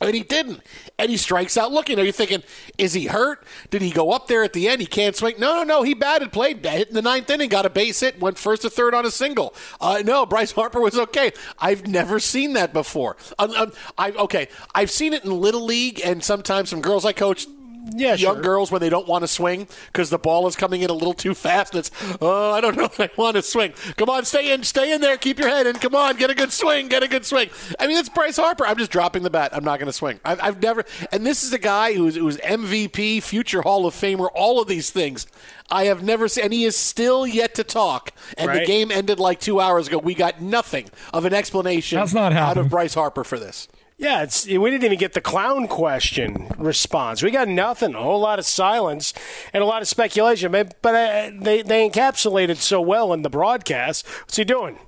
And 0.00 0.14
he 0.14 0.22
didn't. 0.22 0.62
And 0.98 1.10
he 1.10 1.16
strikes 1.16 1.58
out 1.58 1.72
looking. 1.72 1.98
Are 1.98 2.04
you 2.04 2.12
thinking, 2.12 2.42
is 2.78 2.94
he 2.94 3.06
hurt? 3.06 3.44
Did 3.68 3.82
he 3.82 3.90
go 3.90 4.12
up 4.12 4.28
there 4.28 4.42
at 4.42 4.54
the 4.54 4.66
end? 4.66 4.80
He 4.80 4.86
can't 4.86 5.14
swing. 5.14 5.34
No, 5.38 5.56
no, 5.56 5.62
no. 5.62 5.82
He 5.82 5.92
batted, 5.92 6.32
played, 6.32 6.64
hit 6.64 6.88
in 6.88 6.94
the 6.94 7.02
ninth 7.02 7.28
inning, 7.28 7.50
got 7.50 7.66
a 7.66 7.70
base 7.70 8.00
hit, 8.00 8.18
went 8.18 8.38
first 8.38 8.62
to 8.62 8.70
third 8.70 8.94
on 8.94 9.04
a 9.04 9.10
single. 9.10 9.54
Uh, 9.80 10.02
no, 10.04 10.24
Bryce 10.24 10.52
Harper 10.52 10.80
was 10.80 10.98
okay. 10.98 11.32
I've 11.58 11.86
never 11.86 12.18
seen 12.18 12.54
that 12.54 12.72
before. 12.72 13.16
Um, 13.38 13.50
um, 13.52 13.72
I 13.98 14.12
okay. 14.12 14.48
I've 14.74 14.90
seen 14.90 15.12
it 15.12 15.24
in 15.24 15.38
little 15.38 15.64
league, 15.64 16.00
and 16.02 16.24
sometimes 16.24 16.70
some 16.70 16.80
girls 16.80 17.04
I 17.04 17.12
coach 17.12 17.46
Yeah, 17.94 18.14
young 18.14 18.36
sure. 18.36 18.42
girls 18.42 18.70
when 18.70 18.80
they 18.80 18.88
don't 18.88 19.08
want 19.08 19.22
to 19.22 19.28
swing 19.28 19.68
because 19.86 20.10
the 20.10 20.18
ball 20.18 20.46
is 20.46 20.56
coming 20.56 20.82
in 20.82 20.90
a 20.90 20.94
little 20.94 21.14
too 21.14 21.34
fast. 21.34 21.74
And 21.74 21.80
it's 21.80 21.90
oh, 22.20 22.52
I 22.52 22.60
don't 22.60 22.76
know 22.76 22.84
if 22.84 23.00
I 23.00 23.10
want 23.16 23.36
to 23.36 23.42
swing. 23.42 23.72
Come 23.96 24.10
on, 24.10 24.24
stay 24.24 24.52
in, 24.52 24.62
stay 24.64 24.92
in 24.92 25.00
there, 25.00 25.16
keep 25.16 25.38
your 25.38 25.48
head 25.48 25.66
in. 25.66 25.76
Come 25.76 25.94
on, 25.94 26.16
get 26.16 26.30
a 26.30 26.34
good 26.34 26.52
swing, 26.52 26.88
get 26.88 27.02
a 27.02 27.08
good 27.08 27.24
swing. 27.24 27.50
I 27.78 27.86
mean, 27.86 27.98
it's 27.98 28.08
Bryce 28.08 28.36
Harper. 28.36 28.66
I'm 28.66 28.76
just 28.76 28.90
dropping 28.90 29.22
the 29.22 29.30
bat. 29.30 29.50
I'm 29.54 29.64
not 29.64 29.78
going 29.78 29.86
to 29.86 29.92
swing. 29.92 30.20
I've, 30.24 30.40
I've 30.42 30.62
never. 30.62 30.84
And 31.12 31.26
this 31.26 31.42
is 31.42 31.52
a 31.52 31.58
guy 31.58 31.94
who's 31.94 32.16
who's 32.16 32.36
MVP, 32.38 33.22
future 33.22 33.62
Hall 33.62 33.86
of 33.86 33.94
Famer, 33.94 34.28
all 34.34 34.60
of 34.60 34.68
these 34.68 34.90
things. 34.90 35.26
I 35.70 35.84
have 35.84 36.02
never 36.02 36.28
seen, 36.28 36.44
and 36.44 36.52
he 36.52 36.64
is 36.64 36.76
still 36.76 37.26
yet 37.26 37.54
to 37.54 37.64
talk. 37.64 38.12
And 38.36 38.50
the 38.50 38.66
game 38.66 38.90
ended 38.90 39.20
like 39.20 39.40
two 39.40 39.60
hours 39.60 39.86
ago. 39.88 39.98
We 39.98 40.14
got 40.14 40.40
nothing 40.40 40.90
of 41.12 41.24
an 41.24 41.32
explanation 41.32 41.98
That's 41.98 42.12
not 42.14 42.32
out 42.32 42.56
of 42.56 42.68
Bryce 42.68 42.94
Harper 42.94 43.24
for 43.24 43.38
this. 43.38 43.68
Yeah, 44.00 44.22
it's 44.22 44.46
we 44.46 44.70
didn't 44.70 44.84
even 44.84 44.98
get 44.98 45.12
the 45.12 45.20
clown 45.20 45.68
question 45.68 46.48
response. 46.56 47.22
We 47.22 47.30
got 47.30 47.48
nothing. 47.48 47.94
A 47.94 48.02
whole 48.02 48.18
lot 48.18 48.38
of 48.38 48.46
silence 48.46 49.12
and 49.52 49.62
a 49.62 49.66
lot 49.66 49.82
of 49.82 49.88
speculation. 49.88 50.50
But, 50.50 50.80
but 50.80 50.94
uh, 50.94 51.30
they 51.38 51.60
they 51.60 51.86
encapsulate 51.86 52.48
it 52.48 52.56
so 52.56 52.80
well 52.80 53.12
in 53.12 53.20
the 53.20 53.28
broadcast. 53.28 54.06
What's 54.22 54.36
he 54.36 54.44
doing? 54.44 54.78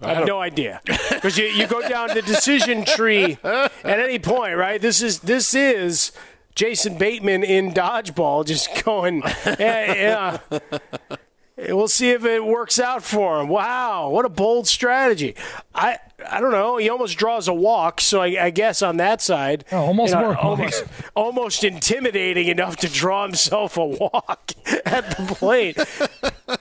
I 0.00 0.14
have 0.14 0.26
no 0.26 0.38
idea 0.38 0.80
because 1.10 1.36
you, 1.36 1.46
you 1.46 1.66
go 1.66 1.86
down 1.88 2.08
the 2.14 2.22
decision 2.22 2.84
tree 2.84 3.38
at 3.42 3.72
any 3.84 4.20
point, 4.20 4.56
right? 4.56 4.80
This 4.80 5.02
is 5.02 5.20
this 5.20 5.54
is 5.54 6.12
Jason 6.54 6.96
Bateman 6.96 7.42
in 7.42 7.72
dodgeball, 7.72 8.46
just 8.46 8.84
going, 8.84 9.22
yeah, 9.58 10.38
yeah. 10.50 11.08
We'll 11.56 11.86
see 11.88 12.10
if 12.10 12.24
it 12.24 12.44
works 12.44 12.80
out 12.80 13.04
for 13.04 13.40
him. 13.40 13.48
Wow, 13.48 14.08
what 14.10 14.24
a 14.24 14.28
bold 14.28 14.66
strategy! 14.66 15.36
I 15.74 15.98
I 16.28 16.40
don't 16.40 16.50
know. 16.50 16.78
He 16.78 16.88
almost 16.88 17.16
draws 17.16 17.46
a 17.46 17.54
walk, 17.54 18.00
so 18.00 18.20
I, 18.20 18.46
I 18.46 18.50
guess 18.50 18.82
on 18.82 18.96
that 18.96 19.22
side, 19.22 19.64
Oh, 19.70 19.78
almost 19.78 20.12
you 20.14 20.20
know, 20.20 20.30
Mike. 20.30 20.44
almost 20.44 20.84
almost 21.14 21.62
intimidating 21.64 22.48
enough 22.48 22.76
to 22.78 22.88
draw 22.88 23.22
himself 23.24 23.76
a 23.76 23.84
walk 23.86 24.50
at 24.84 25.10
the 25.16 25.34
plate. 25.34 25.78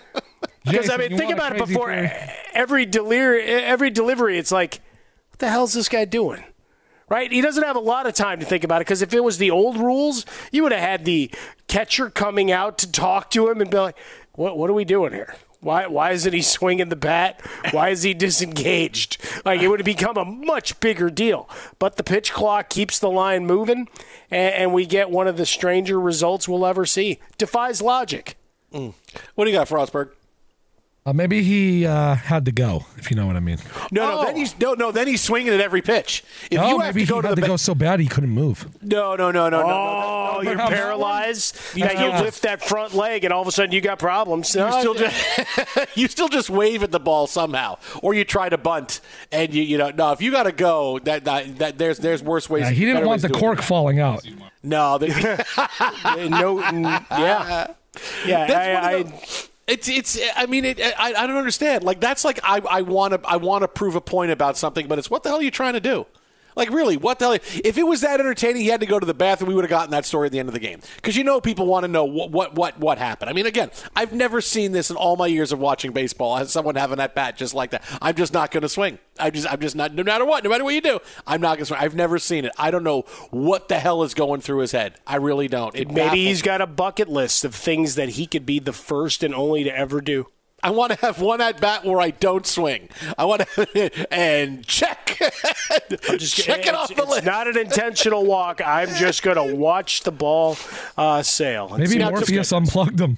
Because 0.65 0.89
I 0.89 0.95
mean, 0.95 1.17
think 1.17 1.33
about 1.33 1.53
it 1.53 1.57
before 1.57 1.91
every 2.53 2.85
delivery. 2.85 3.43
Every 3.43 3.89
delivery, 3.89 4.37
it's 4.37 4.51
like, 4.51 4.79
what 5.31 5.39
the 5.39 5.49
hell's 5.49 5.73
this 5.73 5.89
guy 5.89 6.05
doing? 6.05 6.41
Right? 7.09 7.29
He 7.29 7.41
doesn't 7.41 7.63
have 7.63 7.75
a 7.75 7.79
lot 7.81 8.07
of 8.07 8.13
time 8.13 8.39
to 8.39 8.45
think 8.45 8.63
about 8.63 8.77
it 8.77 8.85
because 8.87 9.01
if 9.01 9.13
it 9.13 9.21
was 9.25 9.39
the 9.39 9.51
old 9.51 9.75
rules, 9.77 10.25
you 10.53 10.63
would 10.63 10.71
have 10.71 10.79
had 10.79 11.03
the 11.03 11.29
catcher 11.67 12.09
coming 12.09 12.49
out 12.49 12.77
to 12.77 12.89
talk 12.89 13.29
to 13.31 13.49
him 13.49 13.59
and 13.59 13.69
be 13.69 13.77
like, 13.77 13.97
"What? 14.35 14.57
What 14.57 14.69
are 14.69 14.73
we 14.73 14.85
doing 14.85 15.13
here? 15.13 15.35
Why? 15.61 15.87
Why 15.87 16.11
isn't 16.11 16.33
he 16.33 16.41
swinging 16.41 16.89
the 16.89 16.95
bat? 16.95 17.39
Why 17.71 17.89
is 17.89 18.03
he 18.03 18.13
disengaged? 18.13 19.17
Like 19.45 19.61
it 19.61 19.67
would 19.67 19.79
have 19.79 19.85
become 19.85 20.17
a 20.17 20.25
much 20.25 20.79
bigger 20.79 21.09
deal. 21.09 21.49
But 21.79 21.95
the 21.95 22.03
pitch 22.03 22.33
clock 22.33 22.69
keeps 22.69 22.99
the 22.99 23.09
line 23.09 23.45
moving, 23.45 23.87
and, 24.29 24.53
and 24.55 24.73
we 24.73 24.85
get 24.85 25.09
one 25.09 25.27
of 25.27 25.37
the 25.37 25.45
stranger 25.45 25.99
results 25.99 26.47
we'll 26.47 26.65
ever 26.65 26.85
see. 26.85 27.19
Defies 27.37 27.81
logic. 27.81 28.35
What 28.71 29.45
do 29.45 29.51
you 29.51 29.55
got, 29.57 29.69
Frostberg? 29.69 30.09
Uh, 31.05 31.11
maybe 31.11 31.43
he 31.43 31.85
uh, 31.85 32.15
had 32.15 32.45
to 32.45 32.51
go, 32.53 32.85
if 32.97 33.11
you 33.11 33.17
know 33.17 33.27
what 33.27 33.35
I 33.35 33.41
mean. 33.41 33.57
No, 33.91 34.15
no, 34.15 34.25
then 34.25 34.37
he's 34.37 34.57
no, 34.57 34.73
no, 34.73 34.89
then 34.93 35.05
he's 35.05 35.21
swinging 35.21 35.53
at 35.53 35.59
every 35.59 35.81
pitch. 35.81 36.23
If 36.49 36.57
oh, 36.61 36.69
you 36.69 36.79
have 36.79 36.95
maybe 36.95 37.05
to 37.05 37.09
go 37.11 37.15
he 37.17 37.21
to 37.23 37.27
had 37.27 37.31
the 37.37 37.41
to 37.41 37.45
ba- 37.45 37.47
go 37.47 37.57
so 37.57 37.75
bad 37.75 37.99
he 37.99 38.07
couldn't 38.07 38.29
move. 38.29 38.67
no, 38.81 39.17
no, 39.17 39.29
no, 39.29 39.49
no, 39.49 39.61
no, 39.61 39.67
Oh, 39.67 40.31
no, 40.35 40.41
you're 40.43 40.51
Remember 40.51 40.73
paralyzed. 40.73 41.57
one? 41.57 41.79
Yeah, 41.79 42.17
you 42.17 42.23
lift 42.23 42.43
that 42.43 42.63
front 42.63 42.93
leg, 42.93 43.25
and 43.25 43.33
all 43.33 43.41
of 43.41 43.47
a 43.49 43.51
sudden 43.51 43.73
you 43.73 43.81
got 43.81 43.99
problems. 43.99 44.55
You 44.55 44.71
still 44.71 44.93
just 44.93 45.95
you 45.97 46.07
still 46.07 46.29
just 46.29 46.49
wave 46.49 46.83
at 46.83 46.91
the 46.91 47.01
ball 47.01 47.27
somehow, 47.27 47.79
or 48.01 48.13
you 48.13 48.23
try 48.23 48.47
to 48.47 48.57
bunt, 48.57 49.01
and 49.29 49.53
you 49.53 49.61
you 49.61 49.77
know 49.77 49.89
no. 49.89 50.13
If 50.13 50.21
you 50.21 50.31
got 50.31 50.43
to 50.43 50.53
go, 50.53 50.99
that, 50.99 51.25
that 51.25 51.57
that 51.59 51.77
there's 51.77 51.97
there's 51.97 52.23
worse 52.23 52.49
ways. 52.49 52.63
Yeah, 52.63 52.69
he 52.71 52.85
didn't 52.85 53.05
want 53.05 53.21
the 53.21 53.27
of 53.27 53.33
doing 53.33 53.41
cork 53.41 53.61
falling 53.61 53.99
out. 53.99 54.25
No, 54.63 54.97
they, 54.97 55.07
no, 56.29 56.59
yeah, 56.61 57.73
yeah. 58.25 58.47
That's 58.47 58.85
I, 58.85 59.49
it's 59.67 59.87
it's. 59.87 60.19
I 60.35 60.45
mean, 60.45 60.65
it, 60.65 60.79
I 60.79 61.13
I 61.13 61.27
don't 61.27 61.37
understand. 61.37 61.83
Like 61.83 61.99
that's 61.99 62.25
like 62.25 62.39
I 62.43 62.59
I 62.69 62.81
want 62.81 63.13
to 63.13 63.27
I 63.27 63.37
want 63.37 63.61
to 63.63 63.67
prove 63.67 63.95
a 63.95 64.01
point 64.01 64.31
about 64.31 64.57
something, 64.57 64.87
but 64.87 64.99
it's 64.99 65.09
what 65.09 65.23
the 65.23 65.29
hell 65.29 65.39
are 65.39 65.43
you 65.43 65.51
trying 65.51 65.73
to 65.73 65.79
do? 65.79 66.05
Like 66.55 66.69
really, 66.69 66.97
what 66.97 67.19
the 67.19 67.25
hell? 67.25 67.33
If 67.63 67.77
it 67.77 67.83
was 67.83 68.01
that 68.01 68.19
entertaining, 68.19 68.61
he 68.61 68.67
had 68.67 68.79
to 68.81 68.85
go 68.85 68.99
to 68.99 69.05
the 69.05 69.13
bathroom. 69.13 69.49
We 69.49 69.55
would 69.55 69.63
have 69.63 69.69
gotten 69.69 69.91
that 69.91 70.05
story 70.05 70.27
at 70.27 70.31
the 70.31 70.39
end 70.39 70.49
of 70.49 70.53
the 70.53 70.59
game 70.59 70.81
because 70.97 71.15
you 71.15 71.23
know 71.23 71.41
people 71.41 71.65
want 71.65 71.83
to 71.83 71.87
know 71.87 72.05
what 72.05 72.31
what 72.31 72.55
what 72.55 72.79
what 72.79 72.97
happened. 72.97 73.29
I 73.29 73.33
mean, 73.33 73.45
again, 73.45 73.71
I've 73.95 74.13
never 74.13 74.41
seen 74.41 74.71
this 74.71 74.89
in 74.89 74.95
all 74.95 75.15
my 75.15 75.27
years 75.27 75.51
of 75.51 75.59
watching 75.59 75.91
baseball. 75.91 76.37
As 76.37 76.51
someone 76.51 76.75
having 76.75 76.97
that 76.97 77.15
bat 77.15 77.37
just 77.37 77.53
like 77.53 77.71
that, 77.71 77.83
I'm 78.01 78.15
just 78.15 78.33
not 78.33 78.51
going 78.51 78.61
to 78.61 78.69
swing. 78.69 78.99
I 79.19 79.29
just 79.29 79.51
I'm 79.51 79.59
just 79.59 79.75
not. 79.75 79.93
No 79.93 80.03
matter 80.03 80.25
what, 80.25 80.43
no 80.43 80.49
matter 80.49 80.63
what 80.63 80.73
you 80.73 80.81
do, 80.81 80.99
I'm 81.27 81.41
not 81.41 81.57
going 81.57 81.59
to 81.59 81.65
swing. 81.65 81.79
I've 81.81 81.95
never 81.95 82.19
seen 82.19 82.45
it. 82.45 82.51
I 82.57 82.71
don't 82.71 82.83
know 82.83 83.01
what 83.31 83.67
the 83.67 83.79
hell 83.79 84.03
is 84.03 84.13
going 84.13 84.41
through 84.41 84.59
his 84.59 84.71
head. 84.71 84.95
I 85.05 85.17
really 85.17 85.47
don't. 85.47 85.75
It 85.75 85.87
maybe 85.87 85.99
baffles 85.99 86.19
he's 86.19 86.41
got 86.41 86.61
a 86.61 86.67
bucket 86.67 87.09
list 87.09 87.45
of 87.45 87.55
things 87.55 87.95
that 87.95 88.09
he 88.09 88.25
could 88.25 88.45
be 88.45 88.59
the 88.59 88.73
first 88.73 89.23
and 89.23 89.33
only 89.33 89.63
to 89.63 89.75
ever 89.75 90.01
do. 90.01 90.27
I 90.63 90.71
want 90.71 90.93
to 90.93 90.97
have 90.99 91.19
one 91.19 91.41
at 91.41 91.59
bat 91.59 91.83
where 91.83 91.99
I 91.99 92.11
don't 92.11 92.47
swing. 92.47 92.87
I 93.17 93.25
want 93.25 93.41
to 93.41 94.07
and 94.13 94.65
check. 94.65 95.17
Just 95.89 96.35
check 96.37 96.59
it 96.59 96.67
it's, 96.67 96.73
off 96.73 96.87
the 96.87 97.03
it's 97.03 97.11
list. 97.11 97.25
not 97.25 97.47
an 97.47 97.57
intentional 97.57 98.25
walk. 98.25 98.61
I'm 98.65 98.89
just 98.95 99.23
going 99.23 99.35
to 99.35 99.55
watch 99.55 100.01
the 100.01 100.11
ball 100.11 100.57
uh, 100.97 101.21
sail. 101.21 101.75
Maybe 101.77 101.97
Now, 101.97 102.09
Morpheus 102.11 102.51
unplugged 102.51 102.99
him. 102.99 103.17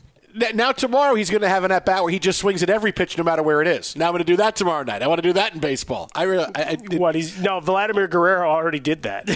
Now 0.54 0.74
tomorrow 0.74 1.16
he's 1.16 1.30
going 1.30 1.44
to 1.44 1.50
have 1.50 1.64
an 1.64 1.72
at 1.72 1.86
bat 1.86 2.04
where 2.04 2.12
he 2.12 2.20
just 2.20 2.40
swings 2.40 2.62
at 2.62 2.70
every 2.70 2.92
pitch, 2.92 3.18
no 3.18 3.24
matter 3.24 3.42
where 3.42 3.62
it 3.62 3.68
is. 3.68 3.96
Now 3.96 4.08
I'm 4.08 4.12
going 4.12 4.20
to 4.20 4.26
do 4.26 4.36
that 4.38 4.56
tomorrow 4.56 4.84
night. 4.84 5.02
I 5.02 5.08
want 5.08 5.20
to 5.20 5.28
do 5.28 5.34
that 5.34 5.54
in 5.54 5.60
baseball. 5.60 6.10
I 6.14 6.24
really. 6.24 6.46
I, 6.54 6.78
I, 6.92 6.98
What 6.98 7.16
he's 7.16 7.40
no 7.40 7.62
Vladimir 7.62 8.08
Guerrero 8.08 8.50
already 8.50 8.80
did 8.80 9.04
that. 9.04 9.30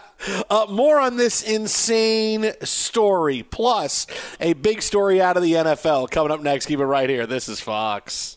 Uh, 0.50 0.66
more 0.68 1.00
on 1.00 1.16
this 1.16 1.42
insane 1.42 2.52
story, 2.62 3.42
plus 3.42 4.06
a 4.38 4.52
big 4.52 4.82
story 4.82 5.20
out 5.20 5.36
of 5.36 5.42
the 5.42 5.52
NFL 5.54 6.10
coming 6.10 6.30
up 6.30 6.42
next. 6.42 6.66
Keep 6.66 6.80
it 6.80 6.84
right 6.84 7.08
here. 7.08 7.26
This 7.26 7.48
is 7.48 7.58
Fox. 7.58 8.36